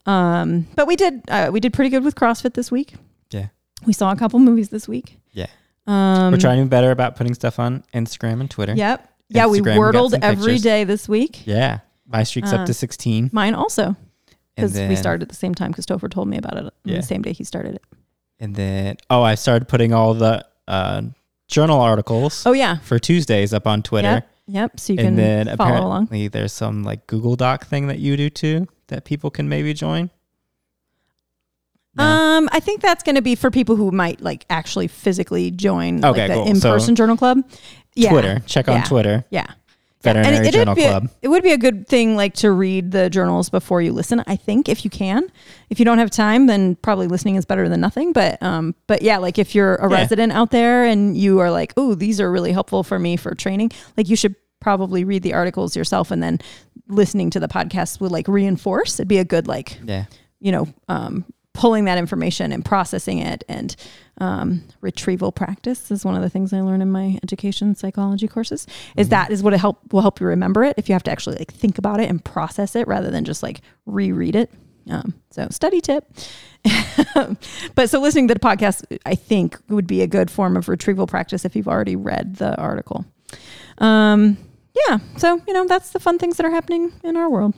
Um, 0.06 0.66
but 0.74 0.86
we 0.86 0.96
did 0.96 1.22
uh, 1.28 1.50
we 1.52 1.60
did 1.60 1.72
pretty 1.74 1.90
good 1.90 2.02
with 2.04 2.14
CrossFit 2.14 2.54
this 2.54 2.70
week. 2.70 2.94
Yeah. 3.30 3.48
We 3.86 3.92
saw 3.92 4.10
a 4.12 4.16
couple 4.16 4.38
movies 4.40 4.70
this 4.70 4.88
week. 4.88 5.18
Yeah. 5.32 5.46
Um, 5.86 6.32
We're 6.32 6.38
trying 6.38 6.58
to 6.58 6.64
be 6.64 6.68
better 6.68 6.90
about 6.90 7.16
putting 7.16 7.34
stuff 7.34 7.58
on 7.58 7.84
Instagram 7.94 8.40
and 8.40 8.50
Twitter. 8.50 8.74
Yep. 8.74 9.06
Yeah, 9.28 9.46
we 9.46 9.60
Instagram, 9.60 9.72
we 9.74 9.78
wordled 9.78 10.10
some 10.12 10.20
every 10.22 10.44
pictures. 10.54 10.62
day 10.62 10.84
this 10.84 11.08
week. 11.08 11.46
Yeah. 11.46 11.80
My 12.06 12.22
streak's 12.24 12.52
up 12.52 12.60
Uh, 12.60 12.66
to 12.66 12.74
16. 12.74 13.30
Mine 13.32 13.54
also, 13.54 13.94
because 14.56 14.74
we 14.76 14.96
started 14.96 15.22
at 15.22 15.28
the 15.28 15.34
same 15.34 15.54
time. 15.54 15.70
Because 15.70 15.86
Topher 15.86 16.10
told 16.10 16.28
me 16.28 16.36
about 16.38 16.56
it 16.56 16.72
Yeah. 16.84 16.96
the 16.96 17.02
same 17.02 17.22
day 17.22 17.32
he 17.32 17.44
started 17.44 17.74
it. 17.76 17.82
and 18.38 18.54
then, 18.54 18.96
oh, 19.10 19.22
I 19.22 19.34
started 19.34 19.68
putting 19.68 19.92
all 19.92 20.14
the 20.14 20.44
uh, 20.68 21.02
journal 21.48 21.80
articles 21.80 22.44
Oh 22.46 22.52
yeah. 22.52 22.78
for 22.78 22.98
Tuesdays 22.98 23.52
up 23.52 23.66
on 23.66 23.82
Twitter. 23.82 24.08
Yep. 24.08 24.28
Yep. 24.48 24.80
So 24.80 24.92
you 24.94 24.98
and 25.00 25.06
can 25.08 25.16
then 25.16 25.56
follow 25.56 25.70
apparently 25.76 26.20
along. 26.22 26.30
there's 26.30 26.52
some 26.52 26.82
like 26.82 27.06
Google 27.06 27.36
Doc 27.36 27.66
thing 27.66 27.86
that 27.88 27.98
you 27.98 28.16
do 28.16 28.28
too 28.30 28.66
that 28.88 29.04
people 29.04 29.30
can 29.30 29.48
maybe 29.48 29.72
join. 29.74 30.10
No? 31.96 32.04
Um, 32.04 32.48
I 32.52 32.60
think 32.60 32.80
that's 32.82 33.02
going 33.02 33.16
to 33.16 33.22
be 33.22 33.34
for 33.34 33.50
people 33.50 33.74
who 33.76 33.90
might 33.90 34.20
like 34.20 34.46
actually 34.48 34.86
physically 34.88 35.50
join 35.50 36.04
Okay, 36.04 36.20
like 36.22 36.28
the 36.28 36.34
cool. 36.34 36.46
in-person 36.46 36.94
journal 36.94 37.16
club. 37.16 37.38
Yeah. 37.94 38.10
Twitter. 38.10 38.42
Check 38.46 38.68
on 38.68 38.76
Yeah. 38.76 38.84
Twitter. 38.84 39.24
Yeah. 39.30 39.46
Veterinary 40.02 40.36
and 40.36 40.46
it, 40.46 40.52
Journal 40.52 40.74
be 40.74 40.82
Club. 40.82 41.10
it 41.22 41.28
would 41.28 41.42
be 41.42 41.52
a 41.52 41.58
good 41.58 41.86
thing 41.86 42.16
like 42.16 42.34
to 42.34 42.50
read 42.50 42.90
the 42.90 43.10
journals 43.10 43.50
before 43.50 43.82
you 43.82 43.92
listen 43.92 44.22
i 44.26 44.34
think 44.34 44.68
if 44.68 44.82
you 44.84 44.90
can 44.90 45.30
if 45.68 45.78
you 45.78 45.84
don't 45.84 45.98
have 45.98 46.10
time 46.10 46.46
then 46.46 46.74
probably 46.76 47.06
listening 47.06 47.36
is 47.36 47.44
better 47.44 47.68
than 47.68 47.80
nothing 47.80 48.12
but 48.12 48.42
um 48.42 48.74
but 48.86 49.02
yeah 49.02 49.18
like 49.18 49.38
if 49.38 49.54
you're 49.54 49.76
a 49.76 49.90
Yeah. 49.90 49.96
resident 49.98 50.32
out 50.32 50.50
there 50.50 50.84
and 50.84 51.16
you 51.16 51.38
are 51.40 51.50
like 51.50 51.74
oh 51.76 51.94
these 51.94 52.20
are 52.20 52.30
really 52.30 52.52
helpful 52.52 52.82
for 52.82 52.98
me 52.98 53.16
for 53.16 53.34
training 53.34 53.70
like 53.96 54.08
you 54.08 54.16
should 54.16 54.34
probably 54.60 55.04
read 55.04 55.22
the 55.22 55.34
articles 55.34 55.76
yourself 55.76 56.10
and 56.10 56.22
then 56.22 56.38
listening 56.88 57.30
to 57.30 57.40
the 57.40 57.48
podcast 57.48 58.00
would 58.00 58.10
like 58.10 58.26
reinforce 58.26 58.98
it'd 59.00 59.08
be 59.08 59.18
a 59.18 59.24
good 59.24 59.46
like 59.46 59.78
yeah. 59.84 60.04
you 60.40 60.50
know, 60.52 60.66
um, 60.88 61.24
pulling 61.60 61.84
that 61.84 61.98
information 61.98 62.52
and 62.52 62.64
processing 62.64 63.18
it 63.18 63.44
and 63.46 63.76
um, 64.16 64.62
retrieval 64.80 65.30
practice 65.30 65.90
is 65.90 66.06
one 66.06 66.16
of 66.16 66.22
the 66.22 66.30
things 66.30 66.54
I 66.54 66.62
learn 66.62 66.80
in 66.80 66.90
my 66.90 67.18
education 67.22 67.74
psychology 67.74 68.26
courses. 68.26 68.66
Is 68.96 69.08
Mm-hmm. 69.08 69.10
that 69.10 69.30
is 69.30 69.42
what 69.42 69.52
it 69.52 69.60
help 69.60 69.92
will 69.92 70.00
help 70.00 70.20
you 70.20 70.26
remember 70.26 70.64
it 70.64 70.74
if 70.78 70.88
you 70.88 70.94
have 70.94 71.02
to 71.02 71.10
actually 71.10 71.36
like 71.36 71.52
think 71.52 71.76
about 71.76 72.00
it 72.00 72.08
and 72.08 72.24
process 72.24 72.74
it 72.74 72.88
rather 72.88 73.10
than 73.10 73.26
just 73.26 73.42
like 73.42 73.60
reread 73.84 74.36
it. 74.36 74.50
Um, 74.88 75.12
so 75.30 75.48
study 75.50 75.82
tip. 75.82 76.10
but 77.74 77.90
so 77.90 78.00
listening 78.00 78.28
to 78.28 78.34
the 78.34 78.40
podcast, 78.40 78.82
I 79.04 79.14
think 79.14 79.58
would 79.68 79.86
be 79.86 80.00
a 80.00 80.06
good 80.06 80.30
form 80.30 80.56
of 80.56 80.66
retrieval 80.66 81.06
practice 81.06 81.44
if 81.44 81.54
you've 81.54 81.68
already 81.68 81.94
read 81.94 82.36
the 82.36 82.56
article. 82.56 83.04
Um, 83.76 84.38
yeah. 84.88 84.96
So 85.18 85.42
you 85.46 85.52
know 85.52 85.66
that's 85.66 85.90
the 85.90 86.00
fun 86.00 86.16
things 86.18 86.38
that 86.38 86.46
are 86.46 86.50
happening 86.50 86.90
in 87.04 87.18
our 87.18 87.28
world. 87.28 87.52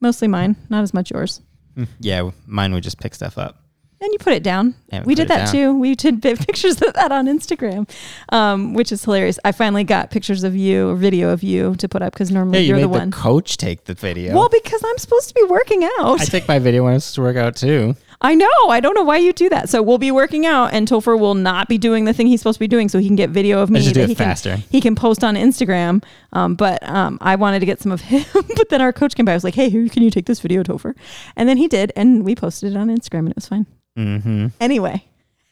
Mostly 0.00 0.26
mine, 0.26 0.56
not 0.68 0.82
as 0.82 0.92
much 0.92 1.12
yours. 1.12 1.40
Yeah. 2.00 2.30
Mine 2.46 2.72
would 2.74 2.82
just 2.82 2.98
pick 2.98 3.14
stuff 3.14 3.38
up. 3.38 3.58
And 4.00 4.10
you 4.12 4.18
put 4.18 4.32
it 4.32 4.42
down. 4.42 4.74
Yeah, 4.92 5.04
we 5.04 5.14
did 5.14 5.28
that 5.28 5.44
down. 5.46 5.54
too. 5.54 5.78
We 5.78 5.94
did 5.94 6.20
pictures 6.22 6.82
of 6.82 6.92
that 6.94 7.12
on 7.12 7.26
Instagram, 7.26 7.88
um, 8.30 8.74
which 8.74 8.90
is 8.90 9.04
hilarious. 9.04 9.38
I 9.44 9.52
finally 9.52 9.84
got 9.84 10.10
pictures 10.10 10.42
of 10.42 10.56
you, 10.56 10.88
or 10.90 10.96
video 10.96 11.28
of 11.28 11.44
you 11.44 11.76
to 11.76 11.88
put 11.88 12.02
up 12.02 12.12
because 12.12 12.32
normally 12.32 12.58
Yeah, 12.58 12.62
you 12.62 12.68
you're 12.70 12.76
made 12.78 12.82
the 12.82 12.88
the, 12.88 12.98
one. 12.98 13.10
coach 13.12 13.58
take 13.58 13.84
the 13.84 13.94
video. 13.94 14.34
Well, 14.34 14.48
because 14.48 14.82
I'm 14.84 14.98
supposed 14.98 15.28
to 15.28 15.34
be 15.34 15.44
working 15.44 15.84
out. 16.00 16.20
I 16.20 16.24
take 16.24 16.48
my 16.48 16.58
video 16.58 16.82
when 16.82 16.94
it's 16.94 17.12
to 17.12 17.20
work 17.20 17.36
out 17.36 17.54
too. 17.54 17.94
I 18.22 18.36
know. 18.36 18.48
I 18.68 18.78
don't 18.80 18.94
know 18.94 19.02
why 19.02 19.18
you 19.18 19.32
do 19.32 19.48
that. 19.48 19.68
So 19.68 19.82
we'll 19.82 19.98
be 19.98 20.12
working 20.12 20.46
out, 20.46 20.72
and 20.72 20.88
Topher 20.88 21.18
will 21.18 21.34
not 21.34 21.68
be 21.68 21.76
doing 21.76 22.04
the 22.04 22.12
thing 22.12 22.28
he's 22.28 22.40
supposed 22.40 22.56
to 22.56 22.60
be 22.60 22.68
doing, 22.68 22.88
so 22.88 22.98
he 22.98 23.06
can 23.06 23.16
get 23.16 23.30
video 23.30 23.60
of 23.60 23.68
me 23.68 23.80
just 23.80 23.94
do 23.94 24.00
that 24.00 24.04
it 24.04 24.08
he 24.10 24.14
faster. 24.14 24.52
can 24.52 24.64
he 24.70 24.80
can 24.80 24.94
post 24.94 25.24
on 25.24 25.34
Instagram. 25.34 26.02
Um, 26.32 26.54
but 26.54 26.82
um, 26.88 27.18
I 27.20 27.34
wanted 27.34 27.60
to 27.60 27.66
get 27.66 27.80
some 27.80 27.90
of 27.92 28.00
him. 28.00 28.24
but 28.56 28.68
then 28.68 28.80
our 28.80 28.92
coach 28.92 29.16
came 29.16 29.26
by. 29.26 29.32
I 29.32 29.34
was 29.34 29.44
like, 29.44 29.56
"Hey, 29.56 29.68
here, 29.68 29.88
can 29.88 30.02
you 30.02 30.10
take 30.10 30.26
this 30.26 30.40
video, 30.40 30.62
Topher?" 30.62 30.94
And 31.36 31.48
then 31.48 31.56
he 31.56 31.66
did, 31.66 31.92
and 31.96 32.24
we 32.24 32.34
posted 32.36 32.72
it 32.72 32.76
on 32.76 32.88
Instagram, 32.88 33.20
and 33.20 33.30
it 33.30 33.36
was 33.36 33.48
fine. 33.48 33.66
Mm-hmm. 33.98 34.46
Anyway, 34.60 35.04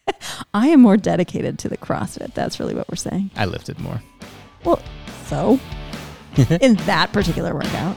I 0.54 0.68
am 0.68 0.80
more 0.80 0.96
dedicated 0.96 1.58
to 1.60 1.68
the 1.68 1.76
CrossFit. 1.76 2.34
That's 2.34 2.60
really 2.60 2.74
what 2.74 2.88
we're 2.88 2.96
saying. 2.96 3.32
I 3.36 3.46
lifted 3.46 3.80
more. 3.80 4.00
Well, 4.64 4.80
so 5.26 5.58
in 6.60 6.76
that 6.86 7.12
particular 7.12 7.52
workout. 7.52 7.96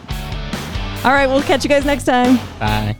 All 1.05 1.11
right, 1.11 1.27
we'll 1.27 1.43
catch 1.43 1.63
you 1.63 1.69
guys 1.69 1.85
next 1.85 2.05
time. 2.05 2.37
Bye. 2.59 2.97